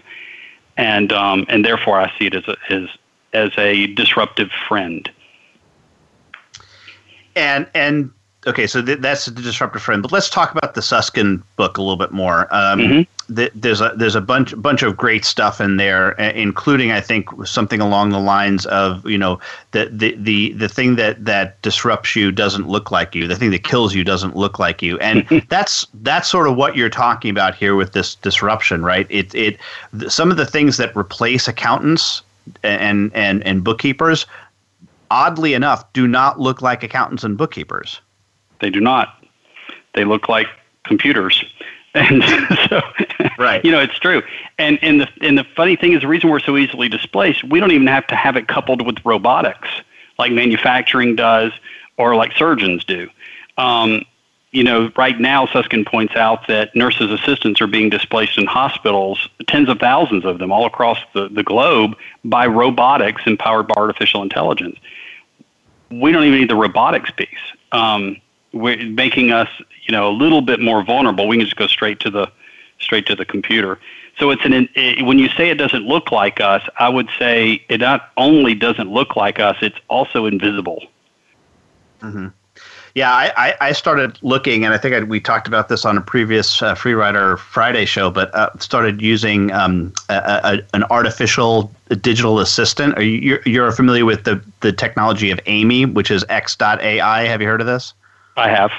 and 0.78 1.11
um, 1.11 1.45
and 1.49 1.66
therefore 1.66 1.99
I 1.99 2.11
see 2.20 2.28
it 2.28 2.36
as 2.36 2.47
a, 2.47 2.57
as 2.70 2.89
as 3.34 3.51
a 3.57 3.88
disruptive 3.88 4.51
friend. 4.68 5.09
And 7.36 7.68
and 7.74 8.11
okay, 8.47 8.67
so 8.67 8.81
th- 8.81 8.99
that's 8.99 9.25
the 9.25 9.41
disruptive 9.41 9.81
friend. 9.81 10.01
But 10.01 10.11
let's 10.11 10.29
talk 10.29 10.51
about 10.51 10.73
the 10.73 10.81
Susskind 10.81 11.43
book 11.55 11.77
a 11.77 11.81
little 11.81 11.97
bit 11.97 12.11
more. 12.11 12.53
Um, 12.53 12.79
mm-hmm. 12.79 13.35
th- 13.35 13.51
there's 13.55 13.81
a 13.81 13.93
there's 13.95 14.15
a 14.15 14.21
bunch 14.21 14.59
bunch 14.61 14.83
of 14.83 14.97
great 14.97 15.25
stuff 15.25 15.61
in 15.61 15.77
there, 15.77 16.11
including 16.11 16.91
I 16.91 17.01
think 17.01 17.29
something 17.45 17.81
along 17.81 18.09
the 18.09 18.19
lines 18.19 18.65
of 18.67 19.05
you 19.07 19.17
know 19.17 19.39
the 19.71 19.85
the 19.91 20.15
the 20.15 20.53
the 20.53 20.69
thing 20.69 20.95
that 20.95 21.23
that 21.25 21.61
disrupts 21.61 22.15
you 22.15 22.31
doesn't 22.31 22.67
look 22.67 22.91
like 22.91 23.15
you. 23.15 23.27
The 23.27 23.35
thing 23.35 23.51
that 23.51 23.63
kills 23.63 23.93
you 23.93 24.03
doesn't 24.03 24.35
look 24.35 24.59
like 24.59 24.81
you, 24.81 24.97
and 24.99 25.27
that's 25.49 25.87
that's 25.95 26.29
sort 26.29 26.47
of 26.47 26.55
what 26.55 26.75
you're 26.75 26.89
talking 26.89 27.31
about 27.31 27.55
here 27.55 27.75
with 27.75 27.93
this 27.93 28.15
disruption, 28.15 28.83
right? 28.83 29.07
It 29.09 29.33
it 29.35 29.57
some 30.07 30.31
of 30.31 30.37
the 30.37 30.45
things 30.45 30.77
that 30.77 30.95
replace 30.95 31.47
accountants 31.47 32.21
and 32.63 33.11
and 33.13 33.43
and 33.43 33.63
bookkeepers 33.63 34.25
oddly 35.13 35.53
enough, 35.53 35.93
do 35.93 36.07
not 36.07 36.39
look 36.39 36.63
like 36.63 36.81
accountants 36.81 37.23
and 37.23 37.37
bookkeepers. 37.37 38.01
They 38.64 38.70
do 38.70 38.80
not. 38.80 39.24
They 39.93 40.05
look 40.05 40.30
like 40.30 40.47
computers. 40.84 41.43
And 41.95 42.24
so, 42.70 42.82
right. 43.38 43.64
you 43.64 43.70
know, 43.70 43.80
it's 43.80 43.99
true. 43.99 44.24
And 44.57 44.80
and 44.82 45.01
the 45.01 45.07
and 45.22 45.38
the 45.38 45.43
funny 45.55 45.76
thing 45.76 45.93
is, 45.93 46.01
the 46.01 46.07
reason 46.07 46.32
we're 46.32 46.39
so 46.39 46.57
easily 46.57 46.89
displaced, 46.89 47.43
we 47.43 47.59
don't 47.59 47.70
even 47.70 47.86
have 47.86 48.07
to 48.07 48.16
have 48.16 48.36
it 48.36 48.47
coupled 48.47 48.84
with 48.84 48.97
robotics 49.05 49.70
like 50.18 50.32
manufacturing 50.32 51.16
does 51.16 51.51
or 51.97 52.16
like 52.16 52.32
surgeons 52.32 52.84
do. 52.84 53.09
Um, 53.59 54.05
you 54.51 54.64
know, 54.64 54.91
right 54.97 55.20
now, 55.20 55.45
Susskind 55.45 55.86
points 55.86 56.16
out 56.16 56.47
that 56.47 56.76
nurses' 56.76 57.11
assistants 57.11 57.61
are 57.61 57.68
being 57.68 57.91
displaced 57.91 58.39
in 58.39 58.47
hospitals, 58.47 59.30
tens 59.47 59.70
of 59.70 59.80
thousands 59.80 60.26
of 60.26 60.39
them 60.39 60.51
all 60.51 60.66
across 60.66 60.97
the, 61.14 61.30
the 61.30 61.43
globe, 61.43 61.95
by 62.26 62.47
robotics 62.47 63.22
empowered 63.28 63.68
by 63.68 63.76
artificial 63.78 64.24
intelligence. 64.24 64.80
We 65.91 66.11
don't 66.11 66.24
even 66.24 66.39
need 66.39 66.49
the 66.49 66.55
robotics 66.55 67.11
piece. 67.11 67.30
Um, 67.72 68.18
we're 68.54 68.78
making 68.86 69.32
us, 69.32 69.49
you 69.86 69.91
know, 69.91 70.10
a 70.10 70.14
little 70.14 70.41
bit 70.41 70.60
more 70.60 70.84
vulnerable. 70.84 71.28
We 71.28 71.38
can 71.38 71.45
just 71.45 71.58
go 71.58 71.68
straight 71.68 71.99
to 72.01 72.10
the 72.10 72.32
straight 72.80 73.06
to 73.08 73.16
the 73.16 73.26
computer. 73.26 73.80
So 74.20 74.30
it's 74.30 74.45
an 74.45 74.70
it, 74.76 75.04
when 75.06 75.20
you 75.20 75.30
say 75.30 75.49
it 75.49 75.56
doesn't 75.56 75.86
look 75.86 76.12
like 76.12 76.39
us, 76.39 76.62
I 76.78 76.89
would 76.89 77.10
say 77.18 77.66
it 77.70 77.82
not 77.82 78.12
only 78.18 78.54
doesn't 78.54 78.91
look 78.91 79.16
like 79.16 79.39
us, 79.39 79.58
it's 79.62 79.80
also 79.89 80.26
invisible. 80.26 80.84
Mm-hmm. 82.01 82.28
Yeah, 82.95 83.12
I, 83.12 83.56
I 83.60 83.72
started 83.72 84.20
looking, 84.22 84.64
and 84.64 84.72
I 84.72 84.78
think 84.78 84.93
I, 84.93 85.01
we 85.01 85.20
talked 85.20 85.47
about 85.47 85.68
this 85.68 85.84
on 85.84 85.97
a 85.97 86.01
previous 86.01 86.62
uh, 86.62 86.76
Friday 86.76 87.86
show, 87.86 88.12
but 88.12 88.34
uh, 88.36 88.51
started 88.60 89.01
using 89.01 89.51
um, 89.51 89.91
a, 90.10 90.14
a, 90.14 90.60
an 90.76 90.84
artificial 90.91 91.74
digital 92.01 92.39
assistant. 92.39 92.95
Are 92.95 93.01
you 93.01 93.18
you're, 93.18 93.41
you're 93.47 93.72
familiar 93.72 94.06
with 94.06 94.26
the, 94.26 94.43
the 94.60 94.72
technology 94.72 95.32
of 95.32 95.39
Amy, 95.47 95.88
which 95.88 96.12
is 96.12 96.24
X.AI? 96.30 97.24
Have 97.26 97.41
you 97.41 97.47
heard 97.47 97.62
of 97.62 97.68
this? 97.68 97.95
I 98.36 98.49
have. 98.49 98.71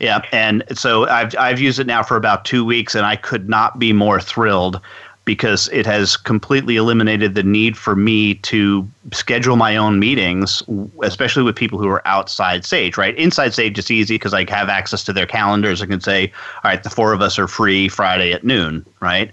Yeah, 0.00 0.20
and 0.32 0.64
so 0.72 1.06
I've 1.08 1.36
I've 1.38 1.60
used 1.60 1.78
it 1.78 1.86
now 1.86 2.02
for 2.02 2.16
about 2.16 2.44
two 2.44 2.64
weeks, 2.64 2.94
and 2.94 3.06
I 3.06 3.16
could 3.16 3.48
not 3.48 3.78
be 3.78 3.92
more 3.92 4.20
thrilled 4.20 4.80
because 5.24 5.68
it 5.68 5.86
has 5.86 6.16
completely 6.16 6.76
eliminated 6.76 7.34
the 7.34 7.42
need 7.44 7.76
for 7.76 7.94
me 7.94 8.34
to 8.34 8.88
schedule 9.12 9.56
my 9.56 9.76
own 9.76 10.00
meetings, 10.00 10.62
especially 11.04 11.44
with 11.44 11.54
people 11.54 11.78
who 11.78 11.88
are 11.88 12.02
outside 12.06 12.64
Sage, 12.64 12.96
right? 12.96 13.16
Inside 13.16 13.54
Sage, 13.54 13.78
it's 13.78 13.90
easy 13.90 14.16
because 14.16 14.34
I 14.34 14.44
have 14.50 14.68
access 14.68 15.04
to 15.04 15.12
their 15.12 15.26
calendars. 15.26 15.80
I 15.80 15.86
can 15.86 16.00
say, 16.00 16.32
all 16.64 16.70
right, 16.70 16.82
the 16.82 16.90
four 16.90 17.12
of 17.12 17.20
us 17.20 17.38
are 17.38 17.46
free 17.46 17.88
Friday 17.88 18.32
at 18.32 18.42
noon, 18.42 18.84
right? 18.98 19.30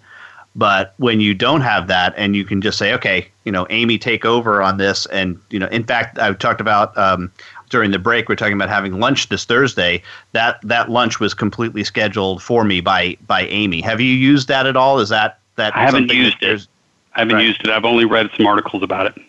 But 0.56 0.94
when 0.98 1.22
you 1.22 1.34
don't 1.34 1.62
have 1.62 1.88
that 1.88 2.14
and 2.18 2.36
you 2.36 2.44
can 2.44 2.62
just 2.62 2.78
say, 2.78 2.94
okay, 2.94 3.28
you 3.46 3.52
know, 3.52 3.66
Amy, 3.70 3.98
take 3.98 4.26
over 4.26 4.62
on 4.62 4.78
this. 4.78 5.06
And, 5.08 5.40
you 5.50 5.58
know, 5.58 5.68
in 5.68 5.84
fact, 5.84 6.20
I've 6.20 6.38
talked 6.38 6.62
about 6.62 6.96
um, 6.98 7.32
during 7.70 7.92
the 7.92 8.00
break, 8.00 8.28
we're 8.28 8.36
talking 8.36 8.54
about 8.54 8.70
having 8.70 9.00
lunch 9.00 9.30
this 9.30 9.46
Thursday. 9.46 10.02
That 10.34 10.60
that 10.64 10.90
lunch 10.90 11.20
was 11.20 11.34
completely 11.34 11.84
scheduled 11.84 12.44
for 12.44 12.64
me 12.64 12.82
by 12.82 13.18
by 13.28 13.42
Amy. 13.48 13.82
Have 13.82 14.02
you 14.02 14.14
used 14.14 14.48
that 14.48 14.66
at 14.66 14.76
all? 14.76 15.00
Is 15.00 15.10
that 15.10 15.40
that 15.56 15.76
I 15.76 15.86
haven't 15.86 16.12
used 16.12 16.42
it. 16.42 16.68
I 17.16 17.20
haven't 17.20 17.36
right. 17.36 17.46
used 17.46 17.62
it. 17.62 17.70
I've 17.70 17.86
only 17.86 18.06
read 18.06 18.30
some 18.36 18.48
articles 18.48 18.84
about 18.84 19.06
it. 19.06 19.22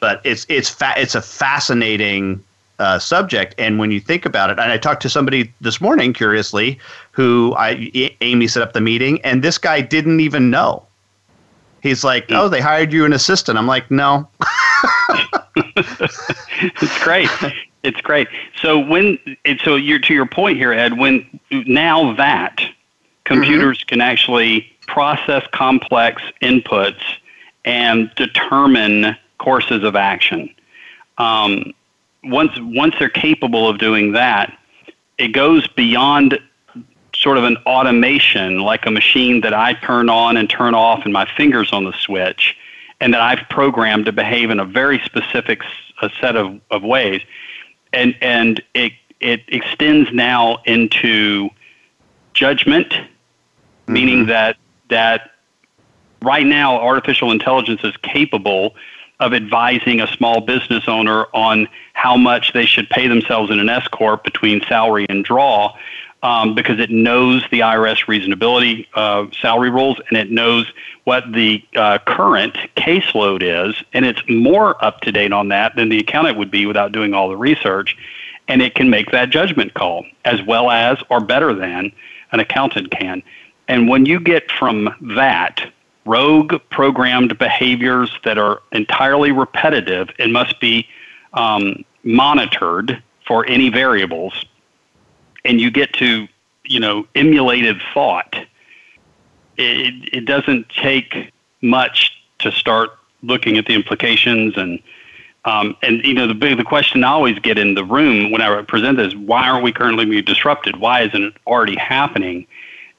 But 0.00 0.20
it's 0.24 0.46
it's 0.48 0.70
fa- 0.70 0.94
it's 0.96 1.14
a 1.14 1.22
fascinating 1.22 2.42
uh, 2.78 2.98
subject, 2.98 3.54
and 3.58 3.78
when 3.78 3.90
you 3.90 4.00
think 4.00 4.26
about 4.26 4.50
it, 4.50 4.58
and 4.58 4.70
I 4.70 4.78
talked 4.78 5.02
to 5.02 5.08
somebody 5.08 5.52
this 5.60 5.80
morning, 5.80 6.12
curiously, 6.12 6.78
who 7.12 7.54
I 7.56 7.90
Amy 8.20 8.46
set 8.48 8.62
up 8.62 8.74
the 8.74 8.80
meeting, 8.80 9.20
and 9.22 9.42
this 9.42 9.58
guy 9.58 9.80
didn't 9.80 10.20
even 10.20 10.50
know. 10.50 10.86
He's 11.80 12.04
like, 12.04 12.26
"Oh, 12.30 12.48
they 12.48 12.60
hired 12.60 12.92
you 12.92 13.04
an 13.04 13.12
assistant." 13.12 13.58
I'm 13.58 13.66
like, 13.66 13.90
"No." 13.90 14.28
it's 15.76 17.04
great. 17.04 17.28
It's 17.82 18.00
great. 18.00 18.28
So 18.60 18.78
when 18.78 19.18
so 19.62 19.76
you're 19.76 19.98
to 20.00 20.14
your 20.14 20.26
point 20.26 20.56
here, 20.56 20.72
Ed. 20.72 20.98
When 20.98 21.40
now 21.50 22.14
that 22.14 22.60
computers 23.24 23.78
mm-hmm. 23.78 23.88
can 23.88 24.00
actually 24.00 24.72
process 24.86 25.46
complex 25.52 26.22
inputs 26.42 27.02
and 27.64 28.10
determine 28.16 29.16
courses 29.38 29.82
of 29.84 29.96
action. 29.96 30.54
Um, 31.18 31.74
once 32.24 32.52
once 32.60 32.94
they're 32.98 33.08
capable 33.08 33.68
of 33.68 33.78
doing 33.78 34.12
that, 34.12 34.56
it 35.18 35.28
goes 35.28 35.66
beyond 35.68 36.38
sort 37.14 37.38
of 37.38 37.44
an 37.44 37.56
automation, 37.66 38.60
like 38.60 38.86
a 38.86 38.90
machine 38.90 39.40
that 39.40 39.54
I 39.54 39.74
turn 39.74 40.08
on 40.08 40.36
and 40.36 40.48
turn 40.48 40.74
off, 40.74 41.04
and 41.04 41.12
my 41.12 41.26
fingers 41.36 41.72
on 41.72 41.84
the 41.84 41.92
switch, 41.92 42.56
and 43.00 43.12
that 43.14 43.20
I've 43.20 43.48
programmed 43.48 44.06
to 44.06 44.12
behave 44.12 44.50
in 44.50 44.60
a 44.60 44.64
very 44.64 44.98
specific 45.00 45.62
a 46.02 46.10
set 46.20 46.36
of, 46.36 46.60
of 46.70 46.82
ways, 46.82 47.22
and 47.92 48.14
and 48.20 48.62
it 48.74 48.92
it 49.20 49.42
extends 49.48 50.12
now 50.12 50.58
into 50.64 51.50
judgment, 52.34 52.90
mm-hmm. 52.90 53.92
meaning 53.92 54.26
that 54.26 54.56
that 54.90 55.32
right 56.22 56.46
now 56.46 56.78
artificial 56.80 57.30
intelligence 57.30 57.82
is 57.84 57.96
capable 57.98 58.74
of 59.20 59.32
advising 59.32 60.00
a 60.00 60.06
small 60.08 60.40
business 60.42 60.84
owner 60.86 61.26
on 61.32 61.66
how 61.94 62.16
much 62.16 62.52
they 62.52 62.66
should 62.66 62.88
pay 62.90 63.08
themselves 63.08 63.50
in 63.50 63.58
an 63.58 63.68
S 63.68 63.88
corp 63.88 64.22
between 64.24 64.60
salary 64.62 65.06
and 65.08 65.24
draw, 65.24 65.74
um, 66.26 66.56
because 66.56 66.80
it 66.80 66.90
knows 66.90 67.44
the 67.52 67.60
IRS 67.60 68.06
reasonability 68.06 68.84
uh, 68.94 69.26
salary 69.40 69.70
rules 69.70 70.00
and 70.08 70.18
it 70.18 70.28
knows 70.28 70.72
what 71.04 71.22
the 71.32 71.64
uh, 71.76 71.98
current 71.98 72.56
caseload 72.76 73.42
is, 73.44 73.80
and 73.92 74.04
it's 74.04 74.20
more 74.28 74.84
up 74.84 75.00
to 75.02 75.12
date 75.12 75.32
on 75.32 75.50
that 75.50 75.76
than 75.76 75.88
the 75.88 76.00
accountant 76.00 76.36
would 76.36 76.50
be 76.50 76.66
without 76.66 76.90
doing 76.90 77.14
all 77.14 77.28
the 77.28 77.36
research, 77.36 77.96
and 78.48 78.60
it 78.60 78.74
can 78.74 78.90
make 78.90 79.12
that 79.12 79.30
judgment 79.30 79.72
call 79.74 80.04
as 80.24 80.42
well 80.42 80.68
as 80.68 80.98
or 81.10 81.20
better 81.20 81.54
than 81.54 81.92
an 82.32 82.40
accountant 82.40 82.90
can. 82.90 83.22
And 83.68 83.88
when 83.88 84.04
you 84.04 84.18
get 84.18 84.50
from 84.50 84.92
that 85.16 85.60
rogue 86.06 86.60
programmed 86.70 87.38
behaviors 87.38 88.10
that 88.24 88.36
are 88.36 88.62
entirely 88.72 89.30
repetitive 89.30 90.10
and 90.18 90.32
must 90.32 90.58
be 90.58 90.88
um, 91.34 91.84
monitored 92.02 93.00
for 93.24 93.46
any 93.46 93.68
variables, 93.68 94.44
and 95.46 95.60
you 95.60 95.70
get 95.70 95.92
to 95.94 96.28
you 96.64 96.80
know 96.80 97.06
emulated 97.14 97.80
thought, 97.94 98.34
it, 99.56 100.08
it 100.12 100.24
doesn't 100.24 100.68
take 100.68 101.32
much 101.62 102.12
to 102.40 102.52
start 102.52 102.90
looking 103.22 103.56
at 103.56 103.66
the 103.66 103.74
implications 103.74 104.56
and 104.56 104.80
um, 105.44 105.76
and 105.82 106.04
you 106.04 106.14
know 106.14 106.26
the 106.26 106.34
big 106.34 106.58
the 106.58 106.64
question 106.64 107.04
I 107.04 107.08
always 107.08 107.38
get 107.38 107.56
in 107.56 107.74
the 107.74 107.84
room 107.84 108.32
when 108.32 108.42
I 108.42 108.62
present 108.62 108.98
this: 108.98 109.14
Why 109.14 109.48
aren't 109.48 109.62
we 109.62 109.72
currently 109.72 110.04
being 110.04 110.24
disrupted? 110.24 110.76
Why 110.76 111.02
isn't 111.02 111.22
it 111.22 111.34
already 111.46 111.76
happening? 111.76 112.46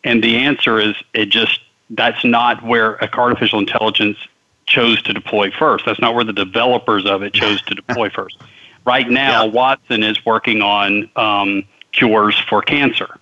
And 0.03 0.23
the 0.23 0.37
answer 0.37 0.79
is 0.79 0.95
it 1.13 1.25
just 1.25 1.59
that's 1.89 2.23
not 2.23 2.63
where 2.63 3.01
artificial 3.17 3.59
intelligence 3.59 4.17
chose 4.65 5.01
to 5.03 5.13
deploy 5.13 5.51
first. 5.51 5.85
That's 5.85 5.99
not 5.99 6.15
where 6.15 6.23
the 6.23 6.33
developers 6.33 7.05
of 7.05 7.21
it 7.23 7.33
chose 7.33 7.61
to 7.63 7.75
deploy 7.75 8.09
first. 8.15 8.37
Right 8.85 9.09
now, 9.09 9.43
yeah. 9.43 9.51
Watson 9.51 10.03
is 10.03 10.25
working 10.25 10.61
on 10.61 11.09
um, 11.17 11.63
cures 11.91 12.38
for 12.49 12.61
cancer. 12.61 13.19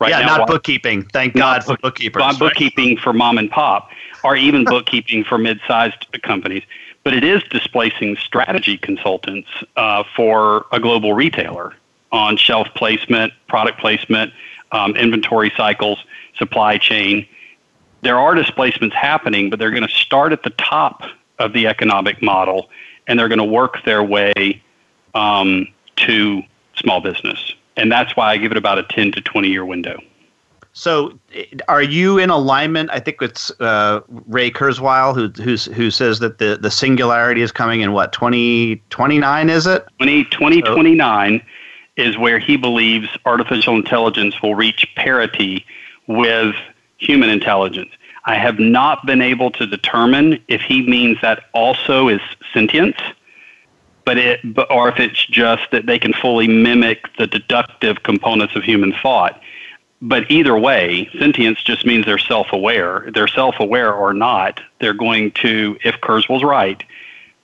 Right 0.00 0.10
yeah, 0.10 0.20
now, 0.20 0.38
not 0.38 0.48
bookkeeping. 0.48 1.04
Thank 1.12 1.34
God 1.34 1.64
for 1.64 1.76
bookkeepers. 1.76 2.20
Not 2.20 2.38
bookkeeping 2.38 2.96
for 2.96 3.12
mom 3.12 3.38
and 3.38 3.50
pop, 3.50 3.90
or 4.24 4.34
even 4.34 4.64
bookkeeping 4.74 5.22
for 5.22 5.38
mid-sized 5.38 6.06
companies. 6.22 6.64
But 7.04 7.14
it 7.14 7.24
is 7.24 7.42
displacing 7.44 8.16
strategy 8.16 8.78
consultants 8.78 9.48
uh, 9.76 10.04
for 10.16 10.66
a 10.72 10.80
global 10.80 11.14
retailer 11.14 11.74
on 12.10 12.36
shelf 12.36 12.68
placement, 12.74 13.32
product 13.48 13.80
placement, 13.80 14.32
um, 14.72 14.96
inventory 14.96 15.52
cycles 15.56 16.04
supply 16.36 16.78
chain. 16.78 17.26
There 18.02 18.18
are 18.18 18.34
displacements 18.34 18.96
happening, 18.96 19.50
but 19.50 19.58
they're 19.58 19.70
going 19.70 19.86
to 19.86 19.94
start 19.94 20.32
at 20.32 20.42
the 20.42 20.50
top 20.50 21.02
of 21.38 21.52
the 21.52 21.66
economic 21.66 22.22
model 22.22 22.70
and 23.06 23.18
they're 23.18 23.28
going 23.28 23.38
to 23.38 23.44
work 23.44 23.84
their 23.84 24.02
way 24.02 24.62
um, 25.14 25.66
to 25.96 26.42
small 26.76 27.00
business. 27.00 27.51
And 27.76 27.90
that's 27.90 28.16
why 28.16 28.30
I 28.30 28.36
give 28.36 28.50
it 28.52 28.58
about 28.58 28.78
a 28.78 28.82
10 28.84 29.12
to 29.12 29.20
20 29.20 29.48
year 29.48 29.64
window. 29.64 29.98
So, 30.74 31.18
are 31.68 31.82
you 31.82 32.18
in 32.18 32.30
alignment? 32.30 32.90
I 32.90 32.98
think 32.98 33.20
it's 33.20 33.50
uh, 33.60 34.00
Ray 34.08 34.50
Kurzweil 34.50 35.14
who 35.14 35.28
who's, 35.42 35.66
who 35.66 35.90
says 35.90 36.18
that 36.20 36.38
the, 36.38 36.58
the 36.60 36.70
singularity 36.70 37.42
is 37.42 37.52
coming 37.52 37.82
in 37.82 37.92
what 37.92 38.12
2029 38.14 39.50
is 39.50 39.66
it? 39.66 39.86
20, 39.98 40.24
2029 40.24 41.40
so, 41.40 42.02
is 42.02 42.16
where 42.16 42.38
he 42.38 42.56
believes 42.56 43.08
artificial 43.26 43.76
intelligence 43.76 44.40
will 44.40 44.54
reach 44.54 44.86
parity 44.96 45.66
with 46.06 46.54
human 46.96 47.28
intelligence. 47.28 47.90
I 48.24 48.36
have 48.36 48.58
not 48.58 49.04
been 49.04 49.20
able 49.20 49.50
to 49.52 49.66
determine 49.66 50.42
if 50.48 50.62
he 50.62 50.86
means 50.88 51.18
that 51.20 51.44
also 51.52 52.08
is 52.08 52.20
sentience, 52.54 52.96
but 54.04 54.18
it, 54.18 54.40
or 54.70 54.88
if 54.88 54.98
it's 54.98 55.24
just 55.26 55.70
that 55.70 55.86
they 55.86 55.98
can 55.98 56.12
fully 56.12 56.48
mimic 56.48 57.04
the 57.16 57.26
deductive 57.26 58.02
components 58.02 58.56
of 58.56 58.62
human 58.62 58.92
thought. 58.92 59.40
But 60.00 60.28
either 60.30 60.58
way, 60.58 61.08
sentience 61.18 61.62
just 61.62 61.86
means 61.86 62.06
they're 62.06 62.18
self-aware. 62.18 63.10
They're 63.14 63.28
self-aware 63.28 63.92
or 63.92 64.12
not, 64.12 64.60
they're 64.80 64.94
going 64.94 65.30
to, 65.42 65.78
if 65.84 66.00
Kurzweil's 66.00 66.42
right, 66.42 66.82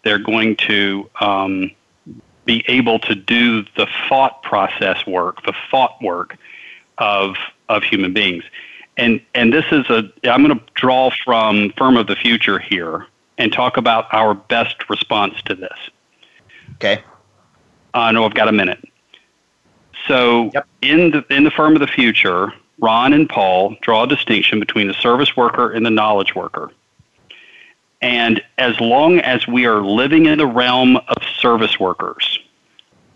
they're 0.02 0.18
going 0.18 0.56
to 0.56 1.08
um, 1.20 1.70
be 2.44 2.64
able 2.66 2.98
to 3.00 3.14
do 3.14 3.62
the 3.76 3.86
thought 4.08 4.42
process 4.42 5.06
work, 5.06 5.44
the 5.44 5.54
thought 5.70 6.00
work 6.02 6.36
of 6.96 7.36
of 7.68 7.82
human 7.82 8.12
beings. 8.12 8.42
And 8.96 9.20
and 9.34 9.52
this 9.52 9.66
is 9.70 9.88
a 9.90 10.10
I'm 10.24 10.44
going 10.44 10.58
to 10.58 10.64
draw 10.74 11.10
from 11.24 11.72
Firm 11.76 11.96
of 11.96 12.06
the 12.06 12.16
Future 12.16 12.58
here 12.58 13.06
and 13.36 13.52
talk 13.52 13.76
about 13.76 14.12
our 14.12 14.34
best 14.34 14.88
response 14.88 15.40
to 15.42 15.54
this. 15.54 15.78
Okay. 16.74 17.02
I 17.94 18.12
know 18.12 18.24
I've 18.24 18.34
got 18.34 18.48
a 18.48 18.52
minute. 18.52 18.84
So 20.06 20.50
yep. 20.54 20.66
in 20.80 21.10
the 21.10 21.24
in 21.30 21.44
the 21.44 21.50
Firm 21.50 21.74
of 21.74 21.80
the 21.80 21.86
Future, 21.86 22.52
Ron 22.78 23.12
and 23.12 23.28
Paul 23.28 23.76
draw 23.82 24.04
a 24.04 24.06
distinction 24.06 24.60
between 24.60 24.88
the 24.88 24.94
service 24.94 25.36
worker 25.36 25.72
and 25.72 25.84
the 25.84 25.90
knowledge 25.90 26.34
worker. 26.34 26.70
And 28.00 28.42
as 28.58 28.80
long 28.80 29.18
as 29.20 29.46
we 29.48 29.66
are 29.66 29.82
living 29.82 30.26
in 30.26 30.38
the 30.38 30.46
realm 30.46 30.96
of 30.96 31.16
service 31.40 31.80
workers, 31.80 32.38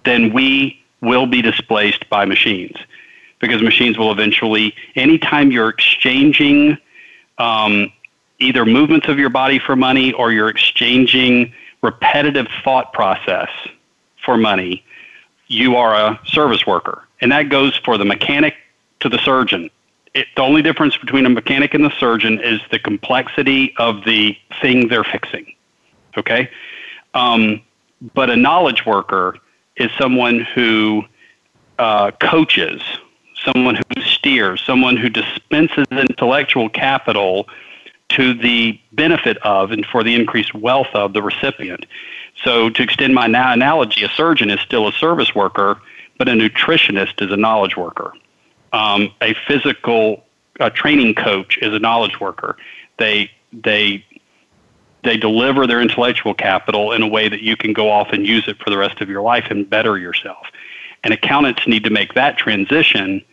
then 0.04 0.32
we 0.32 0.82
will 1.00 1.26
be 1.26 1.40
displaced 1.40 2.08
by 2.08 2.24
machines 2.24 2.76
because 3.38 3.62
machines 3.62 3.96
will 3.96 4.10
eventually, 4.10 4.74
anytime 4.96 5.52
you're 5.52 5.68
exchanging 5.68 6.78
um, 7.38 7.92
either 8.38 8.64
movements 8.64 9.08
of 9.08 9.18
your 9.18 9.30
body 9.30 9.58
for 9.58 9.76
money 9.76 10.12
or 10.12 10.32
you're 10.32 10.48
exchanging 10.48 11.52
repetitive 11.82 12.46
thought 12.64 12.92
process 12.92 13.50
for 14.24 14.36
money, 14.36 14.84
you 15.48 15.76
are 15.76 15.94
a 15.94 16.20
service 16.24 16.66
worker. 16.66 17.06
And 17.20 17.32
that 17.32 17.48
goes 17.48 17.76
for 17.76 17.98
the 17.98 18.04
mechanic 18.04 18.54
to 19.00 19.08
the 19.08 19.18
surgeon. 19.18 19.70
It, 20.14 20.26
the 20.36 20.42
only 20.42 20.62
difference 20.62 20.96
between 20.96 21.26
a 21.26 21.30
mechanic 21.30 21.74
and 21.74 21.84
the 21.84 21.92
surgeon 21.98 22.40
is 22.40 22.60
the 22.70 22.78
complexity 22.78 23.74
of 23.78 24.04
the 24.04 24.36
thing 24.60 24.88
they're 24.88 25.04
fixing. 25.04 25.54
Okay? 26.16 26.50
Um, 27.14 27.60
but 28.14 28.30
a 28.30 28.36
knowledge 28.36 28.84
worker 28.86 29.36
is 29.76 29.90
someone 29.98 30.40
who 30.40 31.04
uh, 31.78 32.10
coaches, 32.12 32.82
someone 33.44 33.74
who 33.74 34.02
steers, 34.02 34.62
someone 34.64 34.96
who 34.96 35.08
dispenses 35.08 35.86
intellectual 35.90 36.68
capital 36.68 37.48
to 38.12 38.34
the 38.34 38.78
benefit 38.92 39.38
of 39.38 39.70
and 39.70 39.84
for 39.86 40.02
the 40.02 40.14
increased 40.14 40.54
wealth 40.54 40.88
of 40.94 41.12
the 41.12 41.22
recipient. 41.22 41.86
So, 42.44 42.70
to 42.70 42.82
extend 42.82 43.14
my 43.14 43.26
analogy, 43.26 44.04
a 44.04 44.08
surgeon 44.08 44.50
is 44.50 44.60
still 44.60 44.88
a 44.88 44.92
service 44.92 45.34
worker, 45.34 45.80
but 46.18 46.28
a 46.28 46.32
nutritionist 46.32 47.22
is 47.22 47.30
a 47.30 47.36
knowledge 47.36 47.76
worker. 47.76 48.12
Um, 48.72 49.10
a 49.20 49.34
physical 49.46 50.24
a 50.60 50.70
training 50.70 51.14
coach 51.14 51.58
is 51.58 51.72
a 51.72 51.78
knowledge 51.78 52.20
worker. 52.20 52.56
They 52.98 53.30
they 53.52 54.04
they 55.02 55.16
deliver 55.16 55.66
their 55.66 55.80
intellectual 55.80 56.34
capital 56.34 56.92
in 56.92 57.02
a 57.02 57.08
way 57.08 57.28
that 57.28 57.42
you 57.42 57.56
can 57.56 57.72
go 57.72 57.90
off 57.90 58.08
and 58.12 58.26
use 58.26 58.46
it 58.46 58.58
for 58.62 58.70
the 58.70 58.78
rest 58.78 59.00
of 59.00 59.08
your 59.08 59.22
life 59.22 59.46
and 59.50 59.68
better 59.68 59.98
yourself. 59.98 60.46
And 61.02 61.12
accountants 61.12 61.66
need 61.66 61.82
to 61.84 61.90
make 61.90 62.14
that 62.14 62.38
transition 62.38 63.24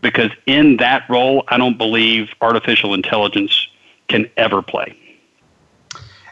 because 0.00 0.30
in 0.46 0.78
that 0.78 1.08
role, 1.10 1.44
I 1.48 1.58
don't 1.58 1.76
believe 1.76 2.30
artificial 2.40 2.94
intelligence 2.94 3.68
can 4.08 4.30
ever 4.36 4.62
play 4.62 4.96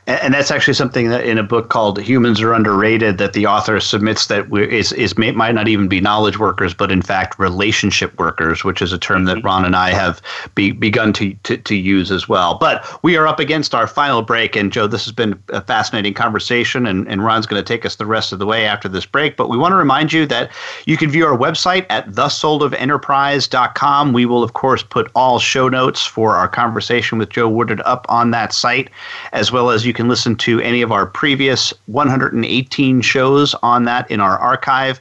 and 0.06 0.34
that's 0.34 0.52
actually 0.52 0.74
something 0.74 1.08
that 1.08 1.24
in 1.24 1.36
a 1.36 1.42
book 1.42 1.68
called 1.68 2.00
"Humans 2.00 2.40
Are 2.40 2.52
Underrated" 2.52 3.18
that 3.18 3.32
the 3.32 3.46
author 3.46 3.80
submits 3.80 4.28
that 4.28 4.46
is 4.54 4.92
is 4.92 5.18
may, 5.18 5.32
might 5.32 5.54
not 5.54 5.66
even 5.66 5.88
be 5.88 6.00
knowledge 6.00 6.38
workers, 6.38 6.74
but 6.74 6.92
in 6.92 7.02
fact 7.02 7.38
relationship 7.40 8.16
workers, 8.18 8.62
which 8.62 8.80
is 8.80 8.92
a 8.92 8.98
term 8.98 9.24
that 9.24 9.38
mm-hmm. 9.38 9.46
Ron 9.46 9.64
and 9.64 9.74
I 9.74 9.90
have 9.90 10.22
be, 10.54 10.70
begun 10.70 11.12
to, 11.14 11.34
to, 11.42 11.56
to 11.56 11.74
use 11.74 12.12
as 12.12 12.28
well. 12.28 12.56
But 12.56 13.02
we 13.02 13.16
are 13.16 13.26
up 13.26 13.40
against 13.40 13.74
our 13.74 13.88
final 13.88 14.22
break, 14.22 14.54
and 14.54 14.72
Joe, 14.72 14.86
this 14.86 15.04
has 15.04 15.12
been 15.12 15.42
a 15.48 15.60
fascinating 15.60 16.14
conversation, 16.14 16.86
and, 16.86 17.08
and 17.08 17.24
Ron's 17.24 17.46
going 17.46 17.62
to 17.62 17.66
take 17.66 17.84
us 17.84 17.96
the 17.96 18.06
rest 18.06 18.32
of 18.32 18.38
the 18.38 18.46
way 18.46 18.64
after 18.64 18.88
this 18.88 19.06
break. 19.06 19.36
But 19.36 19.48
we 19.48 19.58
want 19.58 19.72
to 19.72 19.76
remind 19.76 20.12
you 20.12 20.24
that 20.26 20.52
you 20.84 20.96
can 20.96 21.10
view 21.10 21.26
our 21.26 21.36
website 21.36 21.84
at 21.90 22.10
thesoulofenterprise.com. 22.10 24.12
We 24.12 24.26
will 24.26 24.44
of 24.44 24.52
course 24.52 24.84
put 24.84 25.10
all 25.16 25.40
show 25.40 25.68
notes 25.68 26.06
for 26.06 26.36
our 26.36 26.46
conversation 26.46 27.18
with 27.18 27.30
Joe 27.30 27.48
Woodard 27.48 27.82
up 27.84 28.06
on 28.08 28.30
that 28.30 28.52
site, 28.52 28.90
as 29.32 29.50
well 29.50 29.70
as 29.70 29.84
you 29.84 29.95
can 29.96 30.06
listen 30.08 30.36
to 30.36 30.60
any 30.60 30.82
of 30.82 30.92
our 30.92 31.06
previous 31.06 31.72
118 31.86 33.00
shows 33.00 33.54
on 33.62 33.84
that 33.84 34.08
in 34.10 34.20
our 34.20 34.36
archive. 34.38 35.00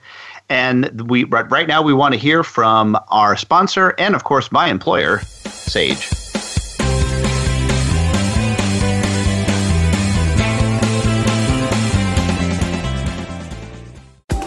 And 0.50 1.10
we 1.10 1.26
right, 1.26 1.68
now 1.68 1.84
we 1.84 1.94
want 1.94 2.14
to 2.14 2.20
hear 2.20 2.44
from 2.44 2.98
our 3.10 3.36
sponsor 3.36 3.94
and 3.98 4.16
of 4.16 4.24
course 4.24 4.50
my 4.52 4.70
employer, 4.70 5.20
Sage. 5.20 6.08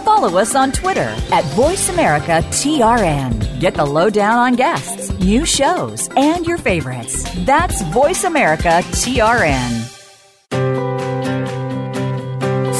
Follow 0.04 0.38
us 0.38 0.54
on 0.56 0.72
Twitter 0.72 1.14
at 1.30 1.44
VoiceAmericaTRN. 1.54 3.60
Get 3.60 3.74
the 3.74 3.84
lowdown 3.84 4.38
on 4.38 4.54
guests, 4.54 5.12
new 5.20 5.44
shows, 5.44 6.08
and 6.16 6.44
your 6.44 6.58
favorites. 6.58 7.24
That's 7.44 7.80
VoiceAmericaTRN 7.82 9.97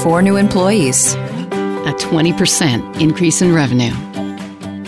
four 0.08 0.22
new 0.22 0.38
employees, 0.38 1.12
a 1.12 1.92
20% 1.98 2.98
increase 2.98 3.42
in 3.42 3.54
revenue. 3.54 3.92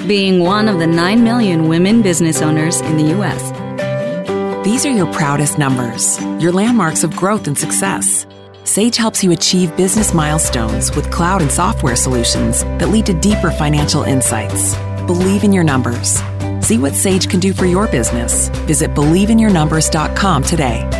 Being 0.08 0.40
one 0.40 0.66
of 0.66 0.78
the 0.78 0.86
9 0.86 1.22
million 1.22 1.68
women 1.68 2.00
business 2.00 2.40
owners 2.40 2.80
in 2.80 2.96
the 2.96 3.10
U.S. 3.16 4.64
These 4.64 4.86
are 4.86 4.90
your 4.90 5.12
proudest 5.12 5.58
numbers, 5.58 6.18
your 6.42 6.52
landmarks 6.52 7.04
of 7.04 7.14
growth 7.14 7.48
and 7.48 7.58
success. 7.58 8.26
Sage 8.64 8.96
helps 8.96 9.22
you 9.22 9.32
achieve 9.32 9.76
business 9.76 10.14
milestones 10.14 10.96
with 10.96 11.10
cloud 11.10 11.42
and 11.42 11.52
software 11.52 11.96
solutions 11.96 12.62
that 12.78 12.88
lead 12.88 13.04
to 13.04 13.12
deeper 13.12 13.50
financial 13.50 14.04
insights. 14.04 14.74
Believe 15.06 15.44
in 15.44 15.52
your 15.52 15.64
numbers. 15.64 16.22
See 16.64 16.78
what 16.78 16.94
Sage 16.94 17.28
can 17.28 17.40
do 17.40 17.52
for 17.52 17.66
your 17.66 17.88
business. 17.88 18.48
Visit 18.64 18.94
believeinyournumbers.com 18.94 20.44
today. 20.44 20.99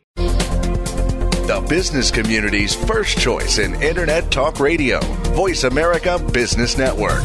the 1.51 1.67
business 1.67 2.09
community's 2.11 2.73
first 2.73 3.17
choice 3.17 3.57
in 3.57 3.75
Internet 3.81 4.31
Talk 4.31 4.61
Radio. 4.61 5.01
Voice 5.33 5.65
America 5.65 6.17
Business 6.31 6.77
Network. 6.77 7.23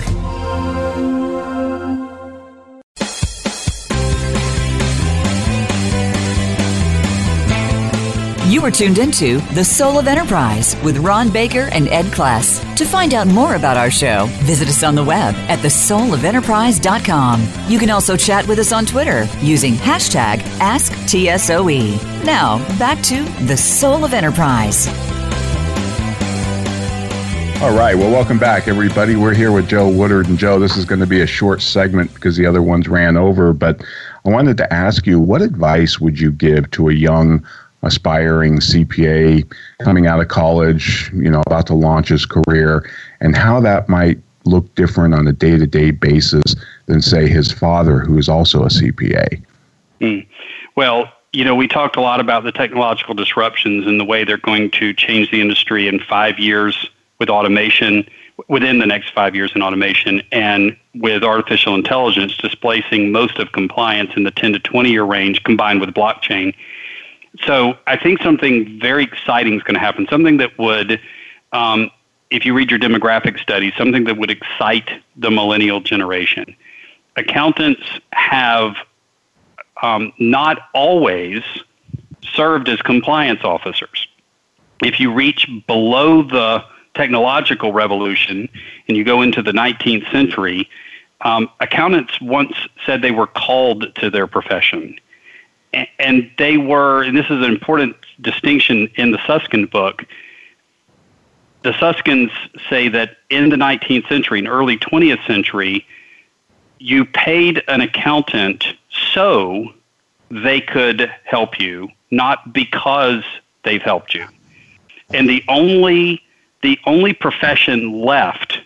You 8.51 8.65
are 8.65 8.71
tuned 8.73 8.99
into 8.99 9.39
The 9.55 9.65
Soul 9.65 9.97
of 9.97 10.09
Enterprise 10.09 10.75
with 10.83 10.99
Ron 10.99 11.31
Baker 11.31 11.69
and 11.71 11.87
Ed 11.87 12.07
Kless. 12.07 12.75
To 12.77 12.85
find 12.85 13.15
out 13.15 13.29
more 13.29 13.55
about 13.55 13.77
our 13.77 13.93
show, 13.93 14.27
visit 14.43 14.67
us 14.67 14.83
on 14.83 14.97
the 14.97 15.05
web 15.05 15.37
at 15.49 15.61
thesoulofenterprise.com. 15.61 17.49
You 17.69 17.79
can 17.79 17.91
also 17.91 18.17
chat 18.17 18.49
with 18.49 18.59
us 18.59 18.73
on 18.73 18.87
Twitter 18.87 19.29
using 19.41 19.75
hashtag 19.75 20.39
AskTSOE. 20.59 22.16
Now, 22.27 22.59
back 22.77 23.01
to 23.05 23.23
The 23.47 23.57
Soul 23.57 24.05
of 24.05 24.13
Enterprise. 24.13 24.89
All 27.63 27.73
right. 27.73 27.95
Well, 27.95 28.11
welcome 28.11 28.37
back, 28.37 28.67
everybody. 28.67 29.15
We're 29.15 29.33
here 29.33 29.53
with 29.53 29.69
Joe 29.69 29.89
Woodard. 29.89 30.27
And 30.27 30.37
Joe, 30.37 30.59
this 30.59 30.77
is 30.77 30.85
going 30.85 30.99
to 30.99 31.07
be 31.07 31.21
a 31.21 31.27
short 31.27 31.63
segment 31.63 32.13
because 32.15 32.37
the 32.37 32.45
other 32.45 32.63
ones 32.63 32.89
ran 32.89 33.17
over. 33.17 33.53
But 33.53 33.81
I 34.25 34.31
wanted 34.31 34.57
to 34.57 34.73
ask 34.73 35.07
you 35.07 35.21
what 35.21 35.41
advice 35.41 36.01
would 36.01 36.19
you 36.19 36.33
give 36.33 36.69
to 36.73 36.89
a 36.89 36.93
young 36.93 37.47
aspiring 37.83 38.59
CPA 38.59 39.49
coming 39.85 40.09
out 40.09 40.21
of 40.21 40.27
college, 40.27 41.13
you 41.15 41.31
know, 41.31 41.45
about 41.47 41.69
to 41.69 41.75
launch 41.75 42.09
his 42.09 42.27
career, 42.27 42.91
and 43.21 43.37
how 43.37 43.61
that 43.61 43.89
might 43.89 44.19
look 44.43 44.75
different 44.75 45.15
on 45.15 45.29
a 45.29 45.33
day 45.33 45.57
to 45.57 45.67
day 45.67 45.93
basis 45.93 46.57
than, 46.87 47.01
say, 47.01 47.29
his 47.29 47.53
father, 47.53 48.01
who 48.01 48.19
is 48.19 48.29
also 48.29 48.65
a 48.65 48.69
CPA? 48.69 49.41
Mm. 50.01 50.27
Well, 50.75 51.09
you 51.37 51.45
know, 51.45 51.55
we 51.55 51.69
talked 51.69 51.97
a 51.97 52.01
lot 52.01 52.21
about 52.21 52.45
the 52.45 52.53
technological 52.53 53.15
disruptions 53.15 53.87
and 53.87 54.01
the 54.01 54.05
way 54.05 54.25
they're 54.25 54.37
going 54.39 54.71
to 54.73 54.93
change 54.93 55.31
the 55.31 55.41
industry 55.41 55.89
in 55.89 56.01
five 56.01 56.39
years 56.39 56.89
with 57.19 57.29
automation, 57.29 58.09
within 58.49 58.79
the 58.79 58.87
next 58.87 59.13
five 59.15 59.35
years 59.35 59.53
in 59.55 59.63
automation, 59.63 60.23
and 60.33 60.77
with 60.95 61.23
artificial 61.23 61.75
intelligence 61.75 62.37
displacing 62.37 63.13
most 63.13 63.39
of 63.39 63.53
compliance 63.53 64.11
in 64.17 64.25
the 64.25 64.31
10 64.31 64.55
to 64.55 64.59
20 64.59 64.91
year 64.91 65.05
range 65.05 65.43
combined 65.45 65.81
with 65.81 65.91
blockchain 65.91 66.55
so 67.45 67.77
I 67.87 67.97
think 67.97 68.23
something 68.23 68.79
very 68.81 69.05
exciting 69.05 69.55
is 69.55 69.63
going 69.63 69.75
to 69.75 69.81
happen. 69.81 70.07
Something 70.09 70.39
that 70.39 70.57
would, 70.59 71.01
um, 71.53 71.91
if 72.31 72.45
you 72.47 72.55
read 72.55 72.71
your 72.71 72.81
demographic 72.81 73.39
studies, 73.39 73.73
something 73.77 74.05
that 74.05 74.17
would 74.17 74.31
excite 74.31 74.91
the 75.17 75.31
millennial 75.31 75.81
generation. 75.81 76.57
Accountants 77.17 77.83
have 78.13 78.77
um, 79.83 80.13
not 80.19 80.69
always 80.75 81.43
served 82.23 82.69
as 82.69 82.81
compliance 82.83 83.45
officers. 83.45 84.09
If 84.83 85.01
you 85.01 85.13
reach 85.13 85.49
below 85.67 86.23
the 86.23 86.65
technological 86.95 87.73
revolution 87.73 88.49
and 88.89 88.97
you 88.97 89.05
go 89.05 89.23
into 89.23 89.43
the 89.43 89.53
19th 89.53 90.11
century, 90.11 90.69
um, 91.23 91.49
accountants 91.61 92.21
once 92.21 92.55
said 92.85 93.03
they 93.03 93.11
were 93.11 93.27
called 93.27 93.95
to 93.97 94.11
their 94.11 94.27
profession 94.27 94.99
and 95.99 96.31
they 96.39 96.57
were, 96.57 97.03
and 97.03 97.17
this 97.17 97.27
is 97.27 97.43
an 97.43 97.45
important 97.45 97.97
distinction 98.21 98.89
in 98.97 99.11
the 99.11 99.19
Susskind 99.27 99.71
book. 99.71 100.05
The 101.63 101.73
Susskinds 101.73 102.33
say 102.71 102.89
that 102.89 103.19
in 103.29 103.51
the 103.51 103.57
19th 103.57 104.09
century 104.09 104.39
and 104.39 104.49
early 104.49 104.79
20th 104.79 105.25
century, 105.27 105.87
you 106.79 107.05
paid 107.05 107.63
an 107.69 107.81
accountant 107.81 108.67
so 109.13 109.73
they 110.31 110.61
could 110.61 111.11
help 111.25 111.61
you, 111.61 111.89
not 112.11 112.53
because 112.53 113.25
they've 113.65 113.83
helped 113.83 114.15
you. 114.15 114.27
And 115.15 115.29
the 115.29 115.45
only 115.49 116.23
the 116.63 116.79
only 116.87 117.13
profession 117.13 117.93
left 117.93 118.61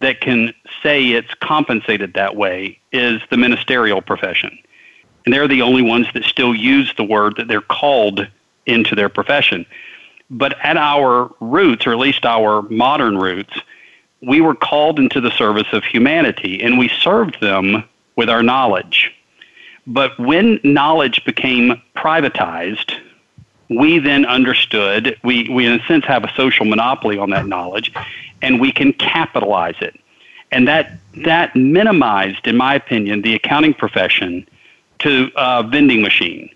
that 0.00 0.20
can 0.20 0.52
say 0.82 1.12
it's 1.12 1.32
compensated 1.34 2.14
that 2.14 2.36
way 2.36 2.78
is 2.92 3.22
the 3.30 3.36
ministerial 3.36 4.02
profession. 4.02 4.58
And 5.24 5.32
they're 5.32 5.48
the 5.48 5.62
only 5.62 5.82
ones 5.82 6.06
that 6.14 6.24
still 6.24 6.54
use 6.54 6.92
the 6.96 7.04
word 7.04 7.36
that 7.36 7.48
they're 7.48 7.60
called 7.60 8.26
into 8.66 8.94
their 8.94 9.08
profession. 9.08 9.64
But 10.30 10.58
at 10.62 10.76
our 10.76 11.30
roots, 11.40 11.86
or 11.86 11.92
at 11.92 11.98
least 11.98 12.26
our 12.26 12.62
modern 12.62 13.16
roots, 13.16 13.54
we 14.20 14.40
were 14.40 14.54
called 14.54 14.98
into 14.98 15.20
the 15.20 15.30
service 15.30 15.68
of 15.72 15.84
humanity 15.84 16.62
and 16.62 16.78
we 16.78 16.88
served 16.88 17.40
them 17.40 17.84
with 18.16 18.28
our 18.28 18.42
knowledge. 18.42 19.14
But 19.88 20.18
when 20.18 20.60
knowledge 20.62 21.24
became 21.24 21.80
privatized, 21.96 22.94
we 23.70 23.98
then 23.98 24.26
understood, 24.26 25.18
we, 25.24 25.48
we 25.48 25.64
in 25.64 25.80
a 25.80 25.86
sense 25.86 26.04
have 26.04 26.24
a 26.24 26.32
social 26.36 26.66
monopoly 26.66 27.16
on 27.16 27.30
that 27.30 27.46
knowledge, 27.46 27.92
and 28.42 28.60
we 28.60 28.70
can 28.70 28.92
capitalize 28.92 29.76
it. 29.80 29.98
And 30.52 30.68
that, 30.68 30.98
that 31.24 31.56
minimized, 31.56 32.46
in 32.46 32.56
my 32.56 32.74
opinion, 32.74 33.22
the 33.22 33.34
accounting 33.34 33.72
profession 33.72 34.46
to 35.00 35.30
a 35.36 35.62
vending 35.62 36.02
machine 36.02 36.50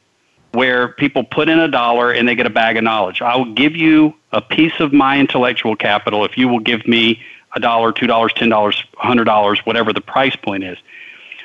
where 0.53 0.89
people 0.89 1.25
put 1.25 1.49
in 1.49 1.59
a 1.59 1.69
dollar 1.69 2.13
and 2.13 2.29
they 2.29 2.35
get 2.35 2.45
a 2.45 2.51
bag 2.51 2.77
of 2.77 2.85
knowledge. 2.85 3.23
I 3.23 3.37
will 3.37 3.55
give 3.55 3.75
you 3.75 4.15
a 4.33 4.43
piece 4.43 4.79
of 4.79 4.93
my 4.93 5.19
intellectual 5.19 5.75
capital 5.75 6.27
if 6.27 6.37
you 6.37 6.49
will 6.49 6.61
give 6.61 6.87
me 6.87 7.23
a 7.55 7.61
dollar, 7.61 7.93
two 7.93 8.07
dollars, 8.07 8.33
ten 8.35 8.51
dollars, 8.51 8.83
hundred 8.97 9.25
dollars, 9.25 9.61
whatever 9.65 9.95
the 9.95 10.03
price 10.03 10.37
point 10.37 10.65
is. 10.65 10.77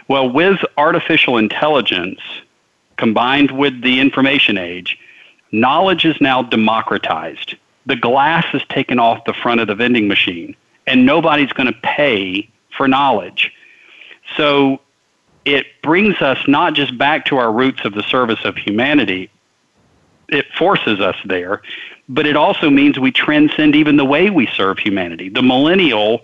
Well, 0.08 0.30
with 0.30 0.60
artificial 0.78 1.38
intelligence 1.38 2.20
combined 2.98 3.52
with 3.52 3.82
the 3.82 4.00
information 4.00 4.58
age, 4.58 4.98
knowledge 5.52 6.06
is 6.06 6.20
now 6.22 6.44
democratized. 6.44 7.56
The 7.86 7.96
glass 7.96 8.46
is 8.54 8.62
taken 8.70 9.00
off 9.00 9.26
the 9.26 9.34
front 9.34 9.60
of 9.62 9.68
the 9.68 9.76
vending 9.76 10.08
machine, 10.08 10.56
and 10.86 11.06
nobody's 11.06 11.52
going 11.54 11.72
to 11.72 11.80
pay 11.82 12.50
for 12.76 12.88
knowledge. 12.88 13.52
So 14.36 14.80
it 15.46 15.66
brings 15.82 16.22
us 16.22 16.38
not 16.48 16.74
just 16.74 16.98
back 16.98 17.26
to 17.26 17.38
our 17.38 17.52
roots 17.52 17.82
of 17.86 17.94
the 17.94 18.04
service 18.04 18.40
of 18.44 18.56
humanity, 18.56 19.30
it 20.30 20.46
forces 20.58 21.00
us 21.00 21.16
there, 21.26 21.62
but 22.10 22.26
it 22.26 22.36
also 22.36 22.70
means 22.70 23.00
we 23.00 23.12
transcend 23.12 23.76
even 23.76 23.96
the 23.96 24.06
way 24.06 24.30
we 24.30 24.48
serve 24.48 24.80
humanity. 24.80 25.30
The 25.30 25.42
millennial 25.42 26.22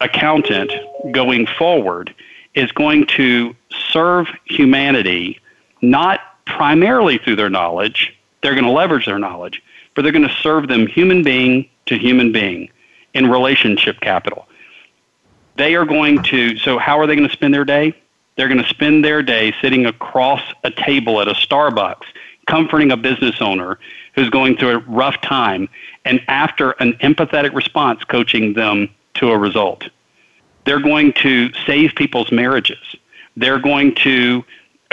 accountant 0.00 0.72
going 1.12 1.46
forward 1.46 2.14
is 2.54 2.70
going 2.72 3.06
to 3.06 3.54
serve 3.90 4.28
humanity 4.44 5.40
not 5.82 6.20
primarily 6.46 7.18
through 7.18 7.36
their 7.36 7.50
knowledge, 7.50 8.16
they're 8.42 8.54
going 8.54 8.64
to 8.64 8.70
leverage 8.70 9.06
their 9.06 9.18
knowledge, 9.18 9.62
but 9.94 10.02
they're 10.02 10.12
going 10.12 10.28
to 10.28 10.34
serve 10.42 10.68
them 10.68 10.86
human 10.86 11.22
being 11.22 11.68
to 11.86 11.98
human 11.98 12.32
being 12.32 12.68
in 13.14 13.30
relationship 13.30 14.00
capital. 14.00 14.46
They 15.56 15.74
are 15.76 15.84
going 15.84 16.22
to, 16.24 16.56
so 16.58 16.78
how 16.78 16.98
are 16.98 17.06
they 17.06 17.14
going 17.14 17.28
to 17.28 17.32
spend 17.32 17.54
their 17.54 17.64
day? 17.64 17.94
They're 18.36 18.48
going 18.48 18.62
to 18.62 18.68
spend 18.68 19.04
their 19.04 19.22
day 19.22 19.54
sitting 19.62 19.86
across 19.86 20.42
a 20.64 20.70
table 20.70 21.20
at 21.20 21.28
a 21.28 21.34
Starbucks, 21.34 22.04
comforting 22.46 22.90
a 22.90 22.96
business 22.96 23.40
owner 23.40 23.78
who's 24.14 24.30
going 24.30 24.56
through 24.56 24.70
a 24.70 24.78
rough 24.78 25.20
time, 25.20 25.68
and 26.04 26.20
after 26.28 26.72
an 26.72 26.94
empathetic 26.94 27.54
response, 27.54 28.02
coaching 28.04 28.54
them 28.54 28.88
to 29.14 29.30
a 29.30 29.38
result. 29.38 29.88
They're 30.64 30.80
going 30.80 31.12
to 31.14 31.52
save 31.66 31.94
people's 31.94 32.32
marriages. 32.32 32.96
They're 33.36 33.58
going 33.58 33.94
to 33.96 34.44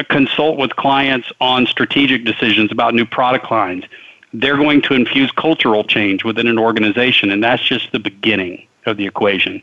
consult 0.09 0.57
with 0.57 0.75
clients 0.75 1.31
on 1.39 1.67
strategic 1.67 2.25
decisions 2.25 2.71
about 2.71 2.93
new 2.93 3.05
product 3.05 3.51
lines. 3.51 3.85
They're 4.33 4.57
going 4.57 4.81
to 4.83 4.93
infuse 4.93 5.31
cultural 5.31 5.83
change 5.83 6.23
within 6.23 6.47
an 6.47 6.57
organization, 6.57 7.31
and 7.31 7.43
that's 7.43 7.63
just 7.63 7.91
the 7.91 7.99
beginning 7.99 8.65
of 8.85 8.97
the 8.97 9.05
equation. 9.05 9.61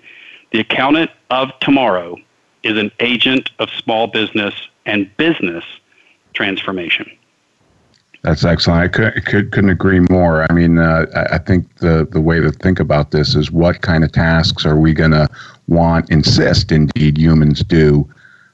The 0.52 0.60
accountant 0.60 1.10
of 1.30 1.50
tomorrow 1.60 2.16
is 2.62 2.78
an 2.78 2.90
agent 3.00 3.50
of 3.58 3.70
small 3.70 4.06
business 4.06 4.54
and 4.86 5.14
business 5.16 5.64
transformation. 6.34 7.10
That's 8.22 8.44
excellent. 8.44 8.82
I 8.82 8.88
could, 8.88 9.52
could 9.52 9.64
not 9.64 9.72
agree 9.72 10.00
more. 10.10 10.46
I 10.50 10.52
mean, 10.52 10.78
uh, 10.78 11.06
I 11.30 11.38
think 11.38 11.76
the 11.76 12.06
the 12.10 12.20
way 12.20 12.40
to 12.40 12.50
think 12.50 12.80
about 12.80 13.12
this 13.12 13.36
is 13.36 13.50
what 13.52 13.80
kind 13.80 14.02
of 14.02 14.10
tasks 14.10 14.66
are 14.66 14.76
we 14.76 14.92
going 14.92 15.12
to 15.12 15.28
want, 15.68 16.10
insist, 16.10 16.72
indeed, 16.72 17.18
humans 17.18 17.62
do, 17.62 18.08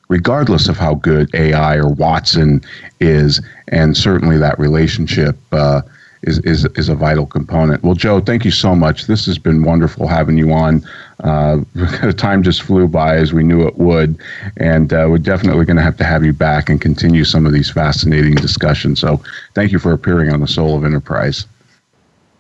regardless 0.09 0.69
of 0.69 0.77
how 0.77 0.95
good 0.95 1.35
AI 1.35 1.77
or 1.77 1.89
Watson 1.89 2.63
is, 3.01 3.41
and 3.69 3.97
certainly 3.97 4.37
that 4.39 4.59
relationship. 4.59 5.37
Uh, 5.53 5.83
is, 6.27 6.39
is, 6.41 6.65
is 6.77 6.89
a 6.89 6.95
vital 6.95 7.27
component. 7.27 7.83
Well, 7.83 7.95
Joe, 7.95 8.21
thank 8.21 8.45
you 8.45 8.51
so 8.51 8.75
much. 8.75 9.07
This 9.07 9.27
has 9.27 9.39
been 9.39 9.63
wonderful 9.63 10.07
having 10.07 10.39
you 10.39 10.53
on. 10.53 10.83
Uh, 11.23 11.61
time 12.17 12.43
just 12.43 12.63
flew 12.63 12.89
by 12.89 13.17
as 13.17 13.33
we 13.33 13.45
knew 13.45 13.67
it 13.67 13.77
would, 13.77 14.19
and 14.57 14.93
uh, 14.93 15.07
we're 15.09 15.19
definitely 15.19 15.65
going 15.65 15.77
to 15.77 15.83
have 15.83 15.97
to 15.99 16.05
have 16.05 16.25
you 16.25 16.33
back 16.33 16.69
and 16.69 16.81
continue 16.81 17.25
some 17.25 17.47
of 17.47 17.53
these 17.53 17.71
fascinating 17.71 18.35
discussions. 18.35 19.01
So, 19.01 19.23
thank 19.55 19.71
you 19.71 19.79
for 19.79 19.93
appearing 19.93 20.33
on 20.33 20.41
the 20.41 20.49
Soul 20.49 20.77
of 20.77 20.85
Enterprise. 20.85 21.47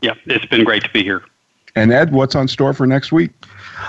Yeah, 0.03 0.15
it's 0.27 0.47
been 0.47 0.65
great 0.65 0.83
to 0.85 0.91
be 0.91 1.03
here. 1.03 1.23
And 1.77 1.93
Ed, 1.93 2.13
what's 2.13 2.35
on 2.35 2.47
store 2.49 2.73
for 2.73 2.87
next 2.87 3.11
week? 3.11 3.33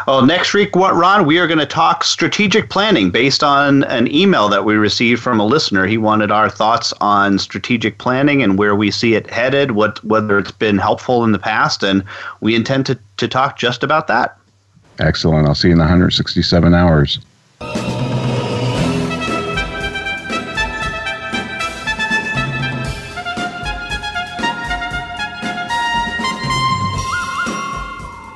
Oh, 0.07 0.23
next 0.23 0.53
week, 0.53 0.75
what 0.75 0.95
Ron? 0.95 1.25
We 1.25 1.39
are 1.39 1.47
going 1.47 1.59
to 1.59 1.65
talk 1.65 2.03
strategic 2.03 2.69
planning 2.69 3.11
based 3.11 3.43
on 3.43 3.83
an 3.85 4.13
email 4.13 4.49
that 4.49 4.65
we 4.65 4.75
received 4.75 5.21
from 5.21 5.39
a 5.39 5.45
listener. 5.45 5.85
He 5.85 5.97
wanted 5.97 6.31
our 6.31 6.49
thoughts 6.49 6.93
on 7.01 7.37
strategic 7.37 7.97
planning 7.97 8.41
and 8.41 8.57
where 8.57 8.75
we 8.75 8.91
see 8.91 9.13
it 9.13 9.29
headed, 9.29 9.71
what 9.71 10.03
whether 10.03 10.39
it's 10.39 10.51
been 10.51 10.77
helpful 10.77 11.23
in 11.23 11.31
the 11.31 11.39
past, 11.39 11.83
and 11.83 12.03
we 12.41 12.55
intend 12.55 12.87
to, 12.87 12.99
to 13.17 13.27
talk 13.27 13.57
just 13.57 13.83
about 13.83 14.07
that. 14.07 14.37
Excellent. 14.99 15.47
I'll 15.47 15.55
see 15.55 15.67
you 15.67 15.73
in 15.73 15.79
167 15.79 16.73
hours. 16.73 17.19